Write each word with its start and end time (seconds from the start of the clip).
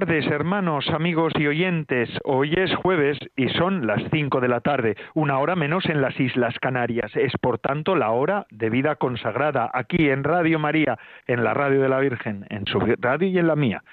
Tardes, 0.00 0.26
hermanos, 0.26 0.90
amigos 0.90 1.32
y 1.38 1.46
oyentes. 1.46 2.10
Hoy 2.24 2.52
es 2.56 2.74
jueves 2.74 3.16
y 3.36 3.48
son 3.50 3.86
las 3.86 4.02
cinco 4.10 4.40
de 4.40 4.48
la 4.48 4.58
tarde, 4.58 4.96
una 5.14 5.38
hora 5.38 5.54
menos 5.54 5.84
en 5.84 6.02
las 6.02 6.18
Islas 6.18 6.58
Canarias. 6.58 7.12
Es 7.14 7.30
por 7.40 7.60
tanto 7.60 7.94
la 7.94 8.10
hora 8.10 8.44
de 8.50 8.70
vida 8.70 8.96
consagrada 8.96 9.70
aquí 9.72 10.10
en 10.10 10.24
Radio 10.24 10.58
María, 10.58 10.98
en 11.28 11.44
la 11.44 11.54
radio 11.54 11.80
de 11.80 11.88
la 11.88 12.00
Virgen, 12.00 12.44
en 12.50 12.66
su 12.66 12.80
radio 12.80 13.28
y 13.28 13.38
en 13.38 13.46
la 13.46 13.54
mía. 13.54 13.84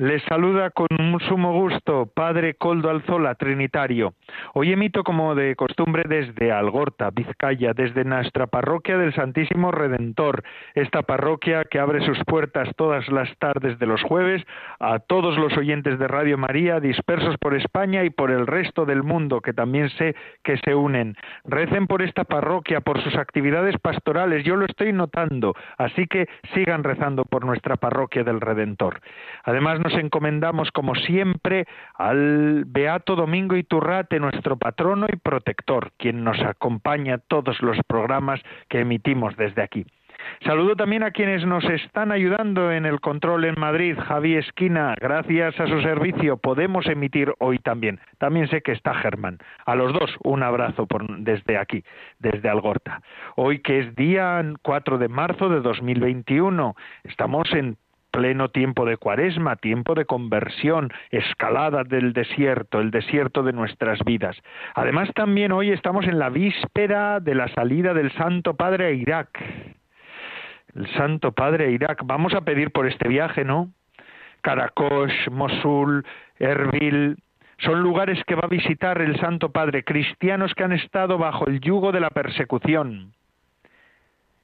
Les 0.00 0.22
saluda 0.28 0.70
con 0.70 0.86
un 0.96 1.18
sumo 1.18 1.52
gusto 1.54 2.06
Padre 2.14 2.54
Coldo 2.54 2.88
Alzola, 2.88 3.34
Trinitario. 3.34 4.14
Hoy 4.54 4.72
emito 4.72 5.02
como 5.02 5.34
de 5.34 5.56
costumbre 5.56 6.04
desde 6.08 6.52
Algorta, 6.52 7.10
Vizcaya, 7.10 7.72
desde 7.74 8.04
nuestra 8.04 8.46
parroquia 8.46 8.96
del 8.96 9.12
Santísimo 9.12 9.72
Redentor, 9.72 10.44
esta 10.76 11.02
parroquia 11.02 11.64
que 11.64 11.80
abre 11.80 12.06
sus 12.06 12.16
puertas 12.26 12.68
todas 12.76 13.08
las 13.08 13.28
tardes 13.38 13.80
de 13.80 13.86
los 13.86 14.00
jueves 14.04 14.46
a 14.78 15.00
todos 15.00 15.36
los 15.36 15.56
oyentes 15.56 15.98
de 15.98 16.06
Radio 16.06 16.38
María 16.38 16.78
dispersos 16.78 17.36
por 17.38 17.56
España 17.56 18.04
y 18.04 18.10
por 18.10 18.30
el 18.30 18.46
resto 18.46 18.86
del 18.86 19.02
mundo, 19.02 19.40
que 19.40 19.52
también 19.52 19.90
sé 19.90 20.14
que 20.44 20.58
se 20.58 20.76
unen. 20.76 21.16
Recen 21.42 21.88
por 21.88 22.02
esta 22.02 22.22
parroquia, 22.22 22.82
por 22.82 23.02
sus 23.02 23.16
actividades 23.16 23.76
pastorales, 23.78 24.44
yo 24.44 24.54
lo 24.54 24.64
estoy 24.64 24.92
notando, 24.92 25.56
así 25.76 26.06
que 26.06 26.28
sigan 26.54 26.84
rezando 26.84 27.24
por 27.24 27.44
nuestra 27.44 27.74
parroquia 27.74 28.22
del 28.22 28.40
Redentor. 28.40 29.00
Además, 29.42 29.80
nos 29.88 29.98
encomendamos, 29.98 30.70
como 30.70 30.94
siempre, 30.94 31.66
al 31.94 32.64
Beato 32.66 33.16
Domingo 33.16 33.56
Iturrate, 33.56 34.20
nuestro 34.20 34.58
patrono 34.58 35.06
y 35.10 35.16
protector, 35.16 35.92
quien 35.96 36.24
nos 36.24 36.38
acompaña 36.40 37.16
todos 37.16 37.62
los 37.62 37.78
programas 37.86 38.40
que 38.68 38.80
emitimos 38.80 39.34
desde 39.36 39.62
aquí. 39.62 39.86
Saludo 40.44 40.76
también 40.76 41.04
a 41.04 41.12
quienes 41.12 41.46
nos 41.46 41.64
están 41.64 42.12
ayudando 42.12 42.70
en 42.70 42.84
el 42.84 43.00
control 43.00 43.46
en 43.46 43.54
Madrid. 43.56 43.96
Javi 43.98 44.34
Esquina, 44.36 44.94
gracias 45.00 45.58
a 45.58 45.66
su 45.66 45.80
servicio 45.80 46.36
podemos 46.36 46.86
emitir 46.86 47.32
hoy 47.38 47.58
también. 47.58 47.98
También 48.18 48.48
sé 48.48 48.60
que 48.60 48.72
está 48.72 48.94
Germán. 48.94 49.38
A 49.64 49.74
los 49.74 49.92
dos, 49.94 50.14
un 50.22 50.42
abrazo 50.42 50.86
desde 51.18 51.56
aquí, 51.56 51.82
desde 52.18 52.48
Algorta. 52.50 53.00
Hoy 53.36 53.60
que 53.60 53.78
es 53.78 53.94
día 53.94 54.42
4 54.62 54.98
de 54.98 55.08
marzo 55.08 55.48
de 55.48 55.60
2021, 55.60 56.74
estamos 57.04 57.50
en 57.54 57.78
pleno 58.10 58.48
tiempo 58.50 58.84
de 58.84 58.96
cuaresma, 58.96 59.56
tiempo 59.56 59.94
de 59.94 60.04
conversión, 60.04 60.92
escalada 61.10 61.84
del 61.84 62.12
desierto, 62.12 62.80
el 62.80 62.90
desierto 62.90 63.42
de 63.42 63.52
nuestras 63.52 63.98
vidas. 64.04 64.36
Además, 64.74 65.10
también 65.14 65.52
hoy 65.52 65.70
estamos 65.70 66.06
en 66.06 66.18
la 66.18 66.30
víspera 66.30 67.20
de 67.20 67.34
la 67.34 67.48
salida 67.48 67.94
del 67.94 68.10
Santo 68.12 68.54
Padre 68.54 68.86
a 68.86 68.90
Irak. 68.90 69.40
El 70.74 70.86
Santo 70.94 71.32
Padre 71.32 71.66
a 71.66 71.70
Irak. 71.70 72.02
Vamos 72.04 72.34
a 72.34 72.42
pedir 72.42 72.70
por 72.70 72.86
este 72.86 73.08
viaje, 73.08 73.44
¿no? 73.44 73.70
Karakosh, 74.42 75.30
Mosul, 75.30 76.04
Erbil, 76.38 77.16
son 77.58 77.80
lugares 77.82 78.22
que 78.24 78.36
va 78.36 78.42
a 78.44 78.48
visitar 78.48 79.02
el 79.02 79.18
Santo 79.18 79.50
Padre, 79.50 79.82
cristianos 79.82 80.54
que 80.54 80.62
han 80.62 80.72
estado 80.72 81.18
bajo 81.18 81.48
el 81.48 81.60
yugo 81.60 81.90
de 81.90 82.00
la 82.00 82.10
persecución 82.10 83.12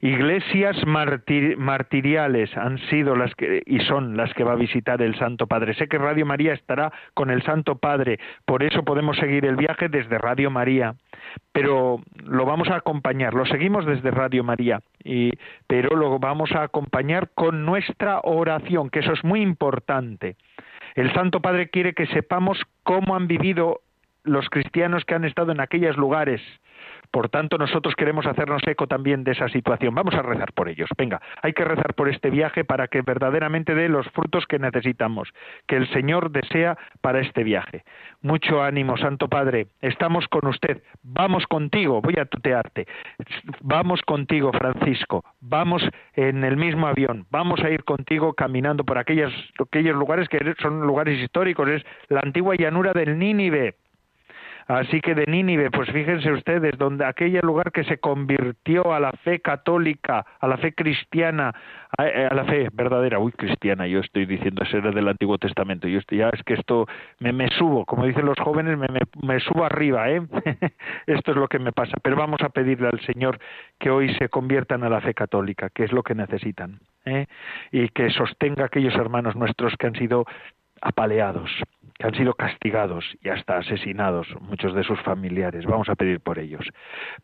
Iglesias 0.00 0.76
martiriales 0.86 2.54
han 2.56 2.78
sido 2.90 3.16
las 3.16 3.34
que 3.34 3.62
y 3.64 3.80
son 3.80 4.16
las 4.16 4.34
que 4.34 4.44
va 4.44 4.52
a 4.52 4.56
visitar 4.56 5.00
el 5.00 5.14
Santo 5.16 5.46
Padre. 5.46 5.74
Sé 5.74 5.88
que 5.88 5.96
Radio 5.96 6.26
María 6.26 6.52
estará 6.52 6.92
con 7.14 7.30
el 7.30 7.42
Santo 7.42 7.76
Padre, 7.76 8.18
por 8.44 8.62
eso 8.62 8.82
podemos 8.82 9.16
seguir 9.16 9.46
el 9.46 9.56
viaje 9.56 9.88
desde 9.88 10.18
Radio 10.18 10.50
María, 10.50 10.94
pero 11.52 12.02
lo 12.22 12.44
vamos 12.44 12.68
a 12.68 12.76
acompañar, 12.76 13.32
lo 13.32 13.46
seguimos 13.46 13.86
desde 13.86 14.10
Radio 14.10 14.44
María, 14.44 14.80
pero 15.66 15.96
lo 15.96 16.18
vamos 16.18 16.52
a 16.52 16.64
acompañar 16.64 17.30
con 17.34 17.64
nuestra 17.64 18.20
oración, 18.24 18.90
que 18.90 18.98
eso 18.98 19.12
es 19.12 19.24
muy 19.24 19.40
importante. 19.40 20.36
El 20.94 21.12
Santo 21.14 21.40
Padre 21.40 21.70
quiere 21.70 21.94
que 21.94 22.06
sepamos 22.06 22.60
cómo 22.82 23.16
han 23.16 23.26
vivido 23.26 23.80
los 24.22 24.48
cristianos 24.48 25.04
que 25.04 25.14
han 25.14 25.24
estado 25.24 25.52
en 25.52 25.60
aquellos 25.60 25.96
lugares, 25.96 26.40
por 27.14 27.28
tanto, 27.28 27.58
nosotros 27.58 27.94
queremos 27.94 28.26
hacernos 28.26 28.60
eco 28.66 28.88
también 28.88 29.22
de 29.22 29.30
esa 29.30 29.48
situación. 29.48 29.94
Vamos 29.94 30.16
a 30.16 30.22
rezar 30.22 30.52
por 30.52 30.68
ellos. 30.68 30.90
Venga, 30.98 31.22
hay 31.42 31.52
que 31.52 31.62
rezar 31.62 31.94
por 31.94 32.08
este 32.08 32.28
viaje 32.28 32.64
para 32.64 32.88
que 32.88 33.02
verdaderamente 33.02 33.76
dé 33.76 33.88
los 33.88 34.08
frutos 34.08 34.46
que 34.48 34.58
necesitamos, 34.58 35.28
que 35.68 35.76
el 35.76 35.88
Señor 35.92 36.32
desea 36.32 36.76
para 37.02 37.20
este 37.20 37.44
viaje. 37.44 37.84
Mucho 38.20 38.64
ánimo, 38.64 38.96
Santo 38.96 39.28
Padre. 39.28 39.68
Estamos 39.80 40.26
con 40.26 40.48
usted. 40.48 40.82
Vamos 41.04 41.46
contigo. 41.46 42.02
Voy 42.02 42.16
a 42.18 42.24
tutearte. 42.24 42.88
Vamos 43.60 44.02
contigo, 44.02 44.50
Francisco. 44.50 45.24
Vamos 45.40 45.88
en 46.14 46.42
el 46.42 46.56
mismo 46.56 46.88
avión. 46.88 47.26
Vamos 47.30 47.60
a 47.60 47.70
ir 47.70 47.84
contigo 47.84 48.32
caminando 48.32 48.82
por 48.82 48.98
aquellos, 48.98 49.32
aquellos 49.64 49.94
lugares 49.94 50.28
que 50.28 50.56
son 50.60 50.80
lugares 50.80 51.20
históricos. 51.20 51.68
Es 51.68 51.84
la 52.08 52.22
antigua 52.24 52.56
llanura 52.56 52.92
del 52.92 53.20
Nínive 53.20 53.76
Así 54.66 55.00
que 55.00 55.14
de 55.14 55.26
Nínive, 55.26 55.70
pues 55.70 55.90
fíjense 55.90 56.32
ustedes, 56.32 56.78
donde 56.78 57.04
aquel 57.04 57.38
lugar 57.42 57.70
que 57.72 57.84
se 57.84 57.98
convirtió 57.98 58.92
a 58.94 59.00
la 59.00 59.12
fe 59.12 59.40
católica, 59.40 60.24
a 60.40 60.48
la 60.48 60.56
fe 60.56 60.74
cristiana, 60.74 61.52
a, 61.96 62.06
eh, 62.06 62.28
la 62.32 62.44
fe 62.44 62.68
verdadera, 62.72 63.18
uy, 63.18 63.32
cristiana, 63.32 63.86
yo 63.86 64.00
estoy 64.00 64.26
diciendo 64.26 64.64
ser 64.64 64.94
del 64.94 65.08
Antiguo 65.08 65.38
Testamento, 65.38 65.86
yo 65.86 65.98
estoy, 65.98 66.18
ya 66.18 66.30
es 66.30 66.42
que 66.44 66.54
esto 66.54 66.86
me, 67.18 67.32
me 67.32 67.48
subo, 67.48 67.84
como 67.84 68.06
dicen 68.06 68.24
los 68.24 68.38
jóvenes, 68.38 68.78
me, 68.78 68.88
me, 69.22 69.40
subo 69.40 69.64
arriba, 69.64 70.10
¿eh? 70.10 70.22
esto 71.06 71.32
es 71.32 71.36
lo 71.36 71.48
que 71.48 71.58
me 71.58 71.72
pasa, 71.72 71.96
pero 72.02 72.16
vamos 72.16 72.40
a 72.42 72.48
pedirle 72.48 72.88
al 72.88 73.00
Señor 73.00 73.38
que 73.78 73.90
hoy 73.90 74.14
se 74.14 74.28
conviertan 74.28 74.82
a 74.82 74.88
la 74.88 75.00
fe 75.00 75.14
católica, 75.14 75.68
que 75.70 75.84
es 75.84 75.92
lo 75.92 76.02
que 76.02 76.14
necesitan, 76.14 76.80
¿eh? 77.04 77.26
y 77.70 77.88
que 77.90 78.10
sostenga 78.10 78.64
a 78.64 78.66
aquellos 78.66 78.94
hermanos 78.94 79.36
nuestros 79.36 79.74
que 79.76 79.86
han 79.86 79.94
sido 79.94 80.24
apaleados, 80.80 81.50
que 81.96 82.06
han 82.06 82.14
sido 82.14 82.34
castigados 82.34 83.04
y 83.22 83.28
hasta 83.28 83.56
asesinados 83.58 84.26
muchos 84.40 84.74
de 84.74 84.82
sus 84.82 85.00
familiares. 85.02 85.64
Vamos 85.64 85.88
a 85.88 85.94
pedir 85.94 86.20
por 86.20 86.38
ellos. 86.38 86.68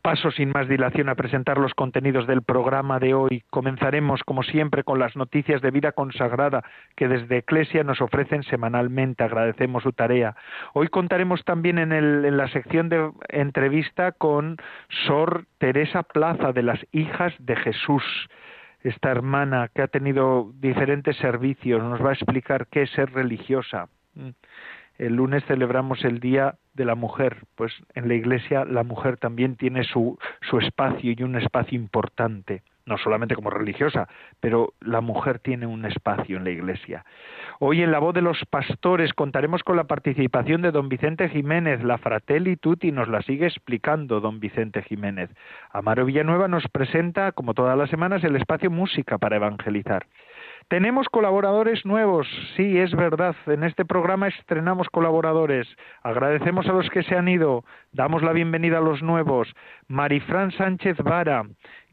Paso 0.01 0.31
sin 0.31 0.51
más 0.51 0.69
dilación 0.69 1.09
a 1.09 1.17
presentar 1.17 1.59
los 1.59 1.75
contenidos 1.75 2.27
del 2.27 2.43
programa 2.43 3.01
de 3.01 3.15
hoy. 3.15 3.43
Comenzaremos, 3.51 4.23
como 4.23 4.43
siempre, 4.45 4.85
con 4.85 5.01
las 5.01 5.17
noticias 5.17 5.61
de 5.61 5.73
vida 5.73 5.93
consagrada 5.93 6.63
que 6.95 7.09
desde 7.09 7.39
Eclesia 7.39 7.83
nos 7.83 8.01
ofrecen 8.01 8.45
semanalmente. 8.45 9.25
Agradecemos 9.25 9.83
su 9.83 9.93
tarea. 9.93 10.37
Hoy 10.73 10.89
contaremos 10.89 11.45
también 11.45 11.79
en, 11.79 11.93
en 11.93 12.37
la 12.37 12.49
sección 12.49 12.89
de 12.89 13.11
entrevista 13.29 14.13
con 14.13 14.57
Sor 15.07 15.47
Teresa 15.59 16.05
Plaza 16.05 16.53
de 16.53 16.63
las 16.63 16.79
Hijas 16.93 17.35
de 17.39 17.57
Jesús 17.57 18.05
esta 18.83 19.11
hermana 19.11 19.69
que 19.75 19.83
ha 19.83 19.89
tenido 19.89 20.53
diferentes 20.55 21.15
servicios, 21.19 21.83
nos 21.83 22.03
va 22.03 22.11
a 22.11 22.15
explicar 22.15 22.67
qué 22.69 22.83
es 22.83 22.91
ser 22.93 23.13
religiosa. 23.13 23.89
Mm. 24.15 24.31
El 24.99 25.15
lunes 25.15 25.43
celebramos 25.47 26.05
el 26.05 26.21
Día 26.21 26.57
de 26.75 26.85
la 26.85 26.95
Mujer, 26.95 27.45
pues 27.55 27.73
en 27.95 28.07
la 28.07 28.15
Iglesia 28.15 28.67
la 28.67 28.83
mujer 28.83 29.17
también 29.17 29.57
tiene 29.57 29.83
su, 29.85 30.19
su 30.43 30.59
espacio 30.59 31.15
y 31.17 31.23
un 31.23 31.37
espacio 31.37 31.75
importante, 31.79 32.63
no 32.85 32.99
solamente 32.99 33.35
como 33.35 33.49
religiosa, 33.49 34.09
pero 34.41 34.75
la 34.81 35.01
mujer 35.01 35.39
tiene 35.39 35.67
un 35.67 35.87
espacio 35.87 36.37
en 36.37 36.45
la 36.45 36.51
Iglesia. 36.51 37.07
Hoy 37.61 37.83
en 37.83 37.93
la 37.93 37.99
voz 37.99 38.13
de 38.15 38.21
los 38.21 38.45
pastores 38.51 39.15
contaremos 39.15 39.63
con 39.63 39.77
la 39.77 39.85
participación 39.85 40.61
de 40.61 40.71
don 40.71 40.91
Vicente 40.91 41.31
Jiménez, 41.31 41.83
la 41.83 41.97
Fratelli 41.97 42.57
Tutti 42.57 42.93
nos 42.93 43.09
la 43.09 43.23
sigue 43.23 43.47
explicando 43.47 44.21
don 44.21 44.39
Vicente 44.39 44.83
Jiménez. 44.83 45.31
Amaro 45.71 46.05
Villanueva 46.05 46.47
nos 46.47 46.69
presenta, 46.69 47.33
como 47.33 47.55
todas 47.55 47.79
las 47.79 47.89
semanas, 47.89 48.23
el 48.23 48.37
espacio 48.37 48.71
música 48.71 49.17
para 49.17 49.37
evangelizar. 49.37 50.05
Tenemos 50.71 51.09
colaboradores 51.09 51.85
nuevos, 51.85 52.29
sí, 52.55 52.79
es 52.79 52.95
verdad. 52.95 53.35
En 53.49 53.65
este 53.65 53.85
programa 53.85 54.29
estrenamos 54.29 54.89
colaboradores. 54.89 55.67
Agradecemos 56.05 56.65
a 56.69 56.73
los 56.73 56.89
que 56.91 57.03
se 57.03 57.17
han 57.17 57.27
ido. 57.27 57.65
Damos 57.91 58.23
la 58.23 58.33
bienvenida 58.33 58.79
a 58.79 58.81
los 58.81 59.03
nuevos. 59.03 59.53
Marifran 59.89 60.53
Sánchez 60.53 60.97
Vara, 60.99 61.43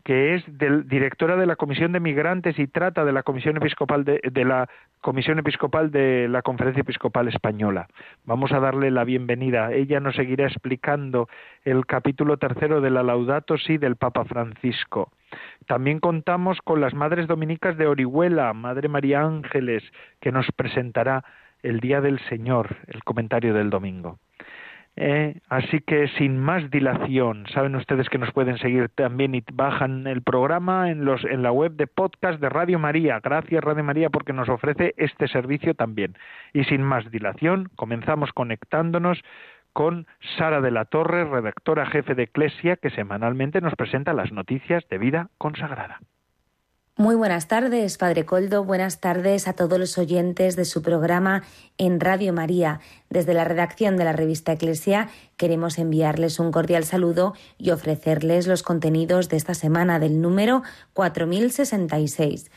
que 0.07 0.35
es 0.35 0.43
directora 0.87 1.35
de 1.35 1.45
la 1.45 1.57
Comisión 1.57 1.91
de 1.91 1.99
Migrantes 1.99 2.57
y 2.59 2.67
trata 2.67 3.03
de 3.03 3.11
la 3.11 3.23
Comisión 3.23 3.57
Episcopal 3.57 4.05
de, 4.05 4.45
la 4.45 4.69
Comisión 5.01 5.37
Episcopal 5.37 5.91
de 5.91 6.29
la 6.29 6.43
Conferencia 6.43 6.79
Episcopal 6.79 7.27
Española. 7.27 7.89
Vamos 8.23 8.53
a 8.53 8.61
darle 8.61 8.89
la 8.89 9.03
bienvenida. 9.03 9.73
Ella 9.73 9.99
nos 9.99 10.15
seguirá 10.15 10.47
explicando 10.47 11.27
el 11.65 11.85
capítulo 11.85 12.37
tercero 12.37 12.79
de 12.79 12.89
la 12.89 13.03
Laudato 13.03 13.57
Si 13.57 13.77
del 13.77 13.97
Papa 13.97 14.23
Francisco. 14.23 15.11
También 15.65 15.99
contamos 15.99 16.59
con 16.63 16.79
las 16.79 16.93
Madres 16.93 17.27
Dominicas 17.27 17.75
de 17.77 17.87
Orihuela, 17.87 18.53
Madre 18.53 18.87
María 18.87 19.23
Ángeles, 19.23 19.83
que 20.21 20.31
nos 20.31 20.49
presentará 20.55 21.25
el 21.63 21.81
Día 21.81 21.99
del 21.99 22.19
Señor, 22.29 22.77
el 22.87 23.03
comentario 23.03 23.53
del 23.53 23.69
domingo. 23.69 24.19
Eh, 24.99 25.39
así 25.47 25.79
que 25.81 26.07
sin 26.17 26.39
más 26.39 26.71
dilación, 26.71 27.45
saben 27.53 27.75
ustedes 27.75 28.09
que 28.09 28.17
nos 28.17 28.31
pueden 28.31 28.57
seguir 28.57 28.89
también 28.89 29.35
y 29.35 29.43
bajan 29.53 30.07
el 30.07 30.23
programa 30.23 30.89
en, 30.89 31.05
los, 31.05 31.23
en 31.23 31.43
la 31.43 31.51
web 31.51 31.73
de 31.73 31.85
podcast 31.85 32.41
de 32.41 32.49
Radio 32.49 32.79
María. 32.79 33.19
Gracias 33.19 33.63
Radio 33.63 33.83
María 33.83 34.09
porque 34.09 34.33
nos 34.33 34.49
ofrece 34.49 34.95
este 34.97 35.27
servicio 35.27 35.75
también. 35.75 36.17
Y 36.51 36.63
sin 36.63 36.81
más 36.81 37.11
dilación, 37.11 37.69
comenzamos 37.75 38.31
conectándonos 38.33 39.21
con 39.71 40.07
Sara 40.35 40.61
de 40.61 40.71
la 40.71 40.85
Torre, 40.85 41.25
redactora 41.25 41.85
jefe 41.85 42.15
de 42.15 42.23
Eclesia, 42.23 42.77
que 42.77 42.89
semanalmente 42.89 43.61
nos 43.61 43.75
presenta 43.75 44.13
las 44.13 44.31
noticias 44.31 44.83
de 44.89 44.97
vida 44.97 45.29
consagrada. 45.37 45.99
Muy 46.99 47.13
buenas 47.13 47.47
tardes, 47.47 47.95
Padre 47.99 48.25
Coldo. 48.25 48.63
Buenas 48.63 48.99
tardes 48.99 49.47
a 49.47 49.53
todos 49.53 49.77
los 49.77 49.99
oyentes 49.99 50.55
de 50.55 50.65
su 50.65 50.81
programa 50.81 51.43
en 51.77 51.99
Radio 51.99 52.33
María. 52.33 52.79
Desde 53.11 53.35
la 53.35 53.43
redacción 53.43 53.97
de 53.97 54.03
la 54.03 54.13
revista 54.13 54.53
Eclesia 54.53 55.07
queremos 55.37 55.77
enviarles 55.77 56.39
un 56.39 56.51
cordial 56.51 56.85
saludo 56.85 57.35
y 57.59 57.69
ofrecerles 57.69 58.47
los 58.47 58.63
contenidos 58.63 59.29
de 59.29 59.37
esta 59.37 59.53
semana 59.53 59.99
del 59.99 60.21
número 60.21 60.63
4066. 60.93 62.49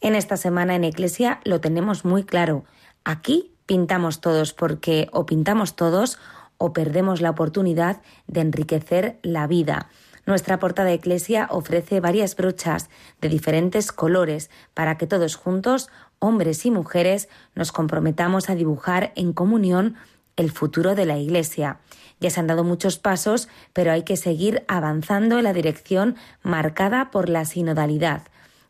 En 0.00 0.14
esta 0.14 0.36
semana 0.36 0.76
en 0.76 0.84
Eclesia 0.84 1.40
lo 1.42 1.60
tenemos 1.60 2.04
muy 2.04 2.22
claro. 2.22 2.64
Aquí 3.02 3.50
pintamos 3.66 4.20
todos 4.20 4.52
porque 4.52 5.08
o 5.10 5.26
pintamos 5.26 5.74
todos 5.74 6.20
o 6.56 6.72
perdemos 6.72 7.20
la 7.20 7.30
oportunidad 7.30 8.00
de 8.28 8.42
enriquecer 8.42 9.18
la 9.22 9.48
vida. 9.48 9.88
Nuestra 10.28 10.58
portada 10.58 10.92
Eclesia 10.92 11.48
ofrece 11.50 12.00
varias 12.00 12.36
brochas 12.36 12.90
de 13.22 13.30
diferentes 13.30 13.92
colores 13.92 14.50
para 14.74 14.98
que 14.98 15.06
todos 15.06 15.36
juntos, 15.36 15.88
hombres 16.18 16.66
y 16.66 16.70
mujeres, 16.70 17.30
nos 17.54 17.72
comprometamos 17.72 18.50
a 18.50 18.54
dibujar 18.54 19.10
en 19.16 19.32
comunión 19.32 19.96
el 20.36 20.52
futuro 20.52 20.94
de 20.94 21.06
la 21.06 21.16
Iglesia. 21.16 21.78
Ya 22.20 22.28
se 22.28 22.40
han 22.40 22.46
dado 22.46 22.62
muchos 22.62 22.98
pasos, 22.98 23.48
pero 23.72 23.90
hay 23.90 24.02
que 24.02 24.18
seguir 24.18 24.64
avanzando 24.68 25.38
en 25.38 25.44
la 25.44 25.54
dirección 25.54 26.16
marcada 26.42 27.10
por 27.10 27.30
la 27.30 27.46
sinodalidad. 27.46 28.24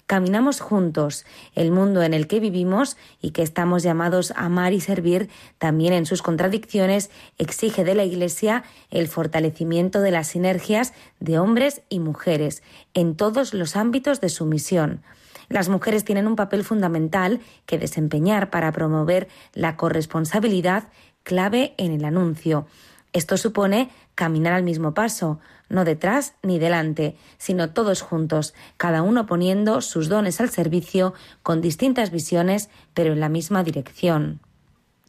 Caminamos 0.08 0.60
juntos. 0.60 1.26
El 1.54 1.70
mundo 1.70 2.02
en 2.02 2.14
el 2.14 2.28
que 2.28 2.40
vivimos 2.40 2.96
y 3.20 3.32
que 3.32 3.42
estamos 3.42 3.82
llamados 3.82 4.30
a 4.30 4.46
amar 4.46 4.72
y 4.72 4.80
servir, 4.80 5.28
también 5.58 5.92
en 5.92 6.06
sus 6.06 6.22
contradicciones, 6.22 7.10
exige 7.36 7.84
de 7.84 7.94
la 7.94 8.04
Iglesia 8.04 8.64
el 8.90 9.06
fortalecimiento 9.08 10.00
de 10.00 10.10
las 10.10 10.28
sinergias 10.28 10.94
de 11.20 11.38
hombres 11.38 11.82
y 11.90 12.00
mujeres 12.00 12.62
en 12.94 13.16
todos 13.16 13.52
los 13.52 13.76
ámbitos 13.76 14.22
de 14.22 14.30
su 14.30 14.46
misión. 14.46 15.02
Las 15.50 15.68
mujeres 15.68 16.06
tienen 16.06 16.26
un 16.26 16.36
papel 16.36 16.64
fundamental 16.64 17.40
que 17.66 17.76
desempeñar 17.76 18.48
para 18.48 18.72
promover 18.72 19.28
la 19.52 19.76
corresponsabilidad 19.76 20.84
clave 21.22 21.74
en 21.76 21.92
el 21.92 22.06
anuncio. 22.06 22.66
Esto 23.12 23.36
supone 23.36 23.90
caminar 24.14 24.54
al 24.54 24.62
mismo 24.62 24.94
paso, 24.94 25.38
no 25.68 25.84
detrás 25.84 26.34
ni 26.42 26.58
delante, 26.58 27.16
sino 27.36 27.70
todos 27.70 28.02
juntos, 28.02 28.54
cada 28.76 29.02
uno 29.02 29.26
poniendo 29.26 29.80
sus 29.80 30.08
dones 30.08 30.40
al 30.40 30.50
servicio 30.50 31.14
con 31.42 31.60
distintas 31.60 32.10
visiones, 32.10 32.70
pero 32.94 33.12
en 33.12 33.20
la 33.20 33.28
misma 33.28 33.62
dirección. 33.62 34.40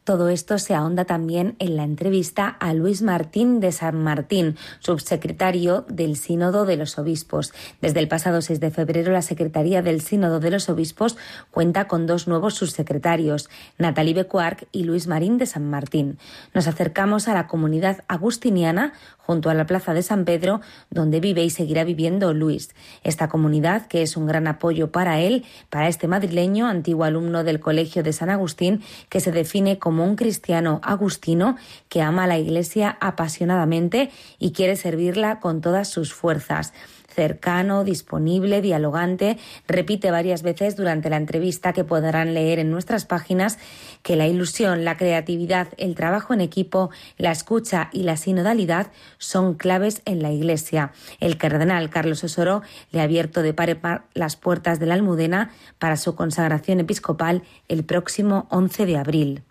Todo 0.09 0.29
esto 0.29 0.57
se 0.57 0.73
ahonda 0.73 1.05
también 1.05 1.55
en 1.59 1.77
la 1.77 1.83
entrevista 1.83 2.47
a 2.47 2.73
Luis 2.73 3.03
Martín 3.03 3.59
de 3.59 3.71
San 3.71 4.01
Martín, 4.01 4.57
subsecretario 4.79 5.85
del 5.87 6.15
Sínodo 6.15 6.65
de 6.65 6.77
los 6.77 6.97
Obispos. 6.97 7.53
Desde 7.79 7.99
el 7.99 8.07
pasado 8.07 8.41
6 8.41 8.59
de 8.59 8.71
febrero, 8.71 9.11
la 9.11 9.21
Secretaría 9.21 9.83
del 9.83 10.01
Sínodo 10.01 10.39
de 10.39 10.49
los 10.49 10.67
Obispos 10.67 11.15
cuenta 11.51 11.87
con 11.87 12.07
dos 12.07 12.27
nuevos 12.27 12.55
subsecretarios, 12.55 13.51
Natalie 13.77 14.15
Becuarc 14.15 14.67
y 14.71 14.83
Luis 14.83 15.05
Marín 15.05 15.37
de 15.37 15.45
San 15.45 15.69
Martín. 15.69 16.17
Nos 16.55 16.65
acercamos 16.65 17.27
a 17.27 17.35
la 17.35 17.45
comunidad 17.45 18.03
agustiniana 18.07 18.93
junto 19.29 19.51
a 19.51 19.53
la 19.53 19.67
Plaza 19.67 19.93
de 19.93 20.01
San 20.01 20.25
Pedro, 20.25 20.59
donde 20.89 21.19
vive 21.19 21.43
y 21.43 21.51
seguirá 21.51 21.83
viviendo 21.83 22.33
Luis. 22.33 22.73
Esta 23.03 23.29
comunidad, 23.29 23.85
que 23.85 24.01
es 24.01 24.17
un 24.17 24.25
gran 24.25 24.47
apoyo 24.47 24.91
para 24.91 25.19
él, 25.19 25.45
para 25.69 25.87
este 25.87 26.07
madrileño, 26.07 26.65
antiguo 26.65 27.03
alumno 27.03 27.43
del 27.43 27.59
Colegio 27.59 28.01
de 28.01 28.11
San 28.11 28.31
Agustín, 28.31 28.81
que 29.07 29.19
se 29.19 29.31
define 29.31 29.77
como 29.77 30.03
un 30.03 30.15
cristiano 30.15 30.81
agustino 30.81 31.57
que 31.89 32.01
ama 32.01 32.23
a 32.23 32.27
la 32.27 32.39
Iglesia 32.39 32.97
apasionadamente 33.01 34.09
y 34.39 34.51
quiere 34.51 34.75
servirla 34.75 35.39
con 35.39 35.61
todas 35.61 35.89
sus 35.89 36.11
fuerzas 36.11 36.73
cercano, 37.19 37.83
disponible, 37.83 38.61
dialogante. 38.61 39.37
Repite 39.67 40.09
varias 40.09 40.41
veces 40.41 40.77
durante 40.77 41.09
la 41.09 41.17
entrevista 41.17 41.73
que 41.73 41.83
podrán 41.83 42.33
leer 42.33 42.59
en 42.59 42.71
nuestras 42.71 43.03
páginas 43.03 43.59
que 44.03 44.15
la 44.15 44.25
ilusión, 44.25 44.85
la 44.85 44.95
creatividad, 44.95 45.67
el 45.75 45.95
trabajo 45.95 46.33
en 46.33 46.39
equipo, 46.39 46.91
la 47.17 47.31
escucha 47.31 47.89
y 47.91 48.03
la 48.03 48.15
sinodalidad 48.15 48.87
son 49.17 49.55
claves 49.55 50.01
en 50.05 50.21
la 50.21 50.31
Iglesia. 50.31 50.93
El 51.19 51.37
cardenal 51.37 51.89
Carlos 51.89 52.23
Osoro 52.23 52.61
le 52.91 53.01
ha 53.01 53.03
abierto 53.03 53.41
de 53.41 53.53
par 53.53 53.69
en 53.69 53.81
par 53.81 54.05
las 54.13 54.37
puertas 54.37 54.79
de 54.79 54.85
la 54.85 54.93
Almudena 54.93 55.51
para 55.77 55.97
su 55.97 56.15
consagración 56.15 56.79
episcopal 56.79 57.43
el 57.67 57.83
próximo 57.83 58.47
11 58.49 58.85
de 58.85 58.97
abril. 58.97 59.43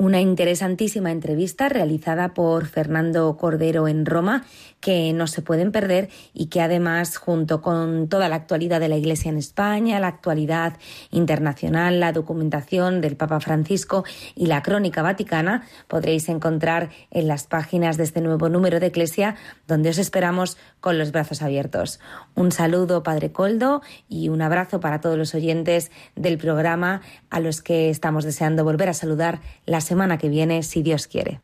Una 0.00 0.20
interesantísima 0.20 1.10
entrevista 1.10 1.68
realizada 1.68 2.32
por 2.32 2.66
Fernando 2.66 3.36
Cordero 3.36 3.88
en 3.88 4.06
Roma 4.06 4.44
que 4.80 5.12
no 5.12 5.26
se 5.26 5.42
pueden 5.42 5.72
perder 5.72 6.08
y 6.32 6.46
que 6.46 6.60
además 6.60 7.16
junto 7.16 7.60
con 7.62 8.08
toda 8.08 8.28
la 8.28 8.36
actualidad 8.36 8.78
de 8.78 8.86
la 8.86 8.96
Iglesia 8.96 9.28
en 9.28 9.38
España, 9.38 9.98
la 9.98 10.06
actualidad 10.06 10.76
internacional, 11.10 11.98
la 11.98 12.12
documentación 12.12 13.00
del 13.00 13.16
Papa 13.16 13.40
Francisco 13.40 14.04
y 14.36 14.46
la 14.46 14.62
crónica 14.62 15.02
vaticana 15.02 15.66
podréis 15.88 16.28
encontrar 16.28 16.90
en 17.10 17.26
las 17.26 17.48
páginas 17.48 17.96
de 17.96 18.04
este 18.04 18.20
nuevo 18.20 18.48
número 18.48 18.78
de 18.78 18.86
Iglesia 18.86 19.34
donde 19.66 19.90
os 19.90 19.98
esperamos 19.98 20.58
con 20.80 20.98
los 20.98 21.12
brazos 21.12 21.42
abiertos. 21.42 22.00
Un 22.34 22.52
saludo 22.52 23.02
Padre 23.02 23.32
Coldo 23.32 23.82
y 24.08 24.28
un 24.28 24.42
abrazo 24.42 24.80
para 24.80 25.00
todos 25.00 25.16
los 25.16 25.34
oyentes 25.34 25.90
del 26.16 26.38
programa 26.38 27.02
a 27.30 27.40
los 27.40 27.62
que 27.62 27.90
estamos 27.90 28.24
deseando 28.24 28.64
volver 28.64 28.88
a 28.88 28.94
saludar 28.94 29.40
la 29.66 29.80
semana 29.80 30.18
que 30.18 30.28
viene 30.28 30.62
si 30.62 30.82
Dios 30.82 31.06
quiere. 31.06 31.40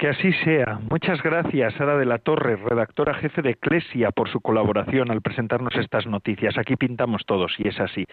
Que 0.00 0.08
así 0.08 0.32
sea. 0.44 0.80
Muchas 0.88 1.22
gracias, 1.22 1.74
Sara 1.74 1.98
de 1.98 2.06
la 2.06 2.16
Torre, 2.16 2.56
redactora 2.56 3.12
jefe 3.12 3.42
de 3.42 3.50
Eclesia, 3.50 4.10
por 4.10 4.30
su 4.30 4.40
colaboración 4.40 5.10
al 5.10 5.20
presentarnos 5.20 5.74
estas 5.76 6.06
noticias. 6.06 6.56
Aquí 6.56 6.74
pintamos 6.76 7.26
todos, 7.26 7.52
y 7.58 7.68
es 7.68 7.78
así. 7.78 8.06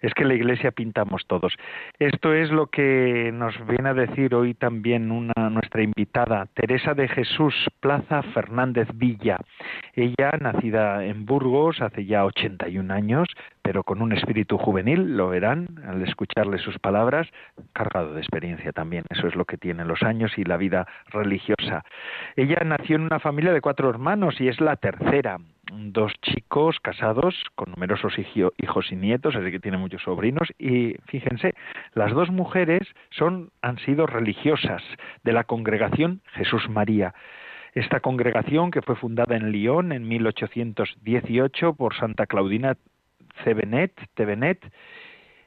Es 0.00 0.14
que 0.14 0.24
la 0.24 0.34
Iglesia 0.34 0.70
pintamos 0.70 1.26
todos. 1.26 1.52
Esto 1.98 2.32
es 2.32 2.52
lo 2.52 2.68
que 2.68 3.32
nos 3.34 3.52
viene 3.66 3.88
a 3.88 3.94
decir 3.94 4.32
hoy 4.32 4.54
también 4.54 5.10
una, 5.10 5.50
nuestra 5.50 5.82
invitada, 5.82 6.46
Teresa 6.54 6.94
de 6.94 7.08
Jesús 7.08 7.52
Plaza 7.80 8.22
Fernández 8.22 8.86
Villa. 8.94 9.38
Ella, 9.94 10.38
nacida 10.40 11.04
en 11.04 11.26
Burgos 11.26 11.82
hace 11.82 12.04
ya 12.04 12.24
81 12.26 12.94
años, 12.94 13.26
pero 13.64 13.82
con 13.82 14.02
un 14.02 14.12
espíritu 14.12 14.58
juvenil, 14.58 15.16
lo 15.16 15.30
verán 15.30 15.66
al 15.88 16.02
escucharle 16.02 16.58
sus 16.58 16.78
palabras, 16.78 17.26
cargado 17.72 18.12
de 18.12 18.20
experiencia 18.20 18.72
también. 18.72 19.04
Eso 19.08 19.26
es 19.26 19.34
lo 19.34 19.46
que 19.46 19.56
tienen 19.56 19.88
los 19.88 20.02
años 20.02 20.36
y 20.36 20.44
la 20.44 20.58
vida 20.58 20.86
religiosa. 21.06 21.82
Ella 22.36 22.58
nació 22.62 22.96
en 22.96 23.02
una 23.02 23.20
familia 23.20 23.54
de 23.54 23.62
cuatro 23.62 23.88
hermanos 23.88 24.38
y 24.38 24.48
es 24.48 24.60
la 24.60 24.76
tercera. 24.76 25.38
Dos 25.72 26.12
chicos 26.20 26.76
casados 26.82 27.34
con 27.54 27.70
numerosos 27.70 28.12
hijos 28.18 28.92
y 28.92 28.96
nietos, 28.96 29.34
así 29.34 29.50
que 29.50 29.60
tiene 29.60 29.78
muchos 29.78 30.02
sobrinos. 30.02 30.52
Y 30.58 30.96
fíjense, 31.06 31.54
las 31.94 32.12
dos 32.12 32.30
mujeres 32.30 32.82
son, 33.08 33.48
han 33.62 33.78
sido 33.78 34.06
religiosas 34.06 34.82
de 35.22 35.32
la 35.32 35.44
congregación 35.44 36.20
Jesús 36.34 36.68
María. 36.68 37.14
Esta 37.72 38.00
congregación, 38.00 38.70
que 38.70 38.82
fue 38.82 38.94
fundada 38.94 39.36
en 39.36 39.52
Lyon 39.52 39.92
en 39.92 40.06
1818 40.06 41.74
por 41.74 41.96
Santa 41.96 42.26
Claudina 42.26 42.76
Cebenet, 43.42 43.92
Tevenet, 44.14 44.64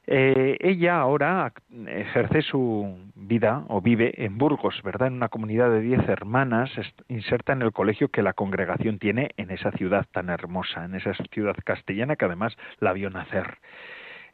eh, 0.10 0.58
ella 0.62 1.02
ahora 1.02 1.52
ejerce 1.86 2.42
su 2.42 2.98
vida 3.14 3.66
o 3.68 3.82
vive 3.82 4.24
en 4.24 4.38
Burgos, 4.38 4.82
¿verdad? 4.82 5.10
En 5.10 5.16
una 5.16 5.28
comunidad 5.28 5.70
de 5.70 5.82
diez 5.82 6.08
hermanas, 6.08 6.72
inserta 7.10 7.52
en 7.52 7.62
el 7.62 7.74
colegio 7.74 8.08
que 8.08 8.22
la 8.22 8.32
congregación 8.32 9.00
tiene 9.00 9.32
en 9.36 9.52
esa 9.52 9.72
ciudad 9.72 10.06
tan 10.14 10.30
hermosa, 10.30 10.86
en 10.86 10.96
esa 10.96 11.14
ciudad 11.32 11.56
castellana 11.62 12.16
que 12.16 12.24
además 12.24 12.56
la 12.80 12.94
vio 12.94 13.10
nacer. 13.10 13.58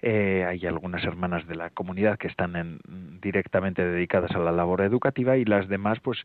Eh, 0.04 0.46
hay 0.46 0.68
algunas 0.68 1.04
hermanas 1.06 1.48
de 1.48 1.56
la 1.56 1.70
comunidad 1.70 2.20
que 2.20 2.28
están 2.28 2.80
directamente 3.22 3.84
dedicadas 3.84 4.32
a 4.32 4.40
la 4.40 4.52
labor 4.52 4.82
educativa 4.82 5.38
y 5.38 5.46
las 5.46 5.70
demás, 5.70 6.00
pues, 6.02 6.24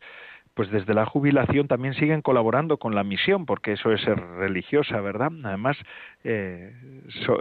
pues 0.59 0.71
desde 0.71 0.93
la 0.93 1.05
jubilación 1.05 1.69
también 1.69 1.93
siguen 1.93 2.21
colaborando 2.21 2.75
con 2.75 2.93
la 2.93 3.05
misión, 3.05 3.45
porque 3.45 3.71
eso 3.71 3.93
es 3.93 4.01
ser 4.01 4.19
religiosa, 4.19 4.99
¿verdad? 4.99 5.31
Además, 5.45 5.77
eh, 6.25 6.73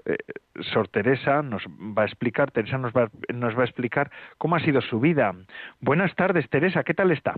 eh, 0.07 0.17
Sor 0.73 0.87
Teresa 0.87 1.43
nos 1.43 1.67
va 1.67 2.03
a 2.03 2.05
explicar, 2.05 2.53
Teresa 2.53 2.79
nos 2.79 2.93
va, 2.93 3.11
nos 3.35 3.59
va 3.59 3.63
a 3.63 3.65
explicar 3.65 4.09
cómo 4.39 4.55
ha 4.55 4.61
sido 4.61 4.81
su 4.83 5.01
vida. 5.01 5.35
Buenas 5.81 6.15
tardes, 6.15 6.49
Teresa, 6.49 6.85
¿qué 6.85 6.95
tal 6.95 7.11
está? 7.11 7.35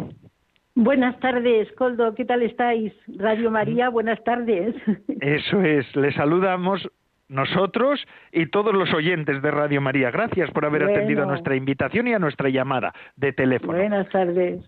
Buenas 0.75 1.19
tardes, 1.19 1.73
Coldo, 1.73 2.15
¿qué 2.15 2.27
tal 2.27 2.43
estáis? 2.43 2.93
Radio 3.17 3.51
María, 3.51 3.89
buenas 3.89 4.23
tardes. 4.23 4.75
Eso 5.23 5.63
es, 5.63 5.97
le 5.97 6.13
saludamos 6.13 6.91
nosotros 7.29 8.07
y 8.33 8.51
todos 8.51 8.75
los 8.75 8.93
oyentes 8.93 9.41
de 9.41 9.51
Radio 9.51 9.81
María. 9.81 10.11
Gracias 10.11 10.51
por 10.51 10.67
haber 10.67 10.83
atendido 10.83 11.23
a 11.23 11.27
nuestra 11.27 11.57
invitación 11.57 12.07
y 12.07 12.13
a 12.13 12.19
nuestra 12.19 12.51
llamada 12.51 12.93
de 13.17 13.33
teléfono. 13.33 13.79
Buenas 13.79 14.11
tardes. 14.11 14.63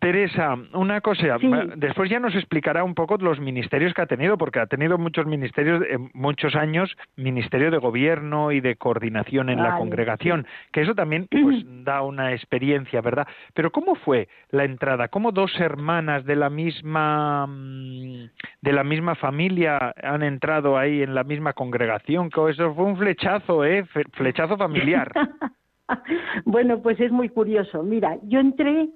Teresa, 0.00 0.56
una 0.72 1.00
cosa, 1.00 1.36
después 1.76 2.10
ya 2.10 2.18
nos 2.18 2.34
explicará 2.34 2.84
un 2.84 2.94
poco 2.94 3.16
los 3.18 3.40
ministerios 3.40 3.92
que 3.92 4.02
ha 4.02 4.06
tenido, 4.06 4.38
porque 4.38 4.60
ha 4.60 4.66
tenido 4.66 4.98
muchos 4.98 5.26
ministerios, 5.26 5.82
muchos 6.12 6.54
años, 6.54 6.96
ministerio 7.16 7.70
de 7.70 7.78
gobierno 7.78 8.52
y 8.52 8.60
de 8.60 8.76
coordinación 8.76 9.50
en 9.50 9.62
la 9.62 9.76
congregación, 9.76 10.46
que 10.72 10.82
eso 10.82 10.94
también 10.94 11.26
pues, 11.30 11.64
da 11.84 12.02
una 12.02 12.32
experiencia, 12.32 13.00
¿verdad? 13.00 13.26
Pero 13.52 13.70
¿cómo 13.72 13.94
fue 13.94 14.28
la 14.50 14.64
entrada? 14.64 15.08
¿Cómo 15.08 15.32
dos 15.32 15.52
hermanas 15.60 16.24
de 16.24 16.36
la 16.36 16.50
misma 16.50 17.46
mm, 17.46 18.30
de 18.62 18.72
la 18.72 18.84
misma 18.84 19.14
familia 19.14 19.94
han 20.02 20.22
entrado 20.22 20.78
ahí 20.78 21.02
en 21.02 21.14
la 21.14 21.24
misma 21.24 21.52
congregación? 21.52 22.30
Que 22.30 22.50
eso 22.50 22.74
fue 22.74 22.84
un 22.84 22.96
flechazo, 22.96 23.64
¿eh? 23.64 23.84
Flechazo 24.12 24.56
familiar. 24.56 25.10
bueno, 26.44 26.80
pues 26.80 26.98
es 27.00 27.12
muy 27.12 27.28
curioso. 27.28 27.82
Mira, 27.82 28.16
yo 28.22 28.40
entré 28.40 28.88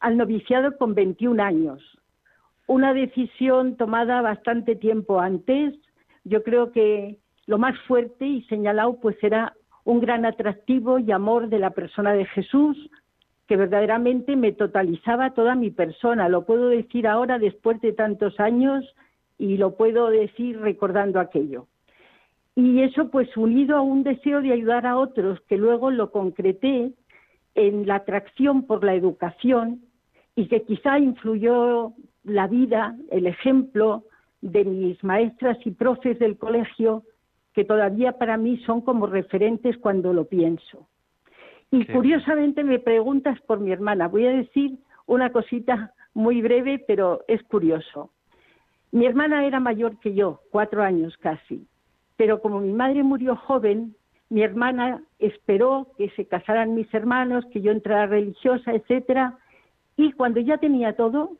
al 0.00 0.16
noviciado 0.16 0.76
con 0.76 0.94
21 0.94 1.42
años. 1.42 1.82
Una 2.66 2.94
decisión 2.94 3.76
tomada 3.76 4.22
bastante 4.22 4.76
tiempo 4.76 5.20
antes. 5.20 5.74
Yo 6.24 6.42
creo 6.42 6.72
que 6.72 7.18
lo 7.46 7.58
más 7.58 7.78
fuerte 7.86 8.26
y 8.26 8.42
señalado 8.44 8.98
pues 9.00 9.16
era 9.22 9.54
un 9.84 10.00
gran 10.00 10.24
atractivo 10.24 10.98
y 10.98 11.12
amor 11.12 11.48
de 11.48 11.58
la 11.58 11.70
persona 11.70 12.12
de 12.14 12.24
Jesús 12.26 12.76
que 13.46 13.56
verdaderamente 13.56 14.36
me 14.36 14.52
totalizaba 14.52 15.34
toda 15.34 15.54
mi 15.54 15.70
persona. 15.70 16.28
Lo 16.28 16.46
puedo 16.46 16.68
decir 16.68 17.06
ahora 17.06 17.38
después 17.38 17.80
de 17.82 17.92
tantos 17.92 18.40
años 18.40 18.84
y 19.38 19.58
lo 19.58 19.76
puedo 19.76 20.08
decir 20.08 20.58
recordando 20.60 21.20
aquello. 21.20 21.66
Y 22.56 22.82
eso 22.82 23.10
pues 23.10 23.36
unido 23.36 23.76
a 23.76 23.82
un 23.82 24.02
deseo 24.04 24.40
de 24.40 24.52
ayudar 24.52 24.86
a 24.86 24.96
otros 24.96 25.40
que 25.42 25.58
luego 25.58 25.90
lo 25.90 26.10
concreté 26.10 26.92
en 27.54 27.86
la 27.86 27.96
atracción 27.96 28.66
por 28.66 28.84
la 28.84 28.94
educación 28.94 29.82
y 30.36 30.48
que 30.48 30.62
quizá 30.62 30.98
influyó 30.98 31.92
la 32.24 32.46
vida, 32.46 32.96
el 33.10 33.26
ejemplo 33.26 34.04
de 34.40 34.64
mis 34.64 35.02
maestras 35.04 35.58
y 35.64 35.70
profes 35.70 36.18
del 36.18 36.36
colegio, 36.36 37.04
que 37.52 37.64
todavía 37.64 38.18
para 38.18 38.36
mí 38.36 38.58
son 38.66 38.80
como 38.80 39.06
referentes 39.06 39.78
cuando 39.78 40.12
lo 40.12 40.26
pienso. 40.26 40.88
Y 41.70 41.86
curiosamente 41.86 42.62
me 42.62 42.78
preguntas 42.78 43.40
por 43.42 43.60
mi 43.60 43.72
hermana. 43.72 44.08
Voy 44.08 44.26
a 44.26 44.30
decir 44.30 44.78
una 45.06 45.30
cosita 45.30 45.92
muy 46.12 46.42
breve, 46.42 46.82
pero 46.86 47.24
es 47.26 47.42
curioso. 47.44 48.10
Mi 48.92 49.06
hermana 49.06 49.44
era 49.44 49.60
mayor 49.60 49.98
que 49.98 50.14
yo, 50.14 50.40
cuatro 50.50 50.82
años 50.82 51.16
casi, 51.18 51.66
pero 52.16 52.40
como 52.40 52.60
mi 52.60 52.72
madre 52.72 53.02
murió 53.02 53.34
joven, 53.34 53.96
mi 54.30 54.42
hermana 54.42 55.02
esperó 55.18 55.88
que 55.96 56.10
se 56.10 56.26
casaran 56.26 56.74
mis 56.74 56.92
hermanos, 56.92 57.44
que 57.52 57.60
yo 57.60 57.70
entrara 57.70 58.06
religiosa, 58.06 58.72
etcétera, 58.72 59.38
y 59.96 60.12
cuando 60.12 60.40
ya 60.40 60.58
tenía 60.58 60.96
todo, 60.96 61.36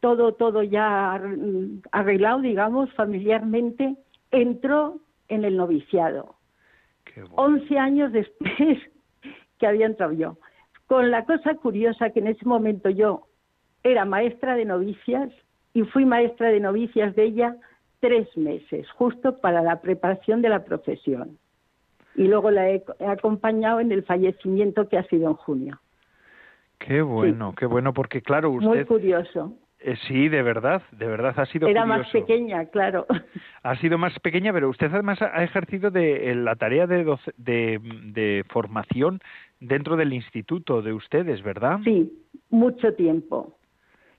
todo, 0.00 0.32
todo 0.34 0.62
ya 0.62 1.20
arreglado, 1.92 2.40
digamos, 2.40 2.92
familiarmente, 2.94 3.96
entró 4.30 5.00
en 5.28 5.44
el 5.44 5.56
noviciado. 5.56 6.34
Once 7.32 7.78
años 7.78 8.12
después 8.12 8.78
que 9.58 9.66
había 9.66 9.86
entrado 9.86 10.12
yo. 10.12 10.38
Con 10.86 11.10
la 11.10 11.24
cosa 11.24 11.54
curiosa 11.54 12.10
que 12.10 12.20
en 12.20 12.28
ese 12.28 12.46
momento 12.46 12.88
yo 12.88 13.26
era 13.82 14.04
maestra 14.04 14.54
de 14.54 14.64
novicias 14.64 15.30
y 15.74 15.82
fui 15.82 16.04
maestra 16.04 16.48
de 16.48 16.60
novicias 16.60 17.14
de 17.14 17.24
ella 17.24 17.56
tres 18.00 18.34
meses, 18.36 18.88
justo 18.92 19.38
para 19.40 19.62
la 19.62 19.80
preparación 19.80 20.40
de 20.40 20.48
la 20.48 20.64
profesión. 20.64 21.38
Y 22.14 22.26
luego 22.26 22.50
la 22.50 22.68
he 22.70 22.82
acompañado 23.06 23.80
en 23.80 23.92
el 23.92 24.02
fallecimiento 24.02 24.88
que 24.88 24.98
ha 24.98 25.04
sido 25.04 25.28
en 25.28 25.34
junio. 25.34 25.80
Qué 26.78 27.02
bueno, 27.02 27.54
qué 27.56 27.66
bueno, 27.66 27.92
porque 27.92 28.22
claro, 28.22 28.50
usted... 28.50 28.68
Muy 28.68 28.84
curioso. 28.84 29.54
Eh, 29.80 29.96
sí, 30.08 30.28
de 30.28 30.42
verdad, 30.42 30.82
de 30.90 31.06
verdad 31.06 31.34
ha 31.38 31.46
sido 31.46 31.68
Era 31.68 31.84
más 31.84 32.08
pequeña, 32.10 32.66
claro. 32.66 33.06
Ha 33.62 33.76
sido 33.76 33.98
más 33.98 34.18
pequeña, 34.20 34.52
pero 34.52 34.68
usted 34.70 34.92
además 34.92 35.20
ha 35.20 35.42
ejercido 35.44 35.90
de, 35.90 36.34
la 36.34 36.56
tarea 36.56 36.86
de, 36.86 37.04
de, 37.36 38.44
formación 38.48 39.20
dentro 39.60 39.96
del 39.96 40.12
instituto 40.12 40.80
de 40.80 40.92
ustedes, 40.92 41.42
¿verdad? 41.42 41.78
Sí, 41.84 42.10
mucho 42.50 42.94
tiempo. 42.94 43.56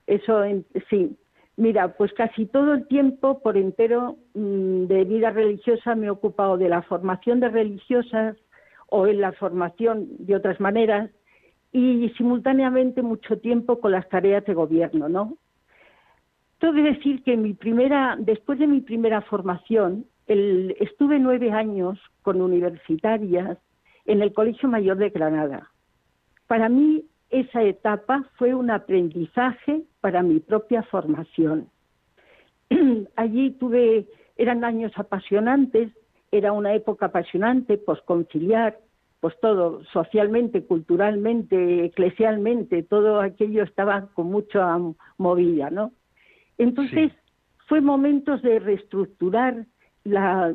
Eso, 0.06 0.42
sí. 0.88 1.16
Mira, 1.60 1.92
pues 1.92 2.10
casi 2.14 2.46
todo 2.46 2.72
el 2.72 2.86
tiempo 2.86 3.42
por 3.42 3.58
entero 3.58 4.16
mm, 4.32 4.86
de 4.86 5.04
vida 5.04 5.28
religiosa 5.28 5.94
me 5.94 6.06
he 6.06 6.10
ocupado 6.10 6.56
de 6.56 6.70
la 6.70 6.80
formación 6.80 7.38
de 7.38 7.50
religiosas 7.50 8.38
o 8.86 9.06
en 9.06 9.20
la 9.20 9.32
formación 9.32 10.08
de 10.20 10.36
otras 10.36 10.58
maneras 10.58 11.10
y 11.70 12.08
simultáneamente 12.16 13.02
mucho 13.02 13.38
tiempo 13.40 13.78
con 13.78 13.92
las 13.92 14.08
tareas 14.08 14.42
de 14.46 14.54
gobierno, 14.54 15.10
¿no? 15.10 15.36
Tengo 16.60 16.72
que 16.72 16.94
decir 16.94 17.22
que 17.24 17.36
después 17.36 18.58
de 18.58 18.66
mi 18.66 18.80
primera 18.80 19.20
formación, 19.20 20.06
estuve 20.26 21.18
nueve 21.18 21.52
años 21.52 21.98
con 22.22 22.40
universitarias 22.40 23.58
en 24.06 24.22
el 24.22 24.32
Colegio 24.32 24.66
Mayor 24.66 24.96
de 24.96 25.10
Granada. 25.10 25.70
Para 26.46 26.70
mí 26.70 27.04
esa 27.30 27.62
etapa 27.62 28.24
fue 28.36 28.54
un 28.54 28.70
aprendizaje 28.70 29.82
para 30.00 30.22
mi 30.22 30.40
propia 30.40 30.82
formación. 30.84 31.68
Allí 33.16 33.52
tuve, 33.52 34.06
eran 34.36 34.64
años 34.64 34.92
apasionantes, 34.96 35.90
era 36.32 36.52
una 36.52 36.74
época 36.74 37.06
apasionante, 37.06 37.78
posconciliar, 37.78 38.78
pues 39.20 39.34
todo, 39.40 39.84
socialmente, 39.92 40.64
culturalmente, 40.64 41.84
eclesialmente, 41.84 42.82
todo 42.82 43.20
aquello 43.20 43.62
estaba 43.62 44.08
con 44.14 44.28
mucha 44.28 44.78
movida, 45.18 45.70
¿no? 45.70 45.92
Entonces, 46.56 47.12
fue 47.66 47.80
momentos 47.80 48.42
de 48.42 48.58
reestructurar 48.58 49.66
la, 50.04 50.54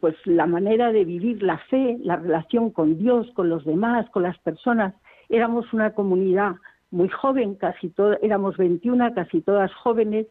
pues, 0.00 0.14
la 0.24 0.46
manera 0.46 0.92
de 0.92 1.04
vivir 1.04 1.42
la 1.42 1.58
fe, 1.70 1.98
la 2.02 2.16
relación 2.16 2.70
con 2.70 2.98
Dios, 2.98 3.30
con 3.34 3.48
los 3.48 3.64
demás, 3.64 4.08
con 4.10 4.22
las 4.22 4.38
personas. 4.38 4.94
Éramos 5.28 5.72
una 5.72 5.90
comunidad 5.92 6.56
muy 6.90 7.08
joven, 7.08 7.54
casi 7.56 7.88
todas, 7.90 8.18
éramos 8.22 8.56
21, 8.56 9.14
casi 9.14 9.40
todas 9.40 9.72
jóvenes, 9.74 10.26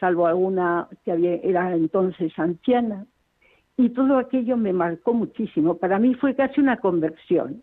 salvo 0.00 0.26
alguna 0.26 0.88
que 1.04 1.12
había, 1.12 1.34
era 1.36 1.74
entonces 1.74 2.32
anciana 2.38 3.06
y 3.76 3.90
todo 3.90 4.18
aquello 4.18 4.56
me 4.56 4.72
marcó 4.72 5.14
muchísimo. 5.14 5.76
Para 5.78 5.98
mí 5.98 6.14
fue 6.14 6.34
casi 6.34 6.60
una 6.60 6.76
conversión, 6.78 7.62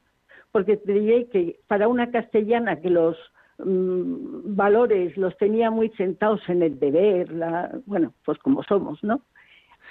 porque 0.52 0.78
te 0.78 0.94
diré 0.94 1.28
que 1.28 1.60
para 1.68 1.88
una 1.88 2.12
castellana 2.12 2.82
que 2.82 2.90
los 2.90 3.18
mm, 3.60 4.56
valores 4.56 5.16
los 5.18 5.38
tenía 5.38 5.72
muy 5.72 5.90
sentados 5.92 6.42
en 6.50 6.64
el 6.64 6.80
deber, 6.80 7.32
la, 7.32 7.80
bueno, 7.86 8.14
pues 8.26 8.38
como 8.40 8.64
somos, 8.64 9.02
¿no? 9.04 9.22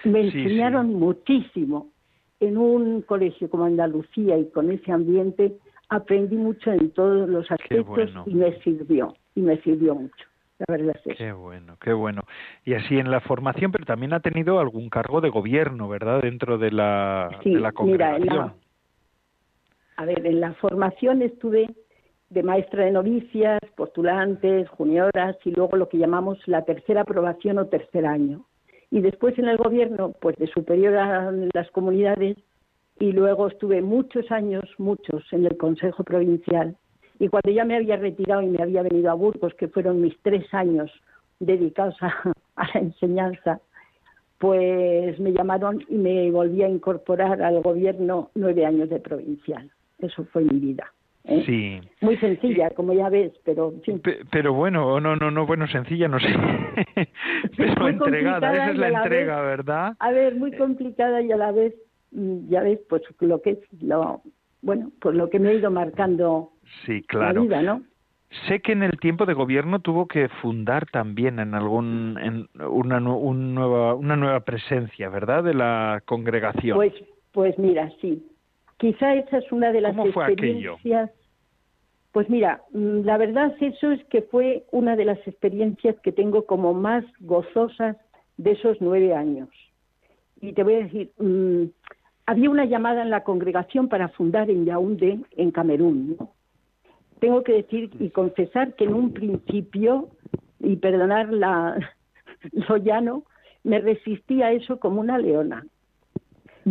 Me 0.04 0.20
enseñaron 0.20 0.94
muchísimo. 0.94 1.90
En 2.40 2.56
un 2.56 3.02
colegio 3.02 3.50
como 3.50 3.64
Andalucía 3.64 4.38
y 4.38 4.48
con 4.48 4.70
ese 4.70 4.90
ambiente 4.92 5.58
aprendí 5.90 6.36
mucho 6.36 6.72
en 6.72 6.90
todos 6.92 7.28
los 7.28 7.50
aspectos 7.50 8.10
y 8.26 8.34
me 8.34 8.58
sirvió, 8.60 9.14
y 9.34 9.42
me 9.42 9.58
sirvió 9.58 9.94
mucho. 9.94 10.24
Qué 11.16 11.32
bueno, 11.32 11.76
qué 11.80 11.92
bueno. 11.92 12.22
Y 12.64 12.74
así 12.74 12.98
en 12.98 13.10
la 13.10 13.20
formación, 13.20 13.72
pero 13.72 13.86
también 13.86 14.12
ha 14.12 14.20
tenido 14.20 14.60
algún 14.60 14.90
cargo 14.90 15.20
de 15.20 15.30
gobierno, 15.30 15.88
¿verdad? 15.88 16.20
Dentro 16.22 16.58
de 16.58 16.70
la, 16.70 17.30
de 17.42 17.58
la 17.58 17.72
congregación. 17.72 18.52
a 19.96 20.04
ver, 20.04 20.26
en 20.26 20.40
la 20.40 20.52
formación 20.54 21.22
estuve 21.22 21.68
de 22.28 22.42
maestra 22.42 22.84
de 22.84 22.92
novicias, 22.92 23.58
postulantes, 23.74 24.68
junioras 24.68 25.36
y 25.44 25.50
luego 25.50 25.76
lo 25.76 25.88
que 25.88 25.98
llamamos 25.98 26.38
la 26.46 26.64
tercera 26.64 27.02
aprobación 27.02 27.58
o 27.58 27.66
tercer 27.66 28.06
año. 28.06 28.44
Y 28.90 29.00
después 29.00 29.38
en 29.38 29.48
el 29.48 29.56
gobierno, 29.56 30.12
pues 30.20 30.36
de 30.36 30.46
superior 30.48 30.96
a 30.96 31.32
las 31.54 31.70
comunidades 31.70 32.36
y 33.00 33.12
luego 33.12 33.48
estuve 33.48 33.82
muchos 33.82 34.30
años, 34.30 34.62
muchos, 34.78 35.24
en 35.32 35.46
el 35.46 35.56
Consejo 35.56 36.04
Provincial 36.04 36.76
y 37.18 37.28
cuando 37.28 37.50
ya 37.50 37.64
me 37.64 37.76
había 37.76 37.96
retirado 37.96 38.42
y 38.42 38.46
me 38.46 38.62
había 38.62 38.82
venido 38.82 39.10
a 39.10 39.14
Burgos, 39.14 39.54
que 39.54 39.68
fueron 39.68 40.00
mis 40.00 40.16
tres 40.22 40.52
años 40.54 40.90
dedicados 41.40 41.96
a, 42.00 42.32
la 42.74 42.80
enseñanza, 42.80 43.60
pues 44.38 45.18
me 45.18 45.32
llamaron 45.32 45.84
y 45.88 45.96
me 45.96 46.30
volví 46.30 46.62
a 46.62 46.68
incorporar 46.68 47.42
al 47.42 47.60
gobierno 47.62 48.30
nueve 48.34 48.64
años 48.64 48.88
de 48.88 49.00
provincial. 49.00 49.70
Eso 49.98 50.24
fue 50.32 50.44
mi 50.44 50.58
vida 50.58 50.92
¿eh? 51.24 51.42
Sí. 51.46 51.80
Muy 52.00 52.16
sencilla, 52.16 52.70
como 52.70 52.92
ya 52.92 53.08
ves, 53.08 53.32
pero 53.44 53.72
Pero 54.30 54.54
bueno, 54.54 55.00
no, 55.00 55.16
no, 55.16 55.30
no, 55.30 55.46
bueno, 55.46 55.66
sencilla, 55.66 56.08
no 56.08 56.18
sé. 56.18 56.28
pero 57.56 57.88
entregada, 57.88 58.52
esa 58.52 58.70
es 58.70 58.78
la, 58.78 58.88
entrega, 58.88 59.40
¿verdad? 59.42 59.94
A 59.98 60.10
ver, 60.10 60.36
muy 60.36 60.52
complicada 60.52 61.20
y 61.22 61.32
a 61.32 61.36
la 61.36 61.52
vez, 61.52 61.74
ya 62.12 62.62
ves, 62.62 62.80
pues 62.88 63.02
lo 63.20 63.40
que 63.40 63.50
es 63.50 63.82
lo, 63.82 64.22
bueno, 64.62 64.90
pues 65.00 65.14
lo 65.14 65.30
que 65.30 65.38
me 65.38 65.50
ha 65.50 65.54
ido 65.54 65.70
marcando 65.70 66.52
sí, 66.84 67.02
claro. 67.02 67.34
la 67.34 67.40
vida, 67.40 67.62
¿no? 67.62 67.82
Sé 68.46 68.60
que 68.60 68.72
en 68.72 68.84
el 68.84 68.98
tiempo 69.00 69.26
de 69.26 69.34
gobierno 69.34 69.80
tuvo 69.80 70.06
que 70.06 70.28
fundar 70.40 70.86
también 70.86 71.40
en 71.40 71.54
algún 71.54 72.16
en 72.22 72.48
una, 72.64 72.98
un 72.98 73.54
nueva, 73.54 73.94
una 73.94 74.14
nueva 74.14 74.40
presencia, 74.40 75.08
¿verdad? 75.08 75.42
De 75.42 75.52
la 75.52 76.00
congregación. 76.04 76.76
Pues, 76.76 76.92
pues 77.32 77.58
mira, 77.58 77.90
sí. 78.00 78.24
Quizá 78.76 79.14
esa 79.14 79.38
es 79.38 79.50
una 79.50 79.72
de 79.72 79.80
las 79.80 79.96
¿Cómo 79.96 80.12
fue 80.12 80.28
experiencias. 80.28 81.10
Pues 82.12 82.30
mira, 82.30 82.62
mm, 82.72 83.00
la 83.00 83.18
verdad 83.18 83.54
eso 83.60 83.90
es 83.90 84.04
que 84.04 84.22
fue 84.22 84.64
una 84.70 84.94
de 84.94 85.06
las 85.06 85.18
experiencias 85.26 85.96
que 86.00 86.12
tengo 86.12 86.46
como 86.46 86.72
más 86.72 87.04
gozosas 87.18 87.96
de 88.36 88.52
esos 88.52 88.76
nueve 88.80 89.12
años. 89.12 89.48
Y 90.40 90.52
te 90.52 90.62
voy 90.62 90.74
a 90.74 90.84
decir, 90.84 91.10
mm, 91.18 91.64
había 92.30 92.48
una 92.48 92.64
llamada 92.64 93.02
en 93.02 93.10
la 93.10 93.24
congregación 93.24 93.88
para 93.88 94.08
fundar 94.10 94.50
en 94.50 94.64
Yaoundé, 94.64 95.18
en 95.36 95.50
Camerún, 95.50 96.16
¿no? 96.16 96.30
tengo 97.18 97.42
que 97.42 97.54
decir 97.54 97.90
y 97.98 98.10
confesar 98.10 98.74
que 98.74 98.84
en 98.84 98.94
un 98.94 99.12
principio, 99.12 100.10
y 100.60 100.76
perdonar 100.76 101.32
la, 101.32 101.76
lo 102.52 102.76
llano, 102.76 103.24
me 103.64 103.80
resistí 103.80 104.42
a 104.42 104.52
eso 104.52 104.78
como 104.78 105.00
una 105.00 105.18
leona. 105.18 105.66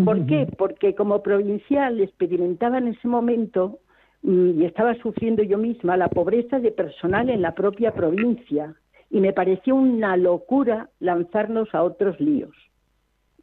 ¿Por 0.06 0.26
qué? 0.28 0.48
Porque 0.58 0.96
como 0.96 1.22
provincial 1.22 2.00
experimentaba 2.00 2.78
en 2.78 2.88
ese 2.88 3.08
momento 3.08 3.80
mm, 4.22 4.62
y 4.62 4.66
estaba 4.66 4.96
sufriendo 4.96 5.44
yo 5.44 5.58
misma 5.58 5.98
la 5.98 6.08
pobreza 6.08 6.60
de 6.60 6.72
personal 6.72 7.30
en 7.30 7.42
la 7.42 7.54
propia 7.54 7.92
provincia 7.92 8.76
y 9.10 9.20
me 9.20 9.34
pareció 9.34 9.76
una 9.76 10.16
locura 10.16 10.90
lanzarnos 11.02 11.68
a 11.76 11.84
otros 11.84 12.18
líos. 12.22 12.56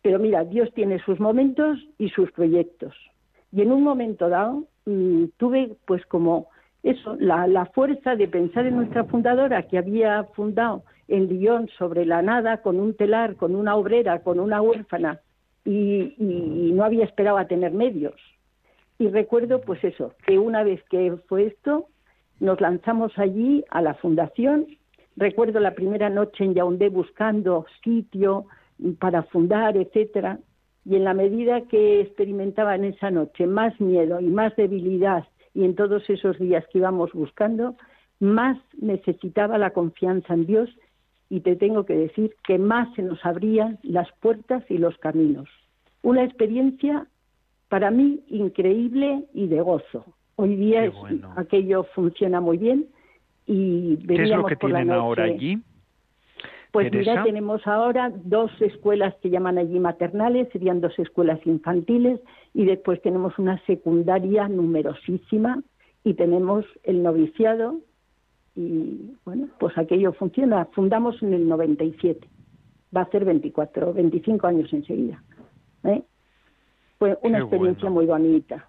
Pero 0.03 0.19
mira, 0.19 0.45
Dios 0.45 0.73
tiene 0.75 1.03
sus 1.05 1.19
momentos 1.21 1.79
y 1.99 2.11
sus 2.11 2.31
proyectos. 2.33 2.95
Y 3.53 3.63
en 3.63 3.73
un 3.73 3.83
momento 3.83 4.29
dado 4.29 4.65
mm, 4.85 5.27
tuve 5.37 5.77
pues 5.87 6.05
como 6.07 6.49
eso, 6.83 7.17
la, 7.19 7.67
fuerza 7.75 8.15
de 8.15 8.29
pensar 8.29 8.65
en 8.67 8.77
nuestra 8.77 9.05
fundadora 9.05 9.65
que 9.65 9.79
había 9.79 10.23
fundado 10.35 10.85
en 11.09 11.27
Lyon 11.27 11.69
sobre 11.77 12.07
la 12.07 12.23
nada 12.23 12.63
con 12.63 12.79
un 12.79 12.95
telar, 12.95 13.35
con 13.35 13.57
una 13.57 13.75
obrera, 13.75 14.21
con 14.21 14.39
una 14.39 14.63
huérfana 14.63 15.21
y, 15.65 16.15
no 16.73 16.85
había 16.85 17.05
esperado 17.05 17.39
a 17.39 17.47
tener 17.47 17.73
medios. 17.73 18.15
Y 18.99 19.09
recuerdo 19.09 19.61
pues 19.63 19.83
eso, 19.83 20.15
que 20.27 20.39
una 20.39 20.63
vez 20.63 20.81
que 20.85 21.17
fue 21.27 21.47
esto, 21.47 21.87
nos 22.39 22.61
lanzamos 22.61 23.19
allí 23.19 23.65
a 23.71 23.83
la 23.83 23.95
fundación. 23.95 24.67
Recuerdo 25.17 25.59
la 25.59 25.75
primera 25.75 26.09
noche 26.09 26.45
en 26.45 26.55
Yaoundé 26.55 26.89
buscando 26.89 27.67
sitio 27.83 28.47
para 28.99 29.23
fundar, 29.25 29.77
etcétera. 29.77 30.39
Y 30.85 30.97
en 30.97 31.05
la 31.05 31.15
medida 31.15 31.63
que 31.63 32.01
experimentaba 32.01 32.75
en 32.75 32.85
esa 32.85 33.11
noche 33.11 33.47
más 33.47 33.79
miedo 33.81 34.21
y 34.21 34.27
más 34.27 34.55
debilidad 34.57 35.25
y 35.55 35.65
en 35.65 35.75
todos 35.75 36.09
esos 36.09 36.39
días 36.39 36.65
que 36.71 36.79
íbamos 36.79 37.13
buscando, 37.13 37.77
más 38.21 38.59
necesitaba 38.79 39.59
la 39.59 39.71
confianza 39.71 40.35
en 40.35 40.47
Dios 40.47 40.71
y 41.29 41.41
te 41.41 41.57
tengo 41.57 41.85
que 41.85 41.95
decir 41.95 42.35
que 42.47 42.59
más 42.59 42.95
se 42.95 43.03
nos 43.03 43.25
abrían 43.25 43.79
las 43.83 44.09
puertas 44.21 44.65
y 44.71 44.79
los 44.79 44.97
caminos. 44.99 45.49
Una 46.03 46.23
experiencia 46.23 47.07
para 47.69 47.91
mí 47.91 48.21
increíble 48.29 49.25
y 49.35 49.49
de 49.49 49.61
gozo. 49.61 50.05
Hoy 50.37 50.55
día 50.57 50.93
aquello 51.37 51.85
funciona 51.95 52.41
muy 52.41 52.59
bien 52.59 52.87
y 53.47 53.97
¿Qué 54.07 54.23
es 54.23 54.31
lo 54.31 54.45
que 54.45 54.57
tienen 54.57 54.91
ahora 54.91 55.25
allí? 55.25 55.59
Pues 56.77 56.93
mira, 56.93 57.25
tenemos 57.25 57.67
ahora 57.67 58.13
dos 58.15 58.51
escuelas 58.61 59.15
que 59.23 59.31
llaman 59.31 59.57
allí 59.57 59.81
maternales, 59.81 60.47
serían 60.53 60.83
dos 60.83 60.93
escuelas 60.99 61.41
infantiles, 61.47 62.21
y 62.53 62.67
después 62.67 63.01
tenemos 63.01 63.39
una 63.39 63.59
secundaria 63.65 64.47
numerosísima, 64.47 65.63
y 66.05 66.13
tenemos 66.13 66.67
el 66.83 67.03
noviciado, 67.03 67.81
y 68.55 69.15
bueno, 69.25 69.49
pues 69.59 69.79
aquello 69.79 70.13
funciona. 70.13 70.67
Fundamos 70.67 71.23
en 71.23 71.33
el 71.33 71.49
97, 71.49 72.29
va 72.95 73.01
a 73.01 73.11
ser 73.11 73.25
24, 73.25 73.95
25 73.95 74.47
años 74.47 74.71
enseguida. 74.71 75.23
¿eh? 75.85 76.03
Fue 76.99 77.17
una 77.23 77.39
experiencia 77.39 77.89
muy 77.89 78.05
bonita. 78.05 78.69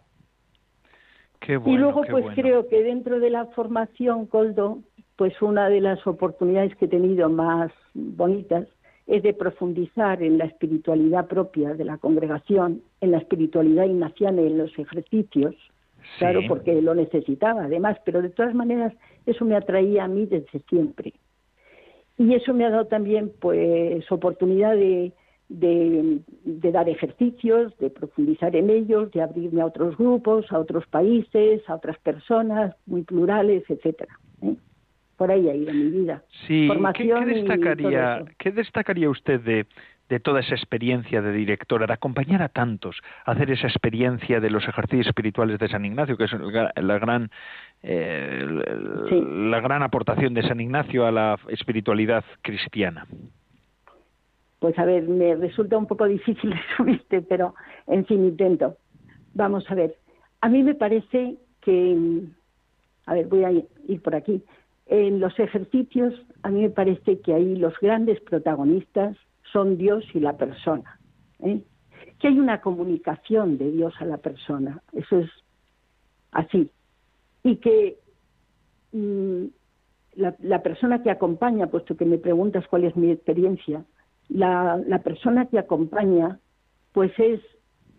y 1.45 1.77
luego, 1.77 2.03
pues 2.09 2.25
creo 2.35 2.69
que 2.69 2.83
dentro 2.83 3.19
de 3.19 3.31
la 3.31 3.47
formación, 3.47 4.27
Coldo, 4.27 4.79
pues 5.17 5.41
una 5.41 5.67
de 5.67 5.81
las 5.81 6.07
oportunidades 6.07 6.73
que 6.77 6.85
he 6.85 6.87
tenido 6.87 7.27
más 7.27 7.71
bonitas 7.97 8.67
es 9.07 9.23
de 9.23 9.33
profundizar 9.33 10.21
en 10.21 10.37
la 10.37 10.45
espiritualidad 10.45 11.27
propia 11.27 11.73
de 11.73 11.85
la 11.85 11.97
congregación, 11.97 12.81
en 13.01 13.11
la 13.11 13.17
espiritualidad 13.19 13.85
ignaciana 13.85 14.41
y 14.41 14.47
en 14.47 14.57
los 14.57 14.77
ejercicios, 14.77 15.55
claro, 16.19 16.41
porque 16.47 16.81
lo 16.81 16.93
necesitaba 16.93 17.63
además, 17.63 17.97
pero 18.05 18.21
de 18.21 18.29
todas 18.29 18.53
maneras 18.53 18.93
eso 19.25 19.45
me 19.45 19.55
atraía 19.55 20.03
a 20.03 20.07
mí 20.07 20.25
desde 20.25 20.59
siempre. 20.69 21.13
Y 22.17 22.33
eso 22.33 22.53
me 22.53 22.65
ha 22.65 22.69
dado 22.69 22.87
también 22.87 23.31
pues 23.39 24.11
oportunidad 24.11 24.75
de, 24.75 25.13
de, 25.49 26.71
dar 26.71 26.89
ejercicios, 26.89 27.77
de 27.77 27.89
profundizar 27.89 28.55
en 28.55 28.69
ellos, 28.69 29.11
de 29.11 29.21
abrirme 29.21 29.61
a 29.61 29.67
otros 29.67 29.97
grupos, 29.97 30.51
a 30.51 30.59
otros 30.59 30.85
países, 30.87 31.61
a 31.69 31.75
otras 31.75 31.97
personas 31.99 32.75
muy 32.85 33.03
plurales, 33.03 33.63
etcétera. 33.69 34.19
¿eh? 34.41 34.55
Por 35.17 35.31
ahí 35.31 35.49
ha 35.49 35.55
ido 35.55 35.73
mi 35.73 35.89
vida. 35.89 36.23
Sí, 36.47 36.69
¿qué, 36.93 37.25
destacaría, 37.25 38.23
¿qué 38.37 38.51
destacaría 38.51 39.09
usted 39.09 39.41
de, 39.41 39.65
de 40.09 40.19
toda 40.19 40.39
esa 40.39 40.55
experiencia 40.55 41.21
de 41.21 41.31
directora, 41.31 41.87
de 41.87 41.93
acompañar 41.93 42.41
a 42.41 42.49
tantos, 42.49 42.97
hacer 43.25 43.51
esa 43.51 43.67
experiencia 43.67 44.39
de 44.39 44.49
los 44.49 44.67
ejercicios 44.67 45.07
espirituales 45.07 45.59
de 45.59 45.67
San 45.67 45.85
Ignacio, 45.85 46.17
que 46.17 46.25
es 46.25 46.31
la 46.75 46.99
gran, 46.99 47.31
eh, 47.81 48.45
la 49.49 49.59
gran 49.59 49.83
aportación 49.83 50.33
de 50.35 50.47
San 50.47 50.61
Ignacio 50.61 51.05
a 51.05 51.11
la 51.11 51.37
espiritualidad 51.49 52.23
cristiana? 52.41 53.07
Pues 54.59 54.77
a 54.79 54.85
ver, 54.85 55.03
me 55.07 55.35
resulta 55.35 55.77
un 55.77 55.87
poco 55.87 56.05
difícil 56.05 56.53
resumirte, 56.69 57.21
pero 57.21 57.55
en 57.87 58.05
fin, 58.05 58.23
intento. 58.23 58.77
Vamos 59.33 59.69
a 59.69 59.75
ver, 59.75 59.95
a 60.41 60.49
mí 60.49 60.63
me 60.63 60.75
parece 60.75 61.37
que, 61.61 62.21
a 63.07 63.13
ver, 63.13 63.27
voy 63.27 63.43
a 63.43 63.51
ir 63.51 64.01
por 64.01 64.15
aquí. 64.15 64.43
En 64.89 65.19
los 65.19 65.37
ejercicios, 65.37 66.13
a 66.43 66.49
mí 66.49 66.61
me 66.61 66.69
parece 66.69 67.19
que 67.19 67.33
ahí 67.33 67.55
los 67.55 67.73
grandes 67.81 68.21
protagonistas 68.21 69.17
son 69.51 69.77
Dios 69.77 70.05
y 70.13 70.19
la 70.19 70.37
persona. 70.37 70.99
¿eh? 71.39 71.61
Que 72.19 72.29
hay 72.29 72.39
una 72.39 72.61
comunicación 72.61 73.57
de 73.57 73.71
Dios 73.71 73.93
a 73.99 74.05
la 74.05 74.17
persona, 74.17 74.81
eso 74.93 75.19
es 75.19 75.29
así. 76.31 76.71
Y 77.43 77.57
que 77.57 77.97
mm, 78.93 79.45
la, 80.15 80.63
persona 80.63 81.03
que 81.03 81.11
acompaña, 81.11 81.67
puesto 81.67 81.97
que 81.97 82.05
me 82.05 82.17
preguntas 82.17 82.65
cuál 82.69 82.85
es 82.85 82.95
mi 82.95 83.11
experiencia, 83.11 83.83
la, 84.29 84.81
la 84.87 84.99
persona 84.99 85.47
que 85.47 85.59
acompaña, 85.59 86.39
pues 86.93 87.11
es 87.19 87.41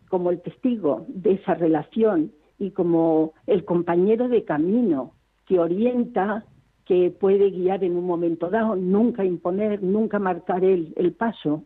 como 0.08 0.30
el 0.30 0.40
testigo 0.40 1.04
de 1.08 1.32
esa 1.32 1.54
relación 1.54 2.32
y 2.58 2.70
como 2.70 3.34
el 3.46 3.64
compañero 3.64 4.28
de 4.28 4.44
camino 4.44 5.12
que 5.46 5.58
orienta 5.58 6.44
que 6.88 7.10
puede 7.10 7.50
guiar 7.50 7.84
en 7.84 7.96
un 7.96 8.06
momento 8.06 8.48
dado, 8.48 8.74
nunca 8.74 9.22
imponer, 9.22 9.82
nunca 9.82 10.18
marcar 10.18 10.64
el, 10.64 10.94
el 10.96 11.12
paso. 11.12 11.64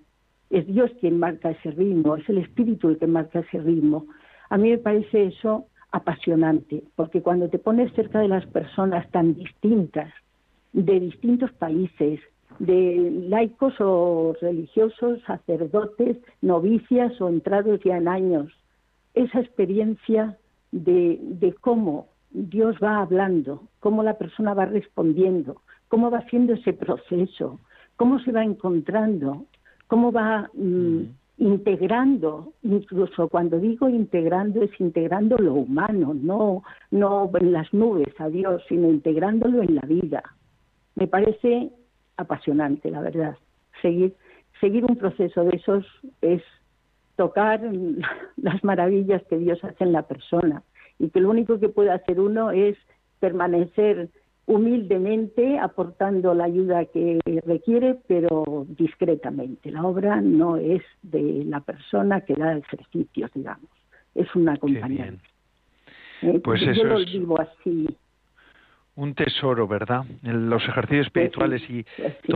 Es 0.51 0.67
Dios 0.67 0.91
quien 1.01 1.21
marca 1.21 1.53
ese 1.53 1.71
ritmo, 1.71 2.17
es 2.17 2.29
el 2.29 2.39
Espíritu 2.39 2.89
el 2.89 2.99
que 2.99 3.07
marca 3.07 3.39
ese 3.39 3.61
ritmo. 3.61 4.07
A 4.51 4.59
mí 4.59 4.71
me 4.71 4.79
parece 4.79 5.27
eso 5.27 5.67
apasionante, 5.93 6.83
porque 6.97 7.23
cuando 7.23 7.49
te 7.49 7.61
pones 7.61 7.93
cerca 7.93 8.19
de 8.19 8.27
las 8.27 8.45
personas 8.47 9.09
tan 9.13 9.35
distintas, 9.35 10.13
de 10.73 10.99
distintos 10.99 11.53
países, 11.53 12.19
de 12.59 13.25
laicos 13.29 13.75
o 13.79 14.35
religiosos, 14.41 15.21
sacerdotes, 15.25 16.17
novicias 16.41 17.19
o 17.21 17.29
entrados 17.29 17.79
ya 17.85 17.97
en 17.97 18.09
años, 18.09 18.53
esa 19.15 19.39
experiencia 19.39 20.37
de, 20.73 21.19
de 21.21 21.53
cómo 21.55 22.09
Dios 22.33 22.77
va 22.83 23.01
hablando, 23.01 23.63
cómo 23.81 24.03
la 24.03 24.15
persona 24.15 24.55
va 24.55 24.65
respondiendo, 24.65 25.63
cómo 25.89 26.11
va 26.11 26.19
haciendo 26.19 26.55
ese 26.55 26.73
proceso, 26.73 27.61
cómo 27.97 28.19
se 28.21 28.33
va 28.33 28.43
encontrando, 28.43 29.45
cómo 29.87 30.13
va 30.13 30.51
mm, 30.55 31.03
integrando, 31.39 32.53
incluso 32.63 33.29
cuando 33.29 33.59
digo 33.59 33.89
integrando 33.89 34.63
es 34.63 34.71
integrando 34.81 35.37
lo 35.37 35.55
humano, 35.55 36.15
no, 36.15 36.63
no 36.91 37.31
en 37.35 37.53
las 37.53 37.73
nubes 37.75 38.19
a 38.19 38.29
Dios, 38.29 38.63
sino 38.69 38.89
integrándolo 38.89 39.63
en 39.63 39.75
la 39.75 39.83
vida. 39.83 40.23
Me 40.95 41.07
parece 41.07 41.71
apasionante, 42.17 42.91
la 42.91 43.01
verdad. 43.01 43.37
Seguir, 43.83 44.15
seguir 44.61 44.85
un 44.85 44.97
proceso 44.97 45.45
de 45.45 45.57
esos 45.57 45.85
es 46.23 46.43
tocar 47.17 47.61
las 48.37 48.65
maravillas 48.65 49.23
que 49.25 49.37
Dios 49.37 49.63
hace 49.65 49.85
en 49.85 49.93
la 49.93 50.03
persona 50.03 50.63
y 51.03 51.11
que 51.11 51.21
lo 51.21 51.31
único 51.31 51.59
que 51.59 51.69
puede 51.69 51.91
hacer 51.91 52.21
uno 52.21 52.53
es 52.53 52.77
permanecer 53.19 54.09
humildemente 54.47 55.59
aportando 55.59 56.33
la 56.33 56.45
ayuda 56.45 56.85
que 56.85 57.19
requiere, 57.45 57.99
pero 58.07 58.67
discretamente. 58.69 59.73
La 59.73 59.83
obra 59.83 60.21
no 60.21 60.57
es 60.57 60.83
de 61.03 61.45
la 61.45 61.61
persona 61.61 62.21
que 62.21 62.35
da 62.35 62.57
ejercicios, 62.57 63.33
digamos, 63.35 63.69
es 64.15 64.33
una 64.37 64.57
compañía. 64.57 65.13
Eh, 66.23 66.41
pues 66.43 66.61
yo 66.61 66.85
lo 66.85 66.99
vivo 66.99 67.41
así 67.41 67.89
un 68.95 69.15
tesoro, 69.15 69.67
¿verdad? 69.67 70.05
Los 70.23 70.63
ejercicios 70.69 71.07
espirituales 71.07 71.63
y 71.69 71.85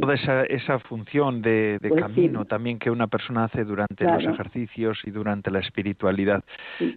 toda 0.01 0.15
esa, 0.15 0.45
esa 0.45 0.79
función 0.79 1.43
de, 1.43 1.79
pues 1.81 2.01
camino 2.01 2.47
también 2.47 2.79
que 2.79 2.91
una 2.91 3.09
persona 3.09 3.45
hace 3.45 3.65
durante 3.65 4.05
los 4.05 4.25
ejercicios 4.25 4.99
y 5.05 5.11
durante 5.11 5.51
la 5.51 5.59
espiritualidad. 5.59 6.43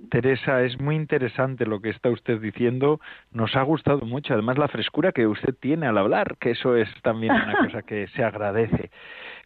Teresa, 0.10 0.63
es 0.63 0.80
muy 0.80 0.95
interesante 0.95 1.65
lo 1.65 1.82
que 1.82 1.89
está 1.89 2.10
usted 2.10 2.39
diciendo. 2.39 3.02
Nos 3.32 3.56
ha 3.58 3.63
gustado 3.63 4.06
mucho, 4.06 4.34
además 4.34 4.58
la 4.58 4.69
frescura 4.69 5.12
que 5.12 5.28
usted 5.28 5.54
tiene 5.60 5.88
al 5.88 5.98
hablar, 5.98 6.38
que 6.39 6.52
eso 6.52 6.78
es 6.78 6.89
también 7.02 7.34
una 7.34 7.58
cosa 7.65 7.82
que 7.82 8.08
se 8.15 8.24
agradece. 8.24 8.91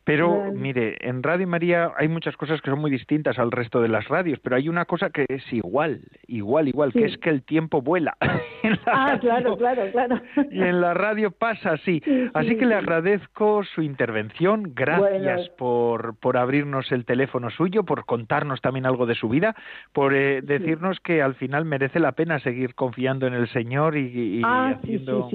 Pero 0.05 0.51
mire, 0.53 0.97
en 0.99 1.23
Radio 1.23 1.47
María 1.47 1.91
hay 1.97 2.09
muchas 2.09 2.35
cosas 2.35 2.61
que 2.61 2.69
son 2.69 2.79
muy 2.79 2.91
distintas 2.91 3.39
al 3.39 3.51
resto 3.51 3.81
de 3.81 3.87
las 3.87 4.07
radios, 4.09 4.39
pero 4.39 4.57
hay 4.57 4.67
una 4.67 4.85
cosa 4.85 5.09
que 5.09 5.25
es 5.29 5.53
igual, 5.53 6.01
igual, 6.27 6.67
igual, 6.67 6.91
que 6.91 7.05
es 7.05 7.17
que 7.17 7.29
el 7.29 7.43
tiempo 7.43 7.81
vuela. 7.81 8.17
ah, 8.85 9.17
claro, 9.21 9.57
claro, 9.57 9.83
claro. 9.91 10.21
Y 10.51 10.61
en 10.61 10.81
la 10.81 10.93
radio 10.93 11.31
pasa 11.31 11.71
así. 11.71 12.01
así 12.33 12.57
que 12.57 12.65
le 12.65 12.75
agradezco 12.75 13.63
su 13.63 13.81
intervención. 13.81 14.73
Gracias 14.75 15.49
por, 15.57 16.17
por 16.17 16.37
abrirnos 16.37 16.91
el 16.91 17.05
teléfono 17.05 17.49
suyo, 17.49 17.83
por 17.83 18.05
contarnos 18.05 18.59
también 18.61 18.85
algo 18.85 19.05
de 19.05 19.15
su 19.15 19.29
vida, 19.29 19.55
por 19.93 20.13
eh, 20.13 20.41
decirnos 20.41 20.99
que 20.99 21.21
al 21.21 21.35
final 21.35 21.63
merece 21.63 21.99
la 21.99 22.11
pena 22.11 22.39
seguir 22.39 22.75
confiando 22.75 23.25
en 23.25 23.33
el 23.33 23.47
Señor 23.49 23.95
y, 23.95 24.41
ah, 24.43 24.75
haciendo 24.75 25.29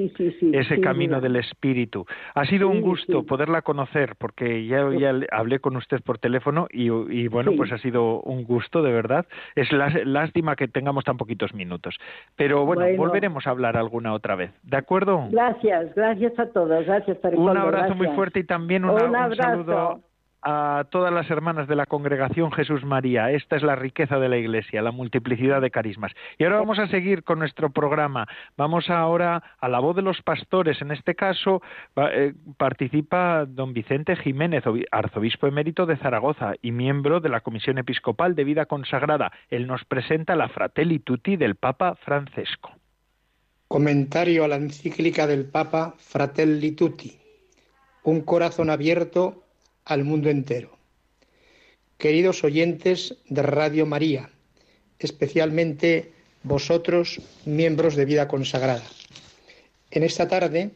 ese 0.52 0.80
camino 0.80 1.20
del 1.20 1.36
Espíritu. 1.36 2.04
Ha 2.34 2.44
sido 2.44 2.68
un 2.68 2.82
gusto 2.82 3.24
poderla 3.24 3.62
conocer 3.62 4.14
porque 4.18 4.57
ya, 4.66 4.88
hablé 5.30 5.58
con 5.60 5.76
usted 5.76 6.00
por 6.02 6.18
teléfono 6.18 6.66
y, 6.70 7.28
bueno, 7.28 7.52
pues 7.56 7.72
ha 7.72 7.78
sido 7.78 8.20
un 8.20 8.44
gusto, 8.44 8.82
de 8.82 8.92
verdad. 8.92 9.26
Es 9.54 9.68
lástima 9.72 10.56
que 10.56 10.68
tengamos 10.68 11.04
tan 11.04 11.16
poquitos 11.16 11.54
minutos. 11.54 11.98
Pero 12.36 12.64
bueno, 12.64 12.84
volveremos 12.96 13.46
a 13.46 13.50
hablar 13.50 13.76
alguna 13.76 14.12
otra 14.12 14.34
vez. 14.34 14.50
¿De 14.62 14.76
acuerdo? 14.76 15.28
Gracias, 15.30 15.94
gracias 15.94 16.38
a 16.38 16.46
todos. 16.50 16.84
Gracias, 16.86 17.18
Un 17.34 17.56
abrazo 17.56 17.94
muy 17.94 18.08
fuerte 18.08 18.40
y 18.40 18.44
también 18.44 18.84
un 18.84 18.98
saludo 19.36 20.00
a 20.42 20.86
todas 20.90 21.12
las 21.12 21.30
hermanas 21.30 21.68
de 21.68 21.76
la 21.76 21.86
congregación 21.86 22.52
Jesús 22.52 22.84
María. 22.84 23.30
Esta 23.32 23.56
es 23.56 23.62
la 23.62 23.76
riqueza 23.76 24.18
de 24.18 24.28
la 24.28 24.36
Iglesia, 24.36 24.82
la 24.82 24.92
multiplicidad 24.92 25.60
de 25.60 25.70
carismas. 25.70 26.12
Y 26.38 26.44
ahora 26.44 26.58
vamos 26.58 26.78
a 26.78 26.88
seguir 26.88 27.24
con 27.24 27.38
nuestro 27.38 27.70
programa. 27.70 28.26
Vamos 28.56 28.90
ahora 28.90 29.42
a 29.60 29.68
la 29.68 29.80
voz 29.80 29.96
de 29.96 30.02
los 30.02 30.22
pastores. 30.22 30.80
En 30.80 30.90
este 30.90 31.14
caso 31.14 31.62
eh, 31.96 32.34
participa 32.56 33.46
don 33.46 33.72
Vicente 33.72 34.16
Jiménez, 34.16 34.64
arzobispo 34.90 35.46
emérito 35.46 35.86
de 35.86 35.96
Zaragoza 35.96 36.54
y 36.62 36.70
miembro 36.70 37.20
de 37.20 37.28
la 37.28 37.40
Comisión 37.40 37.78
Episcopal 37.78 38.34
de 38.34 38.44
Vida 38.44 38.66
Consagrada. 38.66 39.32
Él 39.50 39.66
nos 39.66 39.84
presenta 39.84 40.36
la 40.36 40.48
Fratelli 40.48 41.00
Tutti 41.00 41.36
del 41.36 41.56
Papa 41.56 41.96
Francesco. 41.96 42.72
Comentario 43.66 44.44
a 44.44 44.48
la 44.48 44.56
encíclica 44.56 45.26
del 45.26 45.44
Papa 45.44 45.94
Fratelli 45.98 46.72
Tutti. 46.72 47.18
Un 48.04 48.22
corazón 48.22 48.70
abierto 48.70 49.47
al 49.88 50.04
mundo 50.04 50.28
entero. 50.28 50.76
Queridos 51.96 52.44
oyentes 52.44 53.16
de 53.28 53.42
Radio 53.42 53.86
María, 53.86 54.30
especialmente 54.98 56.12
vosotros, 56.42 57.20
miembros 57.46 57.96
de 57.96 58.04
vida 58.04 58.28
consagrada. 58.28 58.84
En 59.90 60.02
esta 60.02 60.28
tarde 60.28 60.72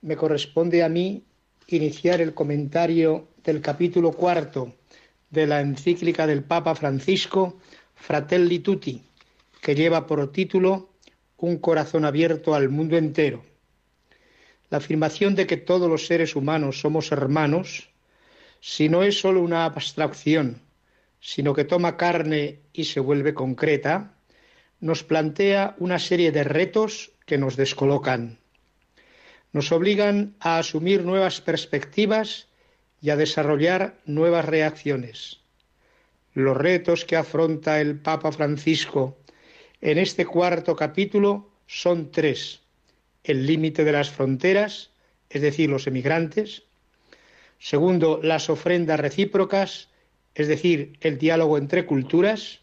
me 0.00 0.16
corresponde 0.16 0.84
a 0.84 0.88
mí 0.88 1.24
iniciar 1.66 2.20
el 2.20 2.34
comentario 2.34 3.26
del 3.42 3.60
capítulo 3.60 4.12
cuarto 4.12 4.72
de 5.30 5.48
la 5.48 5.60
encíclica 5.60 6.28
del 6.28 6.44
Papa 6.44 6.76
Francisco, 6.76 7.58
Fratelli 7.96 8.60
Tutti, 8.60 9.02
que 9.60 9.74
lleva 9.74 10.06
por 10.06 10.30
título 10.30 10.90
Un 11.36 11.58
corazón 11.58 12.04
abierto 12.04 12.54
al 12.54 12.68
mundo 12.68 12.96
entero. 12.96 13.42
La 14.70 14.78
afirmación 14.78 15.34
de 15.34 15.48
que 15.48 15.56
todos 15.56 15.90
los 15.90 16.06
seres 16.06 16.36
humanos 16.36 16.80
somos 16.80 17.10
hermanos 17.10 17.91
si 18.64 18.88
no 18.88 19.02
es 19.02 19.18
sólo 19.18 19.40
una 19.42 19.64
abstracción, 19.64 20.62
sino 21.18 21.52
que 21.52 21.64
toma 21.64 21.96
carne 21.96 22.60
y 22.72 22.84
se 22.84 23.00
vuelve 23.00 23.34
concreta, 23.34 24.14
nos 24.78 25.02
plantea 25.02 25.74
una 25.80 25.98
serie 25.98 26.30
de 26.30 26.44
retos 26.44 27.10
que 27.26 27.38
nos 27.38 27.56
descolocan. 27.56 28.38
Nos 29.52 29.72
obligan 29.72 30.36
a 30.38 30.58
asumir 30.58 31.02
nuevas 31.02 31.40
perspectivas 31.40 32.46
y 33.00 33.10
a 33.10 33.16
desarrollar 33.16 33.98
nuevas 34.06 34.44
reacciones. 34.44 35.40
Los 36.32 36.56
retos 36.56 37.04
que 37.04 37.16
afronta 37.16 37.80
el 37.80 37.98
Papa 37.98 38.30
Francisco 38.30 39.18
en 39.80 39.98
este 39.98 40.24
cuarto 40.24 40.76
capítulo 40.76 41.50
son 41.66 42.12
tres. 42.12 42.60
El 43.24 43.44
límite 43.44 43.82
de 43.82 43.92
las 43.92 44.10
fronteras, 44.10 44.92
es 45.30 45.42
decir, 45.42 45.68
los 45.68 45.88
emigrantes, 45.88 46.62
Segundo, 47.64 48.18
las 48.20 48.50
ofrendas 48.50 48.98
recíprocas, 48.98 49.88
es 50.34 50.48
decir, 50.48 50.98
el 51.00 51.16
diálogo 51.16 51.58
entre 51.58 51.86
culturas. 51.86 52.60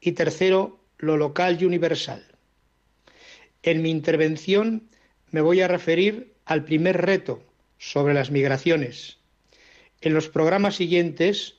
Y 0.00 0.10
tercero, 0.12 0.80
lo 0.98 1.16
local 1.16 1.56
y 1.60 1.64
universal. 1.64 2.26
En 3.62 3.80
mi 3.80 3.90
intervención 3.90 4.88
me 5.30 5.40
voy 5.40 5.60
a 5.60 5.68
referir 5.68 6.34
al 6.46 6.64
primer 6.64 7.06
reto 7.06 7.44
sobre 7.78 8.12
las 8.12 8.32
migraciones. 8.32 9.18
En 10.00 10.14
los 10.14 10.28
programas 10.28 10.74
siguientes, 10.74 11.54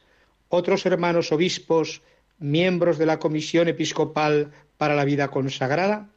otros 0.50 0.86
hermanos 0.86 1.32
obispos, 1.32 2.02
miembros 2.40 2.98
de 2.98 3.06
la 3.06 3.20
Comisión 3.20 3.70
Episcopal 3.70 4.52
para 4.76 4.96
la 4.96 5.06
Vida 5.06 5.30
Consagrada, 5.30 6.10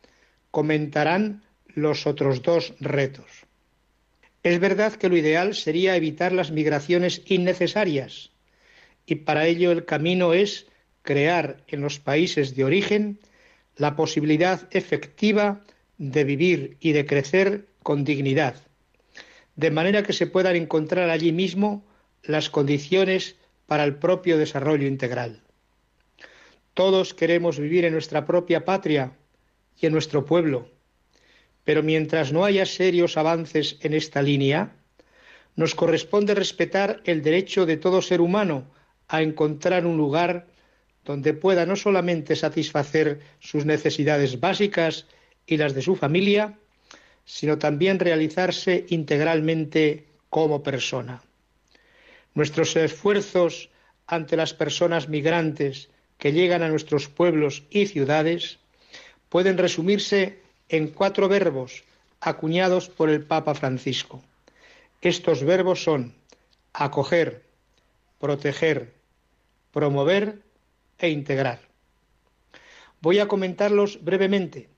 comentarán 0.50 1.44
los 1.68 2.08
otros 2.08 2.42
dos 2.42 2.74
retos. 2.80 3.47
Es 4.42 4.60
verdad 4.60 4.94
que 4.94 5.08
lo 5.08 5.16
ideal 5.16 5.54
sería 5.54 5.96
evitar 5.96 6.32
las 6.32 6.50
migraciones 6.50 7.22
innecesarias 7.26 8.30
y 9.08 9.16
para 9.16 9.46
ello 9.46 9.72
el 9.72 9.84
camino 9.84 10.34
es 10.34 10.66
crear 11.02 11.64
en 11.66 11.80
los 11.80 11.98
países 11.98 12.54
de 12.54 12.64
origen 12.64 13.18
la 13.76 13.96
posibilidad 13.96 14.68
efectiva 14.70 15.62
de 15.96 16.24
vivir 16.24 16.76
y 16.80 16.92
de 16.92 17.06
crecer 17.06 17.66
con 17.82 18.04
dignidad, 18.04 18.54
de 19.56 19.70
manera 19.70 20.02
que 20.02 20.12
se 20.12 20.26
puedan 20.26 20.56
encontrar 20.56 21.08
allí 21.08 21.32
mismo 21.32 21.84
las 22.22 22.50
condiciones 22.50 23.36
para 23.66 23.84
el 23.84 23.96
propio 23.96 24.36
desarrollo 24.36 24.86
integral. 24.86 25.42
Todos 26.74 27.14
queremos 27.14 27.58
vivir 27.58 27.84
en 27.86 27.94
nuestra 27.94 28.26
propia 28.26 28.64
patria 28.64 29.12
y 29.80 29.86
en 29.86 29.92
nuestro 29.92 30.24
pueblo, 30.26 30.68
pero 31.68 31.82
mientras 31.82 32.32
no 32.32 32.46
haya 32.46 32.64
serios 32.64 33.18
avances 33.18 33.76
en 33.82 33.92
esta 33.92 34.22
línea, 34.22 34.72
nos 35.54 35.74
corresponde 35.74 36.34
respetar 36.34 37.02
el 37.04 37.20
derecho 37.20 37.66
de 37.66 37.76
todo 37.76 38.00
ser 38.00 38.22
humano 38.22 38.64
a 39.06 39.20
encontrar 39.20 39.84
un 39.84 39.98
lugar 39.98 40.46
donde 41.04 41.34
pueda 41.34 41.66
no 41.66 41.76
solamente 41.76 42.36
satisfacer 42.36 43.20
sus 43.40 43.66
necesidades 43.66 44.40
básicas 44.40 45.04
y 45.46 45.58
las 45.58 45.74
de 45.74 45.82
su 45.82 45.94
familia, 45.94 46.58
sino 47.26 47.58
también 47.58 47.98
realizarse 47.98 48.86
integralmente 48.88 50.06
como 50.30 50.62
persona. 50.62 51.22
Nuestros 52.32 52.74
esfuerzos 52.76 53.68
ante 54.06 54.38
las 54.38 54.54
personas 54.54 55.10
migrantes 55.10 55.90
que 56.16 56.32
llegan 56.32 56.62
a 56.62 56.70
nuestros 56.70 57.08
pueblos 57.08 57.64
y 57.68 57.88
ciudades 57.88 58.58
pueden 59.28 59.58
resumirse 59.58 60.47
en 60.68 60.88
cuatro 60.88 61.28
verbos 61.28 61.84
acuñados 62.20 62.88
por 62.88 63.10
el 63.10 63.24
Papa 63.24 63.54
Francisco. 63.54 64.22
Estos 65.00 65.44
verbos 65.44 65.82
son 65.82 66.14
acoger, 66.72 67.44
proteger, 68.18 68.92
promover 69.72 70.42
e 70.98 71.08
integrar. 71.10 71.60
Voy 73.00 73.20
a 73.20 73.28
comentarlos 73.28 74.04
brevemente 74.04 74.68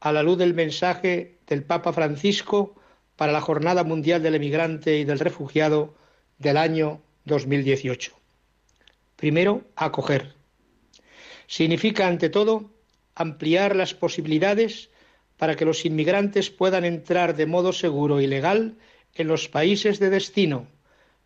a 0.00 0.12
la 0.12 0.22
luz 0.22 0.38
del 0.38 0.54
mensaje 0.54 1.36
del 1.46 1.62
Papa 1.62 1.92
Francisco 1.92 2.74
para 3.16 3.32
la 3.32 3.40
Jornada 3.40 3.84
Mundial 3.84 4.22
del 4.22 4.36
Emigrante 4.36 4.98
y 4.98 5.04
del 5.04 5.18
Refugiado 5.18 5.94
del 6.38 6.56
año 6.56 7.02
2018. 7.24 8.12
Primero, 9.16 9.62
acoger. 9.76 10.34
Significa, 11.46 12.06
ante 12.06 12.30
todo, 12.30 12.70
ampliar 13.14 13.74
las 13.74 13.92
posibilidades 13.92 14.90
para 15.38 15.56
que 15.56 15.64
los 15.64 15.86
inmigrantes 15.86 16.50
puedan 16.50 16.84
entrar 16.84 17.34
de 17.36 17.46
modo 17.46 17.72
seguro 17.72 18.20
y 18.20 18.26
legal 18.26 18.76
en 19.14 19.28
los 19.28 19.48
países 19.48 19.98
de 19.98 20.10
destino, 20.10 20.66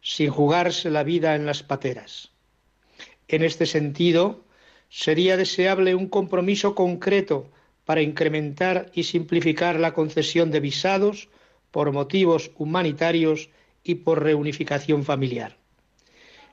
sin 0.01 0.31
jugarse 0.31 0.91
la 0.91 1.03
vida 1.03 1.35
en 1.35 1.47
las 1.47 1.63
pateras. 1.63 2.31
En 3.29 3.43
este 3.43 3.67
sentido, 3.67 4.45
sería 4.89 5.37
deseable 5.37 5.95
un 5.95 6.09
compromiso 6.09 6.75
concreto 6.75 7.51
para 7.87 8.03
incrementar 8.03 8.91
y 8.93 9.05
simplificar 9.05 9.81
la 9.81 9.95
concesión 9.95 10.51
de 10.51 10.61
visados 10.61 11.29
por 11.71 11.91
motivos 11.93 12.51
humanitarios 12.59 13.49
y 13.83 13.97
por 13.97 14.23
reunificación 14.23 15.05
familiar. 15.05 15.57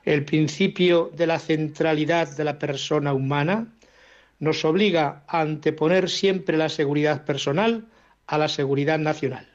El 0.04 0.24
principio 0.24 1.10
de 1.14 1.26
la 1.26 1.38
centralidad 1.38 2.34
de 2.34 2.44
la 2.44 2.58
persona 2.58 3.12
humana 3.12 3.74
nos 4.40 4.64
obliga 4.64 5.22
a 5.28 5.40
anteponer 5.40 6.10
siempre 6.10 6.56
la 6.56 6.68
seguridad 6.68 7.24
personal 7.24 7.86
a 8.26 8.38
la 8.38 8.48
seguridad 8.48 8.98
nacional. 8.98 9.46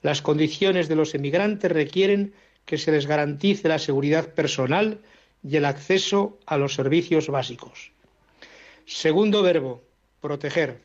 Las 0.00 0.22
condiciones 0.22 0.88
de 0.88 0.96
los 0.96 1.14
emigrantes 1.14 1.70
requieren 1.70 2.32
que 2.64 2.78
se 2.78 2.92
les 2.92 3.06
garantice 3.06 3.68
la 3.68 3.78
seguridad 3.78 4.32
personal 4.32 5.00
y 5.42 5.56
el 5.56 5.64
acceso 5.64 6.38
a 6.46 6.56
los 6.56 6.74
servicios 6.74 7.28
básicos. 7.28 7.92
Segundo 8.86 9.42
verbo, 9.42 9.82
proteger. 10.20 10.80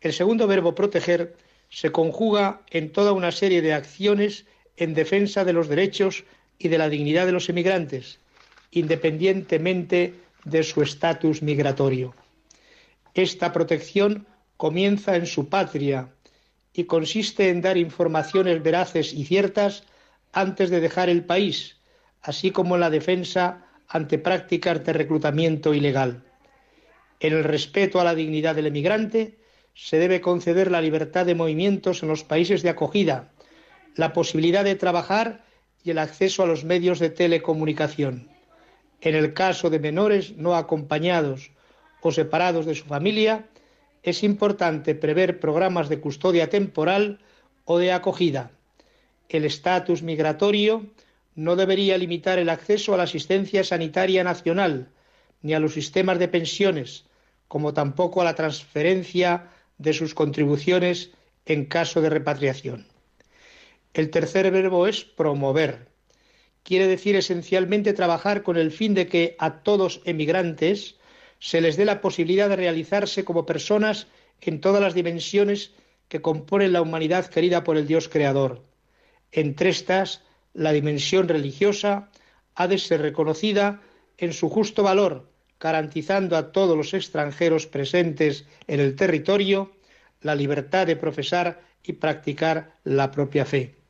El 0.00 0.12
segundo 0.12 0.46
verbo 0.46 0.74
proteger 0.74 1.36
se 1.68 1.92
conjuga 1.92 2.62
en 2.70 2.90
toda 2.92 3.12
una 3.12 3.32
serie 3.32 3.62
de 3.62 3.72
acciones 3.72 4.46
en 4.76 4.94
defensa 4.94 5.44
de 5.44 5.52
los 5.52 5.68
derechos 5.68 6.24
y 6.58 6.68
de 6.68 6.78
la 6.78 6.88
dignidad 6.88 7.26
de 7.26 7.32
los 7.32 7.48
emigrantes, 7.48 8.20
independientemente 8.70 10.14
de 10.44 10.62
su 10.62 10.82
estatus 10.82 11.42
migratorio. 11.42 12.14
Esta 13.14 13.52
protección 13.52 14.26
comienza 14.56 15.16
en 15.16 15.26
su 15.26 15.48
patria 15.48 16.14
y 16.72 16.84
consiste 16.84 17.50
en 17.50 17.60
dar 17.60 17.76
informaciones 17.76 18.62
veraces 18.62 19.12
y 19.12 19.24
ciertas 19.24 19.84
antes 20.32 20.70
de 20.70 20.80
dejar 20.80 21.10
el 21.10 21.24
país, 21.24 21.76
así 22.22 22.50
como 22.50 22.74
en 22.74 22.80
la 22.80 22.90
defensa 22.90 23.66
ante 23.88 24.18
prácticas 24.18 24.84
de 24.84 24.92
reclutamiento 24.94 25.74
ilegal. 25.74 26.24
En 27.20 27.34
el 27.34 27.44
respeto 27.44 28.00
a 28.00 28.04
la 28.04 28.14
dignidad 28.14 28.54
del 28.54 28.66
emigrante 28.66 29.38
se 29.74 29.98
debe 29.98 30.20
conceder 30.20 30.70
la 30.70 30.80
libertad 30.80 31.26
de 31.26 31.34
movimientos 31.34 32.02
en 32.02 32.08
los 32.08 32.24
países 32.24 32.62
de 32.62 32.70
acogida, 32.70 33.32
la 33.94 34.12
posibilidad 34.12 34.64
de 34.64 34.74
trabajar 34.74 35.44
y 35.84 35.90
el 35.90 35.98
acceso 35.98 36.42
a 36.42 36.46
los 36.46 36.64
medios 36.64 36.98
de 36.98 37.10
telecomunicación. 37.10 38.31
En 39.02 39.16
el 39.16 39.34
caso 39.34 39.68
de 39.68 39.80
menores 39.80 40.36
no 40.36 40.54
acompañados 40.54 41.50
o 42.00 42.12
separados 42.12 42.66
de 42.66 42.76
su 42.76 42.84
familia, 42.84 43.48
es 44.04 44.22
importante 44.22 44.94
prever 44.94 45.40
programas 45.40 45.88
de 45.88 46.00
custodia 46.00 46.48
temporal 46.48 47.18
o 47.64 47.78
de 47.78 47.92
acogida. 47.92 48.52
El 49.28 49.44
estatus 49.44 50.02
migratorio 50.02 50.86
no 51.34 51.56
debería 51.56 51.98
limitar 51.98 52.38
el 52.38 52.48
acceso 52.48 52.94
a 52.94 52.96
la 52.96 53.02
asistencia 53.04 53.64
sanitaria 53.64 54.22
nacional, 54.22 54.88
ni 55.42 55.52
a 55.54 55.58
los 55.58 55.74
sistemas 55.74 56.20
de 56.20 56.28
pensiones, 56.28 57.04
como 57.48 57.74
tampoco 57.74 58.22
a 58.22 58.24
la 58.24 58.36
transferencia 58.36 59.48
de 59.78 59.94
sus 59.94 60.14
contribuciones 60.14 61.10
en 61.44 61.64
caso 61.64 62.00
de 62.00 62.10
repatriación. 62.10 62.86
El 63.94 64.10
tercer 64.10 64.48
verbo 64.52 64.86
es 64.86 65.04
promover. 65.04 65.91
Quiere 66.62 66.86
decir 66.86 67.16
esencialmente 67.16 67.92
trabajar 67.92 68.42
con 68.42 68.56
el 68.56 68.70
fin 68.70 68.94
de 68.94 69.08
que 69.08 69.36
a 69.38 69.62
todos 69.62 70.00
emigrantes 70.04 70.96
se 71.38 71.60
les 71.60 71.76
dé 71.76 71.84
la 71.84 72.00
posibilidad 72.00 72.48
de 72.48 72.56
realizarse 72.56 73.24
como 73.24 73.46
personas 73.46 74.06
en 74.40 74.60
todas 74.60 74.80
las 74.80 74.94
dimensiones 74.94 75.72
que 76.08 76.22
componen 76.22 76.72
la 76.72 76.82
humanidad 76.82 77.26
querida 77.26 77.64
por 77.64 77.76
el 77.76 77.86
Dios 77.86 78.08
Creador. 78.08 78.62
Entre 79.32 79.70
estas, 79.70 80.22
la 80.52 80.72
dimensión 80.72 81.26
religiosa 81.26 82.10
ha 82.54 82.68
de 82.68 82.78
ser 82.78 83.00
reconocida 83.00 83.80
en 84.18 84.32
su 84.32 84.48
justo 84.48 84.82
valor, 84.82 85.30
garantizando 85.58 86.36
a 86.36 86.52
todos 86.52 86.76
los 86.76 86.94
extranjeros 86.94 87.66
presentes 87.66 88.46
en 88.66 88.80
el 88.80 88.94
territorio 88.94 89.72
la 90.20 90.34
libertad 90.34 90.86
de 90.86 90.96
profesar 90.96 91.60
y 91.82 91.94
practicar 91.94 92.76
la 92.84 93.10
propia 93.10 93.44
fe. 93.44 93.81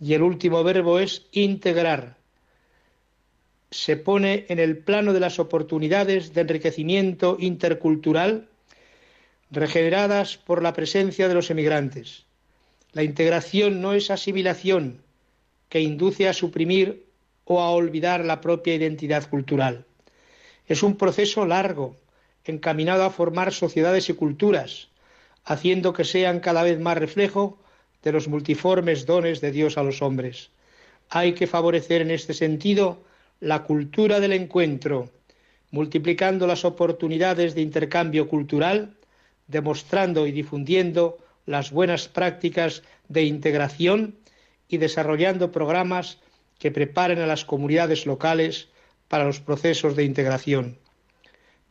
Y 0.00 0.14
el 0.14 0.22
último 0.22 0.62
verbo 0.62 0.98
es 0.98 1.26
integrar. 1.32 2.16
Se 3.70 3.96
pone 3.96 4.46
en 4.48 4.58
el 4.58 4.78
plano 4.78 5.12
de 5.12 5.20
las 5.20 5.38
oportunidades 5.38 6.34
de 6.34 6.42
enriquecimiento 6.42 7.36
intercultural 7.40 8.48
regeneradas 9.50 10.36
por 10.36 10.62
la 10.62 10.72
presencia 10.72 11.28
de 11.28 11.34
los 11.34 11.50
emigrantes. 11.50 12.24
La 12.92 13.02
integración 13.02 13.80
no 13.80 13.92
es 13.92 14.10
asimilación 14.10 15.02
que 15.68 15.80
induce 15.80 16.28
a 16.28 16.32
suprimir 16.32 17.06
o 17.44 17.60
a 17.60 17.70
olvidar 17.70 18.24
la 18.24 18.40
propia 18.40 18.74
identidad 18.74 19.28
cultural. 19.28 19.84
Es 20.66 20.82
un 20.82 20.96
proceso 20.96 21.46
largo, 21.46 21.96
encaminado 22.44 23.04
a 23.04 23.10
formar 23.10 23.52
sociedades 23.52 24.08
y 24.08 24.14
culturas, 24.14 24.88
haciendo 25.44 25.92
que 25.92 26.04
sean 26.04 26.40
cada 26.40 26.62
vez 26.62 26.78
más 26.80 26.98
reflejo 26.98 27.58
de 28.06 28.12
los 28.12 28.28
multiformes 28.28 29.04
dones 29.04 29.40
de 29.40 29.50
Dios 29.50 29.76
a 29.76 29.82
los 29.82 30.00
hombres. 30.00 30.50
Hay 31.08 31.32
que 31.32 31.48
favorecer 31.48 32.02
en 32.02 32.12
este 32.12 32.34
sentido 32.34 33.02
la 33.40 33.64
cultura 33.64 34.20
del 34.20 34.32
encuentro, 34.32 35.10
multiplicando 35.72 36.46
las 36.46 36.64
oportunidades 36.64 37.56
de 37.56 37.62
intercambio 37.62 38.28
cultural, 38.28 38.94
demostrando 39.48 40.28
y 40.28 40.30
difundiendo 40.30 41.18
las 41.46 41.72
buenas 41.72 42.06
prácticas 42.06 42.84
de 43.08 43.24
integración 43.24 44.14
y 44.68 44.76
desarrollando 44.76 45.50
programas 45.50 46.18
que 46.60 46.70
preparen 46.70 47.18
a 47.18 47.26
las 47.26 47.44
comunidades 47.44 48.06
locales 48.06 48.68
para 49.08 49.24
los 49.24 49.40
procesos 49.40 49.96
de 49.96 50.04
integración. 50.04 50.78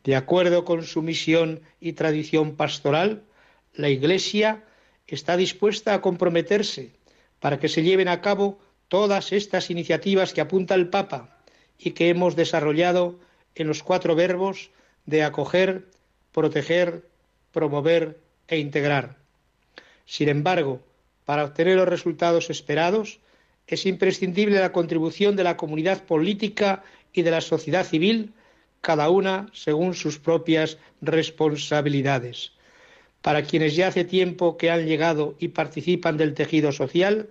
De 0.04 0.16
acuerdo 0.16 0.66
con 0.66 0.84
su 0.84 1.00
misión 1.00 1.62
y 1.80 1.94
tradición 1.94 2.56
pastoral, 2.56 3.22
la 3.72 3.88
Iglesia 3.88 4.64
está 5.14 5.36
dispuesta 5.36 5.94
a 5.94 6.00
comprometerse 6.00 6.92
para 7.40 7.58
que 7.58 7.68
se 7.68 7.82
lleven 7.82 8.08
a 8.08 8.20
cabo 8.20 8.58
todas 8.88 9.32
estas 9.32 9.70
iniciativas 9.70 10.32
que 10.32 10.40
apunta 10.40 10.74
el 10.74 10.88
Papa 10.88 11.38
y 11.78 11.92
que 11.92 12.08
hemos 12.08 12.36
desarrollado 12.36 13.18
en 13.54 13.68
los 13.68 13.82
cuatro 13.82 14.14
verbos 14.14 14.70
de 15.04 15.22
acoger, 15.22 15.86
proteger, 16.32 17.08
promover 17.52 18.18
e 18.48 18.58
integrar. 18.58 19.16
Sin 20.04 20.28
embargo, 20.28 20.82
para 21.24 21.44
obtener 21.44 21.76
los 21.76 21.88
resultados 21.88 22.50
esperados, 22.50 23.18
es 23.66 23.86
imprescindible 23.86 24.60
la 24.60 24.72
contribución 24.72 25.34
de 25.34 25.44
la 25.44 25.56
comunidad 25.56 26.04
política 26.04 26.84
y 27.12 27.22
de 27.22 27.30
la 27.32 27.40
sociedad 27.40 27.84
civil, 27.84 28.32
cada 28.80 29.10
una 29.10 29.48
según 29.52 29.94
sus 29.94 30.18
propias 30.18 30.78
responsabilidades. 31.00 32.52
Para 33.26 33.42
quienes 33.42 33.74
ya 33.74 33.88
hace 33.88 34.04
tiempo 34.04 34.56
que 34.56 34.70
han 34.70 34.86
llegado 34.86 35.34
y 35.40 35.48
participan 35.48 36.16
del 36.16 36.32
tejido 36.34 36.70
social, 36.70 37.28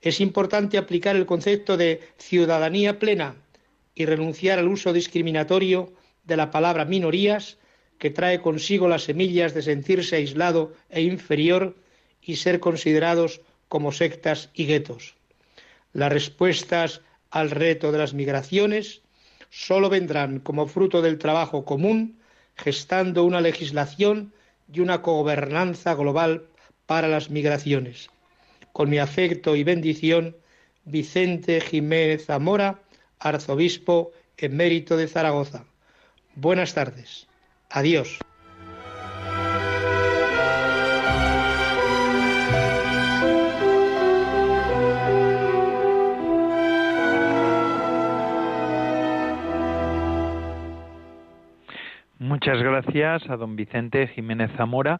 es 0.00 0.20
importante 0.20 0.78
aplicar 0.78 1.14
el 1.14 1.26
concepto 1.26 1.76
de 1.76 2.00
ciudadanía 2.18 2.98
plena 2.98 3.36
y 3.94 4.04
renunciar 4.04 4.58
al 4.58 4.66
uso 4.66 4.92
discriminatorio 4.92 5.92
de 6.24 6.36
la 6.36 6.50
palabra 6.50 6.86
minorías 6.86 7.56
que 7.98 8.10
trae 8.10 8.40
consigo 8.40 8.88
las 8.88 9.04
semillas 9.04 9.54
de 9.54 9.62
sentirse 9.62 10.16
aislado 10.16 10.72
e 10.90 11.02
inferior 11.02 11.76
y 12.20 12.34
ser 12.34 12.58
considerados 12.58 13.40
como 13.68 13.92
sectas 13.92 14.50
y 14.54 14.66
guetos. 14.66 15.14
Las 15.92 16.12
respuestas 16.12 17.00
al 17.30 17.52
reto 17.52 17.92
de 17.92 17.98
las 17.98 18.12
migraciones 18.12 19.02
solo 19.50 19.88
vendrán 19.88 20.40
como 20.40 20.66
fruto 20.66 21.00
del 21.00 21.18
trabajo 21.18 21.64
común, 21.64 22.18
gestando 22.56 23.22
una 23.22 23.40
legislación 23.40 24.32
y 24.72 24.80
una 24.80 24.98
gobernanza 24.98 25.94
global 25.94 26.46
para 26.86 27.08
las 27.08 27.30
migraciones. 27.30 28.10
Con 28.72 28.90
mi 28.90 28.98
afecto 28.98 29.56
y 29.56 29.64
bendición, 29.64 30.36
Vicente 30.84 31.60
Jiménez 31.60 32.26
Zamora, 32.26 32.80
arzobispo 33.18 34.12
emérito 34.36 34.96
de 34.96 35.08
Zaragoza. 35.08 35.64
Buenas 36.34 36.74
tardes. 36.74 37.26
Adiós. 37.70 38.18
Muchas 52.48 52.64
gracias 52.64 53.28
a 53.28 53.36
don 53.36 53.56
Vicente 53.56 54.06
Jiménez 54.06 54.50
Zamora, 54.56 54.98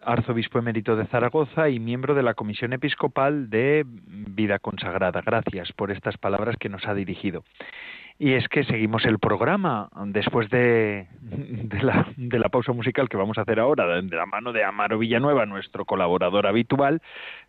arzobispo 0.00 0.60
emérito 0.60 0.94
de 0.94 1.06
Zaragoza 1.06 1.68
y 1.70 1.80
miembro 1.80 2.14
de 2.14 2.22
la 2.22 2.34
Comisión 2.34 2.72
Episcopal 2.72 3.50
de 3.50 3.84
Vida 3.84 4.60
Consagrada. 4.60 5.20
Gracias 5.26 5.72
por 5.72 5.90
estas 5.90 6.16
palabras 6.18 6.54
que 6.56 6.68
nos 6.68 6.86
ha 6.86 6.94
dirigido. 6.94 7.42
Y 8.18 8.32
es 8.32 8.48
que 8.48 8.64
seguimos 8.64 9.04
el 9.04 9.18
programa 9.18 9.88
después 10.06 10.50
de, 10.50 11.06
la, 11.82 12.06
de 12.16 12.38
la 12.38 12.48
pausa 12.48 12.72
musical 12.72 13.08
que 13.08 13.16
vamos 13.16 13.38
a 13.38 13.42
hacer 13.42 13.60
ahora, 13.60 13.86
de 14.00 14.16
la 14.16 14.26
mano 14.26 14.52
de 14.52 14.64
Amaro 14.64 14.98
Villanueva, 14.98 15.46
nuestro 15.46 15.84
colaborador 15.84 16.46
habitual, 16.46 17.00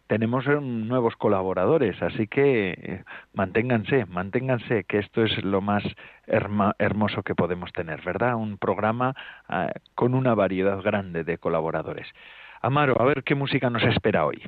tenemos 0.05 0.45
nuevos 0.47 1.15
colaboradores, 1.15 2.01
así 2.01 2.27
que 2.27 2.71
eh, 2.71 3.03
manténganse, 3.33 4.05
manténganse, 4.05 4.83
que 4.83 4.99
esto 4.99 5.23
es 5.23 5.43
lo 5.43 5.61
más 5.61 5.83
hermoso 6.25 7.23
que 7.23 7.35
podemos 7.35 7.71
tener, 7.73 8.01
¿verdad? 8.03 8.35
Un 8.35 8.57
programa 8.57 9.15
ah, 9.47 9.71
con 9.95 10.13
una 10.13 10.35
variedad 10.35 10.81
grande 10.81 11.23
de 11.23 11.37
colaboradores. 11.37 12.07
Amaro, 12.61 12.99
a 13.01 13.05
ver 13.05 13.23
qué 13.23 13.35
música 13.35 13.69
nos 13.69 13.83
espera 13.83 14.25
hoy. 14.25 14.41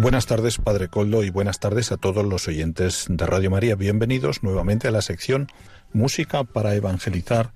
Buenas 0.00 0.26
tardes, 0.26 0.58
Padre 0.58 0.86
Coldo, 0.86 1.24
y 1.24 1.30
buenas 1.30 1.58
tardes 1.58 1.90
a 1.90 1.96
todos 1.96 2.24
los 2.24 2.46
oyentes 2.46 3.06
de 3.08 3.26
Radio 3.26 3.50
María. 3.50 3.74
Bienvenidos 3.74 4.44
nuevamente 4.44 4.86
a 4.86 4.92
la 4.92 5.02
sección 5.02 5.48
Música 5.92 6.44
para 6.44 6.76
Evangelizar 6.76 7.52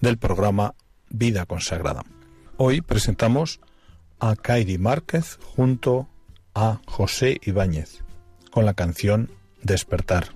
del 0.00 0.16
programa 0.16 0.76
Vida 1.08 1.46
Consagrada. 1.46 2.04
Hoy 2.56 2.80
presentamos 2.80 3.58
a 4.20 4.36
Kairi 4.36 4.78
Márquez 4.78 5.40
junto 5.42 6.08
a 6.54 6.80
José 6.86 7.40
Ibáñez 7.42 8.04
con 8.52 8.66
la 8.66 8.74
canción 8.74 9.28
Despertar. 9.64 10.28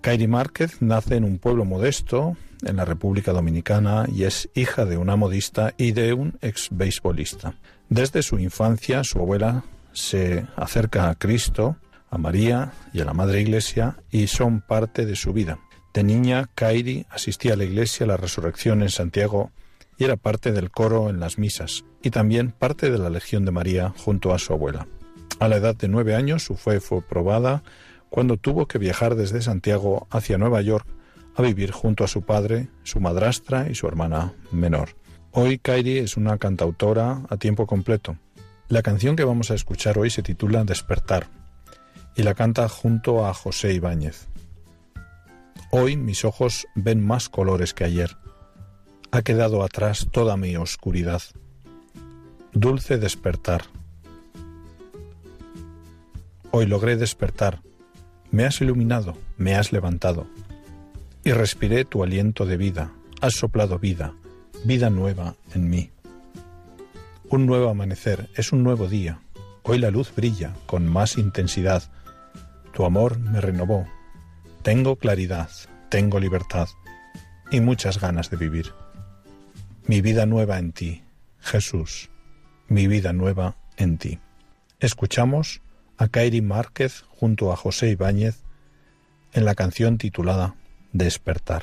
Kairi 0.00 0.28
Márquez 0.28 0.80
nace 0.80 1.16
en 1.16 1.24
un 1.24 1.38
pueblo 1.38 1.64
modesto 1.64 2.36
en 2.64 2.76
la 2.76 2.84
República 2.84 3.32
Dominicana 3.32 4.06
y 4.14 4.22
es 4.22 4.48
hija 4.54 4.84
de 4.84 4.96
una 4.96 5.16
modista 5.16 5.74
y 5.76 5.90
de 5.90 6.12
un 6.12 6.38
ex 6.40 6.68
beisbolista. 6.70 7.56
Desde 7.88 8.22
su 8.22 8.38
infancia, 8.38 9.02
su 9.02 9.18
abuela 9.18 9.64
se 9.94 10.46
acerca 10.56 11.08
a 11.08 11.14
Cristo, 11.14 11.76
a 12.10 12.18
María 12.18 12.72
y 12.92 13.00
a 13.00 13.04
la 13.04 13.14
Madre 13.14 13.40
Iglesia 13.40 13.96
y 14.10 14.26
son 14.26 14.60
parte 14.60 15.06
de 15.06 15.16
su 15.16 15.32
vida. 15.32 15.58
De 15.94 16.04
niña, 16.04 16.50
Kairi 16.54 17.06
asistía 17.08 17.54
a 17.54 17.56
la 17.56 17.64
iglesia 17.64 18.06
la 18.06 18.16
resurrección 18.16 18.82
en 18.82 18.90
Santiago 18.90 19.52
y 19.96 20.04
era 20.04 20.16
parte 20.16 20.52
del 20.52 20.70
coro 20.70 21.08
en 21.08 21.20
las 21.20 21.38
misas 21.38 21.84
y 22.02 22.10
también 22.10 22.50
parte 22.50 22.90
de 22.90 22.98
la 22.98 23.10
Legión 23.10 23.44
de 23.44 23.52
María 23.52 23.94
junto 23.96 24.34
a 24.34 24.38
su 24.38 24.52
abuela. 24.52 24.86
A 25.38 25.48
la 25.48 25.56
edad 25.56 25.76
de 25.76 25.88
nueve 25.88 26.14
años 26.14 26.44
su 26.44 26.56
fe 26.56 26.80
fue 26.80 27.00
probada 27.00 27.62
cuando 28.10 28.36
tuvo 28.36 28.66
que 28.66 28.78
viajar 28.78 29.14
desde 29.14 29.42
Santiago 29.42 30.06
hacia 30.10 30.38
Nueva 30.38 30.60
York 30.62 30.86
a 31.36 31.42
vivir 31.42 31.72
junto 31.72 32.04
a 32.04 32.08
su 32.08 32.22
padre, 32.22 32.68
su 32.82 33.00
madrastra 33.00 33.68
y 33.68 33.74
su 33.74 33.86
hermana 33.86 34.32
menor. 34.52 34.90
Hoy 35.32 35.58
Kairi 35.58 35.98
es 35.98 36.16
una 36.16 36.38
cantautora 36.38 37.22
a 37.28 37.36
tiempo 37.36 37.66
completo. 37.66 38.16
La 38.68 38.82
canción 38.82 39.14
que 39.14 39.24
vamos 39.24 39.50
a 39.50 39.54
escuchar 39.54 39.98
hoy 39.98 40.08
se 40.08 40.22
titula 40.22 40.64
Despertar 40.64 41.26
y 42.16 42.22
la 42.22 42.34
canta 42.34 42.66
junto 42.68 43.26
a 43.26 43.34
José 43.34 43.74
Ibáñez. 43.74 44.26
Hoy 45.70 45.98
mis 45.98 46.24
ojos 46.24 46.66
ven 46.74 47.04
más 47.04 47.28
colores 47.28 47.74
que 47.74 47.84
ayer. 47.84 48.16
Ha 49.10 49.20
quedado 49.20 49.62
atrás 49.62 50.08
toda 50.10 50.38
mi 50.38 50.56
oscuridad. 50.56 51.20
Dulce 52.52 52.96
despertar. 52.96 53.64
Hoy 56.50 56.64
logré 56.64 56.96
despertar. 56.96 57.60
Me 58.30 58.46
has 58.46 58.62
iluminado, 58.62 59.14
me 59.36 59.56
has 59.56 59.72
levantado. 59.72 60.26
Y 61.22 61.32
respiré 61.32 61.84
tu 61.84 62.02
aliento 62.02 62.46
de 62.46 62.56
vida. 62.56 62.92
Has 63.20 63.34
soplado 63.34 63.78
vida, 63.78 64.14
vida 64.64 64.88
nueva 64.88 65.36
en 65.54 65.68
mí. 65.68 65.93
Un 67.30 67.46
nuevo 67.46 67.70
amanecer, 67.70 68.28
es 68.36 68.52
un 68.52 68.62
nuevo 68.62 68.86
día. 68.86 69.18
Hoy 69.62 69.78
la 69.78 69.90
luz 69.90 70.14
brilla 70.14 70.52
con 70.66 70.86
más 70.86 71.16
intensidad. 71.16 71.82
Tu 72.74 72.84
amor 72.84 73.18
me 73.18 73.40
renovó. 73.40 73.86
Tengo 74.62 74.96
claridad, 74.96 75.48
tengo 75.88 76.20
libertad 76.20 76.68
y 77.50 77.60
muchas 77.60 77.98
ganas 77.98 78.28
de 78.28 78.36
vivir. 78.36 78.72
Mi 79.86 80.02
vida 80.02 80.26
nueva 80.26 80.58
en 80.58 80.72
ti, 80.72 81.02
Jesús. 81.40 82.10
Mi 82.68 82.88
vida 82.88 83.14
nueva 83.14 83.56
en 83.78 83.96
ti. 83.96 84.18
Escuchamos 84.78 85.62
a 85.96 86.08
Kairi 86.08 86.42
Márquez 86.42 87.04
junto 87.08 87.52
a 87.52 87.56
José 87.56 87.88
Ibáñez 87.88 88.42
en 89.32 89.46
la 89.46 89.54
canción 89.54 89.96
titulada 89.96 90.56
Despertar. 90.92 91.62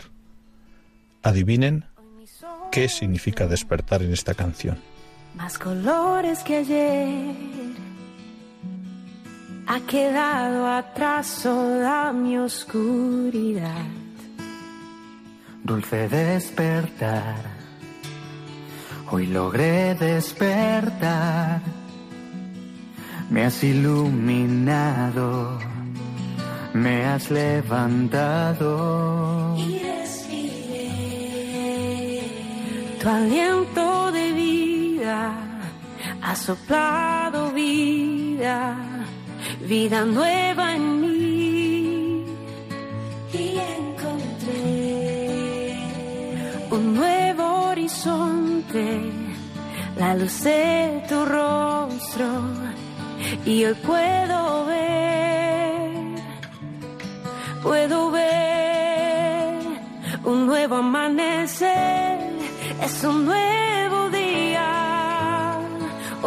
Adivinen 1.22 1.86
qué 2.72 2.90
significa 2.90 3.46
despertar 3.46 4.02
en 4.02 4.12
esta 4.12 4.34
canción 4.34 4.91
más 5.36 5.58
colores 5.58 6.40
que 6.44 6.58
ayer. 6.58 7.36
Ha 9.68 9.80
quedado 9.82 10.68
atrás 10.68 11.40
toda 11.44 12.12
mi 12.12 12.38
oscuridad. 12.38 13.86
Dulce 15.64 16.10
despertar, 16.10 17.42
hoy 19.12 19.28
logré 19.28 19.96
despertar. 19.96 21.62
Me 23.30 23.46
has 23.46 23.64
iluminado, 23.64 25.58
me 26.74 27.06
has 27.06 27.32
levantado. 27.32 28.76
Y 29.58 29.80
respiré 29.80 30.92
tu 33.00 33.08
aliento 33.08 34.12
de 34.12 34.21
ha 35.12 36.36
soplado 36.36 37.52
vida, 37.52 38.78
vida 39.68 40.06
nueva 40.06 40.76
en 40.76 41.02
mí. 41.02 42.26
Y 43.34 43.60
encontré 43.78 45.78
un 46.70 46.96
nuevo 46.96 47.70
horizonte, 47.70 49.02
la 49.98 50.16
luz 50.16 50.44
de 50.44 51.04
tu 51.10 51.26
rostro, 51.26 52.28
y 53.46 53.66
hoy 53.66 53.76
puedo 53.76 54.66
ver, 54.66 55.92
puedo 57.64 58.12
ver 58.12 59.60
un 60.24 60.46
nuevo 60.46 60.76
amanecer, 60.78 62.20
es 62.82 63.04
un 63.04 63.26
nuevo 63.26 63.71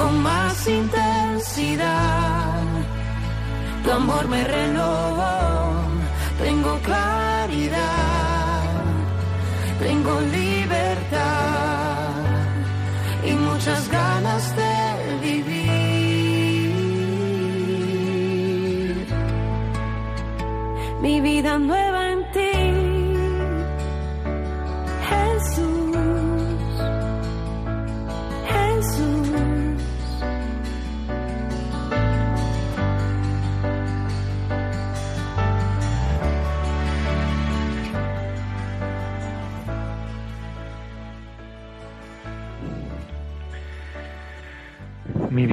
con 0.00 0.22
más 0.22 0.66
intensidad. 0.66 2.62
Tu 3.84 3.90
amor 3.90 4.28
me 4.28 4.42
renovó, 4.44 5.82
tengo 6.42 6.78
claridad, 6.88 8.62
tengo 9.78 10.20
libertad 10.20 12.12
y 13.28 13.32
muchas 13.32 13.88
ganas 13.90 14.56
de 14.56 14.74
vivir. 15.28 15.90
Mi 21.02 21.20
vida 21.20 21.58
nueva 21.58 22.12
en 22.12 22.20
ti 22.32 22.69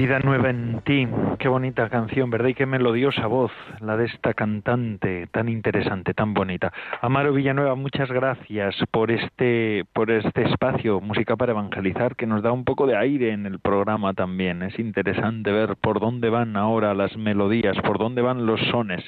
vida 0.08 0.20
nueva 0.20 0.50
en 0.50 0.80
ti. 0.86 1.06
Qué 1.38 1.50
bonita 1.50 1.90
canción, 1.90 2.30
¿verdad? 2.30 2.48
Y 2.48 2.54
qué 2.54 2.66
melodiosa 2.66 3.28
voz, 3.28 3.52
la 3.82 3.98
de 3.98 4.06
esta 4.06 4.34
cantante 4.34 5.28
tan 5.28 5.50
interesante, 5.50 6.14
tan 6.14 6.34
bonita. 6.34 6.72
Amaro 7.02 7.34
Villanueva, 7.34 7.76
muchas 7.76 8.10
gracias 8.10 8.74
por 8.90 9.12
este, 9.12 9.84
por 9.92 10.10
este 10.10 10.44
espacio, 10.44 11.02
Música 11.02 11.36
para 11.36 11.52
Evangelizar, 11.52 12.16
que 12.16 12.26
nos 12.26 12.42
da 12.42 12.54
un 12.54 12.64
poco 12.64 12.88
de 12.88 12.96
aire 12.96 13.34
en 13.34 13.46
el 13.46 13.60
programa 13.60 14.14
también. 14.14 14.64
Es 14.64 14.80
interesante 14.80 15.52
ver 15.52 15.76
por 15.76 16.00
dónde 16.00 16.30
van 16.30 16.56
ahora 16.56 16.94
las 16.94 17.18
melodías, 17.18 17.76
por 17.82 17.98
dónde 17.98 18.22
van 18.22 18.46
los 18.46 18.62
sones 18.72 19.04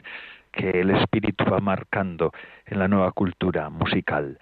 que 0.52 0.82
el 0.82 0.90
espíritu 0.92 1.46
va 1.46 1.60
marcando 1.60 2.34
en 2.66 2.80
la 2.80 2.88
nueva 2.88 3.12
cultura 3.12 3.70
musical. 3.70 4.38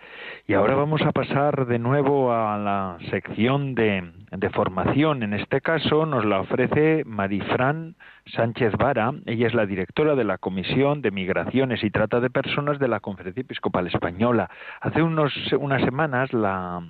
Y 0.47 0.53
ahora 0.53 0.75
vamos 0.75 1.01
a 1.01 1.11
pasar 1.11 1.67
de 1.67 1.79
nuevo 1.79 2.31
a 2.31 2.57
la 2.57 2.97
sección 3.11 3.75
de, 3.75 4.11
de 4.31 4.49
formación. 4.49 5.23
En 5.23 5.33
este 5.33 5.61
caso 5.61 6.05
nos 6.05 6.25
la 6.25 6.41
ofrece 6.41 7.03
Marifran 7.05 7.95
Sánchez 8.25 8.73
Vara. 8.77 9.13
Ella 9.25 9.47
es 9.47 9.53
la 9.53 9.65
directora 9.65 10.15
de 10.15 10.23
la 10.23 10.37
Comisión 10.37 11.01
de 11.01 11.11
Migraciones 11.11 11.83
y 11.83 11.89
Trata 11.89 12.19
de 12.19 12.29
Personas 12.29 12.79
de 12.79 12.87
la 12.87 12.99
Conferencia 12.99 13.41
Episcopal 13.41 13.87
Española. 13.87 14.49
Hace 14.81 15.01
unos, 15.01 15.33
unas 15.53 15.81
semanas 15.83 16.33
la, 16.33 16.83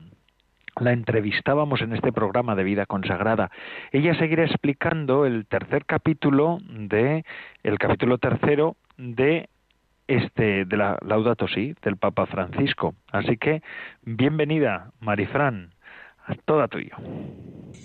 entrevistábamos 0.82 1.82
en 1.82 1.94
este 1.94 2.12
programa 2.12 2.56
de 2.56 2.64
vida 2.64 2.86
consagrada. 2.86 3.52
Ella 3.92 4.16
seguirá 4.16 4.44
explicando 4.44 5.26
el 5.26 5.46
tercer 5.46 5.86
capítulo 5.86 6.58
de 6.68 7.24
el 7.64 7.78
capítulo 7.78 8.18
tercero 8.18 8.76
de 8.98 9.50
este 10.08 10.66
de 10.66 10.78
la 10.78 10.98
Laudato 11.06 11.48
Si 11.48 11.76
del 11.84 11.98
Papa 11.98 12.26
Francisco. 12.26 12.96
Así 13.12 13.38
que 13.38 13.62
bienvenida, 14.04 14.92
Marifran, 15.02 15.72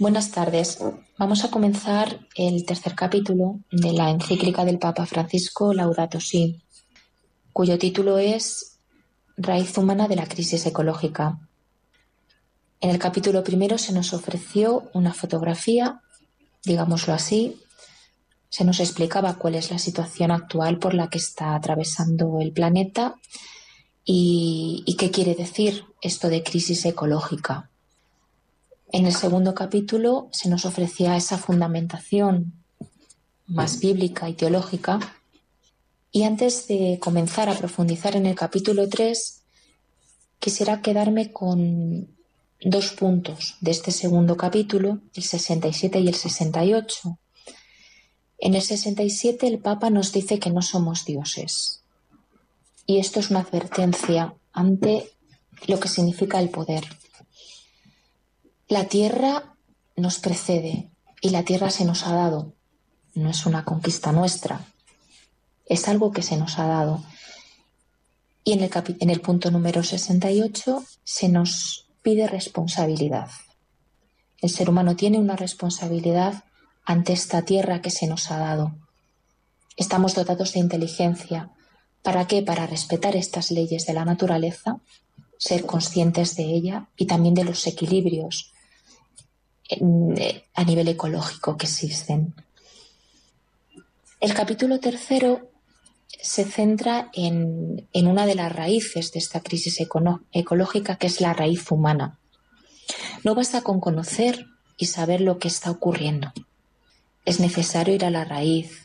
Buenas 0.00 0.32
tardes. 0.32 0.82
Vamos 1.16 1.44
a 1.44 1.50
comenzar 1.50 2.26
el 2.34 2.66
tercer 2.66 2.94
capítulo 2.94 3.60
de 3.70 3.92
la 3.92 4.10
encíclica 4.10 4.64
del 4.64 4.78
Papa 4.78 5.06
Francisco 5.06 5.72
Laudato 5.72 6.18
Si, 6.18 6.60
cuyo 7.52 7.78
título 7.78 8.18
es 8.18 8.80
Raíz 9.36 9.78
humana 9.78 10.08
de 10.08 10.16
la 10.16 10.26
crisis 10.26 10.66
ecológica. 10.66 11.38
En 12.80 12.90
el 12.90 12.98
capítulo 12.98 13.44
primero 13.44 13.78
se 13.78 13.92
nos 13.92 14.12
ofreció 14.12 14.90
una 14.92 15.14
fotografía, 15.14 16.00
digámoslo 16.64 17.14
así, 17.14 17.60
se 18.48 18.64
nos 18.64 18.80
explicaba 18.80 19.38
cuál 19.38 19.54
es 19.54 19.70
la 19.70 19.78
situación 19.78 20.30
actual 20.32 20.78
por 20.78 20.94
la 20.94 21.08
que 21.08 21.18
está 21.18 21.54
atravesando 21.54 22.40
el 22.40 22.52
planeta 22.52 23.14
y, 24.04 24.96
qué 24.98 25.10
quiere 25.10 25.34
decir 25.34 25.84
esto 26.00 26.28
de 26.28 26.42
crisis 26.42 26.84
ecológica. 26.84 27.71
En 28.92 29.06
el 29.06 29.14
segundo 29.14 29.54
capítulo 29.54 30.28
se 30.32 30.50
nos 30.50 30.66
ofrecía 30.66 31.16
esa 31.16 31.38
fundamentación 31.38 32.52
más 33.46 33.80
bíblica 33.80 34.28
y 34.28 34.34
teológica. 34.34 35.00
Y 36.10 36.24
antes 36.24 36.68
de 36.68 36.98
comenzar 37.00 37.48
a 37.48 37.56
profundizar 37.56 38.16
en 38.16 38.26
el 38.26 38.34
capítulo 38.34 38.86
3, 38.90 39.40
quisiera 40.38 40.82
quedarme 40.82 41.32
con 41.32 42.06
dos 42.60 42.92
puntos 42.92 43.56
de 43.62 43.70
este 43.70 43.92
segundo 43.92 44.36
capítulo, 44.36 44.98
el 45.14 45.22
67 45.22 45.98
y 45.98 46.08
el 46.08 46.14
68, 46.14 47.18
en 48.40 48.54
el 48.54 48.62
67 48.62 49.46
el 49.46 49.58
Papa 49.58 49.88
nos 49.88 50.12
dice 50.12 50.38
que 50.38 50.50
no 50.50 50.60
somos 50.60 51.06
dioses. 51.06 51.82
Y 52.84 52.98
esto 52.98 53.20
es 53.20 53.30
una 53.30 53.40
advertencia 53.40 54.34
ante 54.52 55.10
lo 55.66 55.80
que 55.80 55.88
significa 55.88 56.40
el 56.40 56.50
poder. 56.50 56.84
La 58.72 58.84
tierra 58.84 59.54
nos 59.96 60.18
precede 60.18 60.88
y 61.20 61.28
la 61.28 61.42
tierra 61.42 61.68
se 61.68 61.84
nos 61.84 62.06
ha 62.06 62.14
dado. 62.14 62.54
No 63.12 63.28
es 63.28 63.44
una 63.44 63.66
conquista 63.66 64.12
nuestra, 64.12 64.64
es 65.66 65.88
algo 65.88 66.10
que 66.10 66.22
se 66.22 66.38
nos 66.38 66.58
ha 66.58 66.66
dado. 66.66 67.04
Y 68.44 68.54
en 68.54 68.62
el, 68.62 68.70
en 68.98 69.10
el 69.10 69.20
punto 69.20 69.50
número 69.50 69.82
68 69.82 70.82
se 71.04 71.28
nos 71.28 71.90
pide 72.00 72.26
responsabilidad. 72.26 73.28
El 74.40 74.48
ser 74.48 74.70
humano 74.70 74.96
tiene 74.96 75.18
una 75.18 75.36
responsabilidad 75.36 76.42
ante 76.86 77.12
esta 77.12 77.42
tierra 77.42 77.82
que 77.82 77.90
se 77.90 78.06
nos 78.06 78.30
ha 78.30 78.38
dado. 78.38 78.74
Estamos 79.76 80.14
dotados 80.14 80.54
de 80.54 80.60
inteligencia. 80.60 81.50
¿Para 82.00 82.26
qué? 82.26 82.40
Para 82.40 82.66
respetar 82.66 83.16
estas 83.16 83.50
leyes 83.50 83.84
de 83.84 83.92
la 83.92 84.06
naturaleza, 84.06 84.80
ser 85.36 85.66
conscientes 85.66 86.36
de 86.36 86.44
ella 86.44 86.88
y 86.96 87.04
también 87.04 87.34
de 87.34 87.44
los 87.44 87.66
equilibrios 87.66 88.51
a 90.54 90.64
nivel 90.64 90.88
ecológico 90.88 91.56
que 91.56 91.66
existen. 91.66 92.34
El 94.20 94.34
capítulo 94.34 94.78
tercero 94.78 95.50
se 96.20 96.44
centra 96.44 97.10
en, 97.12 97.88
en, 97.92 98.06
una 98.06 98.26
de 98.26 98.34
las 98.34 98.52
raíces 98.52 99.12
de 99.12 99.18
esta 99.18 99.40
crisis 99.40 99.78
ecológica, 100.32 100.96
que 100.96 101.06
es 101.06 101.20
la 101.20 101.32
raíz 101.32 101.70
humana. 101.70 102.18
No 103.24 103.34
basta 103.34 103.62
con 103.62 103.80
conocer 103.80 104.46
y 104.76 104.86
saber 104.86 105.20
lo 105.20 105.38
que 105.38 105.48
está 105.48 105.70
ocurriendo 105.70 106.32
es 107.24 107.40
necesario 107.40 107.94
ir 107.94 108.04
a 108.04 108.10
la 108.10 108.24
raíz, 108.24 108.84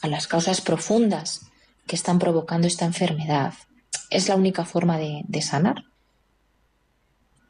a 0.00 0.08
las 0.08 0.26
causas 0.26 0.60
profundas 0.60 1.46
que 1.86 1.96
están 1.96 2.18
provocando 2.18 2.66
esta 2.66 2.84
enfermedad. 2.84 3.54
Es 4.10 4.28
la 4.28 4.36
única 4.36 4.64
forma 4.64 4.98
de, 4.98 5.42
sanar. 5.42 5.84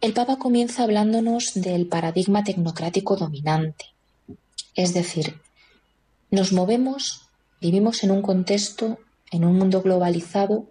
El 0.01 0.15
Papa 0.15 0.39
comienza 0.39 0.85
hablándonos 0.85 1.53
del 1.53 1.87
paradigma 1.87 2.43
tecnocrático 2.43 3.17
dominante. 3.17 3.85
Es 4.75 4.95
decir, 4.95 5.43
nos 6.31 6.55
movemos, 6.55 7.29
vivimos 7.61 8.03
en 8.03 8.11
un 8.11 8.23
contexto, 8.23 8.99
en 9.31 9.45
un 9.45 9.59
mundo 9.59 9.83
globalizado, 9.83 10.71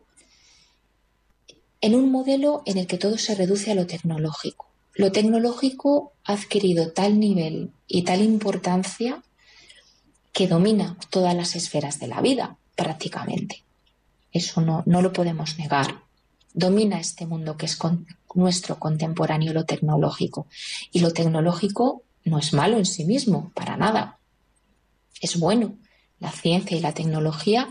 en 1.80 1.94
un 1.94 2.12
modelo 2.12 2.64
en 2.66 2.80
el 2.80 2.88
que 2.88 2.98
todo 2.98 3.20
se 3.20 3.36
reduce 3.36 3.72
a 3.72 3.76
lo 3.76 3.86
tecnológico. 3.86 4.68
Lo 4.96 5.12
tecnológico 5.12 6.12
ha 6.24 6.34
adquirido 6.34 6.92
tal 6.92 7.20
nivel 7.20 7.72
y 7.88 8.06
tal 8.06 8.24
importancia 8.24 9.22
que 10.34 10.48
domina 10.48 10.98
todas 11.12 11.36
las 11.36 11.56
esferas 11.56 12.00
de 12.00 12.08
la 12.08 12.22
vida, 12.22 12.58
prácticamente. 12.76 13.64
Eso 14.32 14.62
no, 14.62 14.82
no 14.88 15.04
lo 15.04 15.14
podemos 15.14 15.60
negar. 15.60 16.02
Domina 16.56 17.00
este 17.00 17.28
mundo 17.28 17.58
que 17.58 17.68
es 17.68 17.78
nuestro 18.36 18.80
contemporáneo, 18.80 19.54
lo 19.54 19.66
tecnológico. 19.66 20.48
Y 20.92 21.00
lo 21.00 21.12
tecnológico 21.12 22.04
no 22.26 22.40
es 22.40 22.54
malo 22.54 22.78
en 22.78 22.86
sí 22.86 23.06
mismo, 23.06 23.52
para 23.56 23.78
nada. 23.78 24.20
Es 25.22 25.40
bueno. 25.40 25.78
La 26.20 26.32
ciencia 26.32 26.76
y 26.76 26.82
la 26.82 26.94
tecnología 26.94 27.70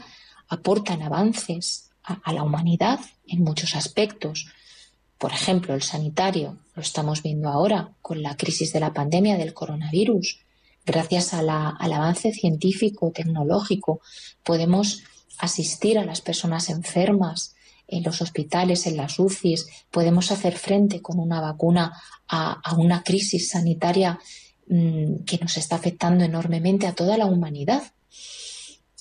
aportan 0.49 1.03
avances 1.03 1.91
a 2.03 2.33
la 2.33 2.43
humanidad 2.43 3.01
en 3.27 3.45
muchos 3.45 3.77
aspectos. 3.77 4.47
Por 5.19 5.33
ejemplo, 5.33 5.75
el 5.75 5.83
sanitario, 5.83 6.59
lo 6.75 6.83
estamos 6.83 7.23
viendo 7.23 7.49
ahora 7.49 7.93
con 8.01 8.23
la 8.23 8.37
crisis 8.37 8.73
de 8.73 8.81
la 8.81 8.93
pandemia 8.95 9.37
del 9.37 9.53
coronavirus. 9.53 10.39
Gracias 10.87 11.35
al 11.35 11.51
avance 11.51 12.33
científico, 12.33 13.13
tecnológico, 13.15 14.01
podemos 14.43 15.03
asistir 15.39 15.99
a 15.99 16.05
las 16.05 16.23
personas 16.23 16.71
enfermas 16.71 17.55
en 17.89 18.03
los 18.03 18.21
hospitales, 18.21 18.87
en 18.87 18.97
las 18.97 19.19
UCIs, 19.19 19.67
podemos 19.91 20.31
hacer 20.31 20.57
frente 20.57 21.01
con 21.01 21.19
una 21.19 21.41
vacuna 21.41 22.01
a, 22.29 22.61
una 22.77 23.03
crisis 23.03 23.51
sanitaria 23.51 24.19
mm, 24.69 25.25
que 25.25 25.39
nos 25.39 25.57
está 25.57 25.77
afectando 25.77 26.23
enormemente 26.23 26.87
a 26.87 26.95
toda 26.95 27.17
la 27.17 27.27
humanidad. 27.27 27.83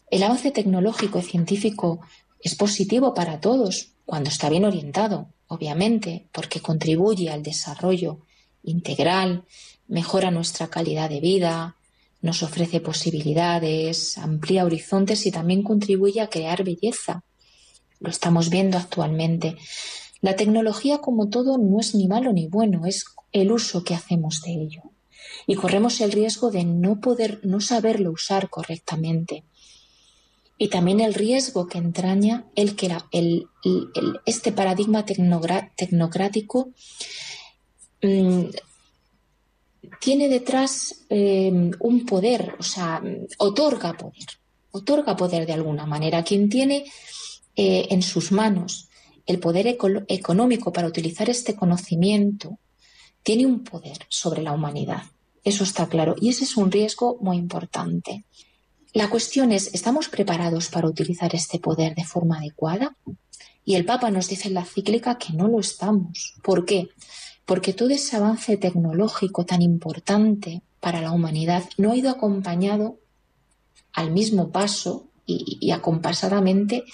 El 0.10 0.24
avance 0.24 0.52
tecnológico 0.52 1.20
y 1.20 1.24
científico 1.24 2.00
es 2.42 2.56
positivo 2.56 3.14
para 3.14 3.42
todos 3.42 3.92
cuando 4.06 4.30
está 4.30 4.50
bien 4.50 4.64
orientado, 4.64 5.34
obviamente, 5.48 6.30
porque 6.32 6.62
contribuye 6.62 7.30
al 7.30 7.44
desarrollo 7.44 8.22
integral, 8.64 9.44
mejora 9.88 10.32
nuestra 10.32 10.70
calidad 10.70 11.10
de 11.10 11.20
vida, 11.20 11.76
nos 12.22 12.42
ofrece 12.42 12.80
posibilidades, 12.80 14.18
amplía 14.18 14.66
horizontes 14.66 15.26
y 15.26 15.32
también 15.32 15.62
contribuye 15.64 16.22
a 16.22 16.30
crear 16.30 16.64
belleza. 16.64 17.24
Lo 18.00 18.10
estamos 18.10 18.50
viendo 18.50 18.78
actualmente. 18.78 19.58
La 20.22 20.36
tecnología, 20.36 21.00
como 21.00 21.30
todo, 21.30 21.58
no 21.58 21.80
es 21.80 21.96
ni 21.96 22.08
malo 22.08 22.34
ni 22.34 22.48
bueno, 22.48 22.86
es 22.86 23.06
el 23.32 23.52
uso 23.52 23.84
que 23.84 23.96
hacemos 23.96 24.42
de 24.42 24.54
ello. 24.54 24.82
Y 25.46 25.56
corremos 25.56 26.02
el 26.02 26.12
riesgo 26.12 26.52
de 26.52 26.64
no 26.64 27.00
poder, 27.00 27.40
no 27.44 27.62
saberlo 27.62 28.12
usar 28.12 28.50
correctamente. 28.50 29.44
Y 30.58 30.70
también 30.70 31.00
el 31.00 31.14
riesgo 31.14 31.68
que 31.68 31.78
entraña 31.78 32.46
el 32.56 32.76
que 32.76 32.92
este 34.26 34.52
paradigma 34.52 35.06
tecnocrático 35.06 36.70
mm, 38.02 38.46
tiene 40.02 40.30
detrás 40.30 41.06
eh, 41.10 41.72
un 41.80 42.06
poder, 42.06 42.56
o 42.60 42.64
sea, 42.64 43.02
otorga 43.38 43.94
poder, 43.94 44.26
otorga 44.72 45.16
poder 45.16 45.46
de 45.46 45.54
alguna 45.54 45.86
manera. 45.86 46.24
Quien 46.24 46.50
tiene 46.50 46.86
eh, 47.60 47.88
en 47.90 48.04
sus 48.04 48.32
manos 48.32 48.88
el 49.26 49.40
poder 49.40 49.68
económico 49.68 50.72
para 50.72 50.88
utilizar 50.88 51.30
este 51.30 51.54
conocimiento, 51.56 52.60
tiene 53.24 53.46
un 53.46 53.64
poder 53.64 53.98
sobre 54.08 54.42
la 54.42 54.54
humanidad. 54.54 55.04
Eso 55.44 55.66
está 55.66 55.88
claro. 55.90 56.16
Y 56.22 56.30
ese 56.30 56.46
es 56.46 56.56
un 56.56 56.72
riesgo 56.72 57.18
muy 57.20 57.36
importante. 57.36 58.24
La 58.94 59.10
cuestión 59.10 59.52
es, 59.52 59.74
¿estamos 59.74 60.08
preparados 60.08 60.70
para 60.70 60.88
utilizar 60.88 61.36
este 61.36 61.60
poder 61.60 61.94
de 61.94 62.06
forma 62.06 62.38
adecuada? 62.38 62.96
Y 63.66 63.76
el 63.76 63.84
Papa 63.84 64.12
nos 64.12 64.30
dice 64.30 64.48
en 64.48 64.54
la 64.54 64.64
cíclica 64.64 65.18
que 65.18 65.34
no 65.34 65.50
lo 65.50 65.60
estamos. 65.60 66.36
¿Por 66.42 66.64
qué? 66.64 66.88
Porque 67.46 67.74
todo 67.74 67.90
ese 67.90 68.16
avance 68.16 68.56
tecnológico 68.56 69.46
tan 69.46 69.62
importante 69.62 70.62
para 70.80 71.02
la 71.02 71.12
humanidad 71.12 71.66
no 71.78 71.92
ha 71.92 71.98
ido 71.98 72.10
acompañado 72.12 73.00
al 73.92 74.12
mismo 74.12 74.52
paso 74.52 75.10
y, 75.26 75.58
y 75.60 75.72
acompasadamente 75.72 76.86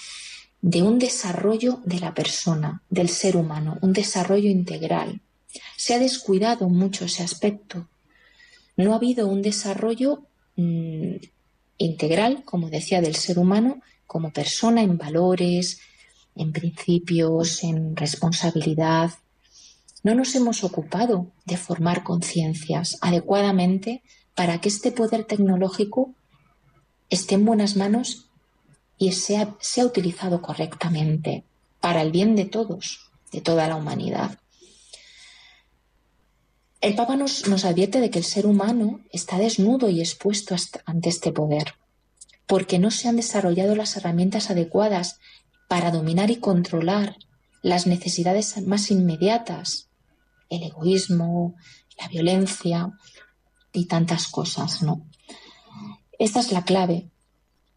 de 0.64 0.82
un 0.82 0.98
desarrollo 0.98 1.82
de 1.84 2.00
la 2.00 2.14
persona, 2.14 2.82
del 2.90 3.10
ser 3.10 3.36
humano, 3.36 3.78
un 3.82 3.92
desarrollo 3.92 4.50
integral. 4.50 5.20
Se 5.76 5.94
ha 5.94 6.00
descuidado 6.00 6.70
mucho 6.70 7.04
ese 7.04 7.22
aspecto. 7.22 7.90
No 8.78 8.94
ha 8.94 8.96
habido 8.96 9.28
un 9.28 9.42
desarrollo 9.42 10.26
mmm, 10.56 11.16
integral, 11.78 12.44
como 12.46 12.70
decía, 12.70 13.02
del 13.02 13.16
ser 13.16 13.40
humano 13.40 13.82
como 14.08 14.32
persona 14.32 14.82
en 14.82 14.98
valores, 14.98 15.82
en 16.34 16.54
principios, 16.54 17.62
en 17.66 17.98
responsabilidad. 17.98 19.12
No 20.02 20.16
nos 20.16 20.34
hemos 20.34 20.64
ocupado 20.64 21.28
de 21.44 21.58
formar 21.58 22.04
conciencias 22.04 22.98
adecuadamente 23.02 24.02
para 24.34 24.62
que 24.62 24.70
este 24.70 24.94
poder 24.94 25.26
tecnológico 25.26 26.16
esté 27.10 27.36
en 27.36 27.44
buenas 27.44 27.76
manos 27.76 28.30
y 28.98 29.12
sea, 29.12 29.56
sea 29.60 29.86
utilizado 29.86 30.42
correctamente 30.42 31.44
para 31.80 32.02
el 32.02 32.12
bien 32.12 32.36
de 32.36 32.46
todos, 32.46 33.12
de 33.32 33.42
toda 33.42 33.68
la 33.68 33.76
humanidad. 33.76 34.40
El 36.82 36.96
Papa 36.96 37.16
nos, 37.16 37.48
nos, 37.48 37.66
advierte 37.66 38.02
de 38.02 38.10
que 38.10 38.20
el 38.20 38.26
ser 38.26 38.46
humano 38.46 39.00
está 39.12 39.38
desnudo 39.38 39.90
y 39.90 40.02
expuesto 40.02 40.56
ante 40.86 41.10
este 41.10 41.32
poder, 41.32 41.76
porque 42.46 42.78
no 42.78 42.92
se 42.92 43.08
han 43.08 43.16
desarrollado 43.16 43.76
las 43.76 43.96
herramientas 43.96 44.50
adecuadas 44.50 45.20
para 45.70 45.92
dominar 45.92 46.30
y 46.30 46.38
controlar 46.38 47.16
las 47.62 47.88
necesidades 47.88 48.62
más 48.68 48.92
inmediatas, 48.92 49.88
el 50.50 50.64
egoísmo, 50.64 51.56
la 51.98 52.10
violencia 52.10 52.92
y 53.72 53.86
tantas 53.86 54.28
cosas, 54.28 54.84
¿no? 54.84 55.08
Esta 56.20 56.42
es 56.42 56.52
la 56.52 56.64
clave 56.64 57.10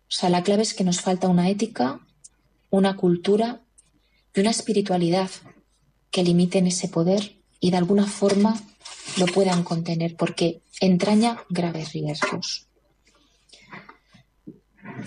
o 0.09 0.13
sea, 0.13 0.31
la 0.31 0.43
clave 0.43 0.63
es 0.63 0.75
que 0.75 0.85
nos 0.85 1.01
falta 1.01 1.29
una 1.29 1.49
ética, 1.49 2.01
una 2.71 2.97
cultura 2.97 3.63
y 4.35 4.41
una 4.41 4.51
espiritualidad 4.51 5.31
que 6.11 6.23
limiten 6.23 6.67
ese 6.67 6.89
poder 6.89 7.37
y 7.59 7.71
de 7.71 7.77
alguna 7.77 8.07
forma 8.07 8.61
lo 9.17 9.27
puedan 9.27 9.65
contener, 9.65 10.17
porque 10.17 10.63
entraña 10.81 11.39
graves 11.49 11.93
riesgos. 11.93 12.69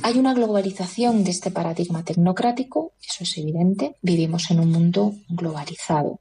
Hay 0.04 0.18
una 0.18 0.34
globalización 0.34 1.24
de 1.24 1.32
este 1.32 1.52
paradigma 1.52 2.04
tecnocrático, 2.04 2.94
eso 3.02 3.24
es 3.24 3.38
evidente, 3.38 3.96
vivimos 4.02 4.52
en 4.52 4.60
un 4.60 4.72
mundo 4.72 5.16
globalizado. 5.30 6.20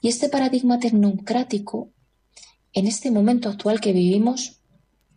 Y 0.00 0.08
este 0.08 0.28
paradigma 0.28 0.78
tecnocrático, 0.78 1.90
en 2.72 2.86
este 2.86 3.10
momento 3.10 3.48
actual 3.48 3.80
que 3.80 3.92
vivimos, 3.92 4.60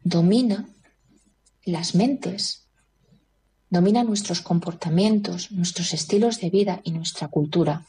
domina 0.03 0.69
las 1.63 1.95
mentes, 1.95 2.62
domina 3.73 4.03
nuestros 4.03 4.41
comportamientos, 4.41 5.51
nuestros 5.51 5.93
estilos 5.93 6.39
de 6.39 6.51
vida 6.51 6.81
y 6.83 6.91
nuestra 6.91 7.27
cultura. 7.27 7.87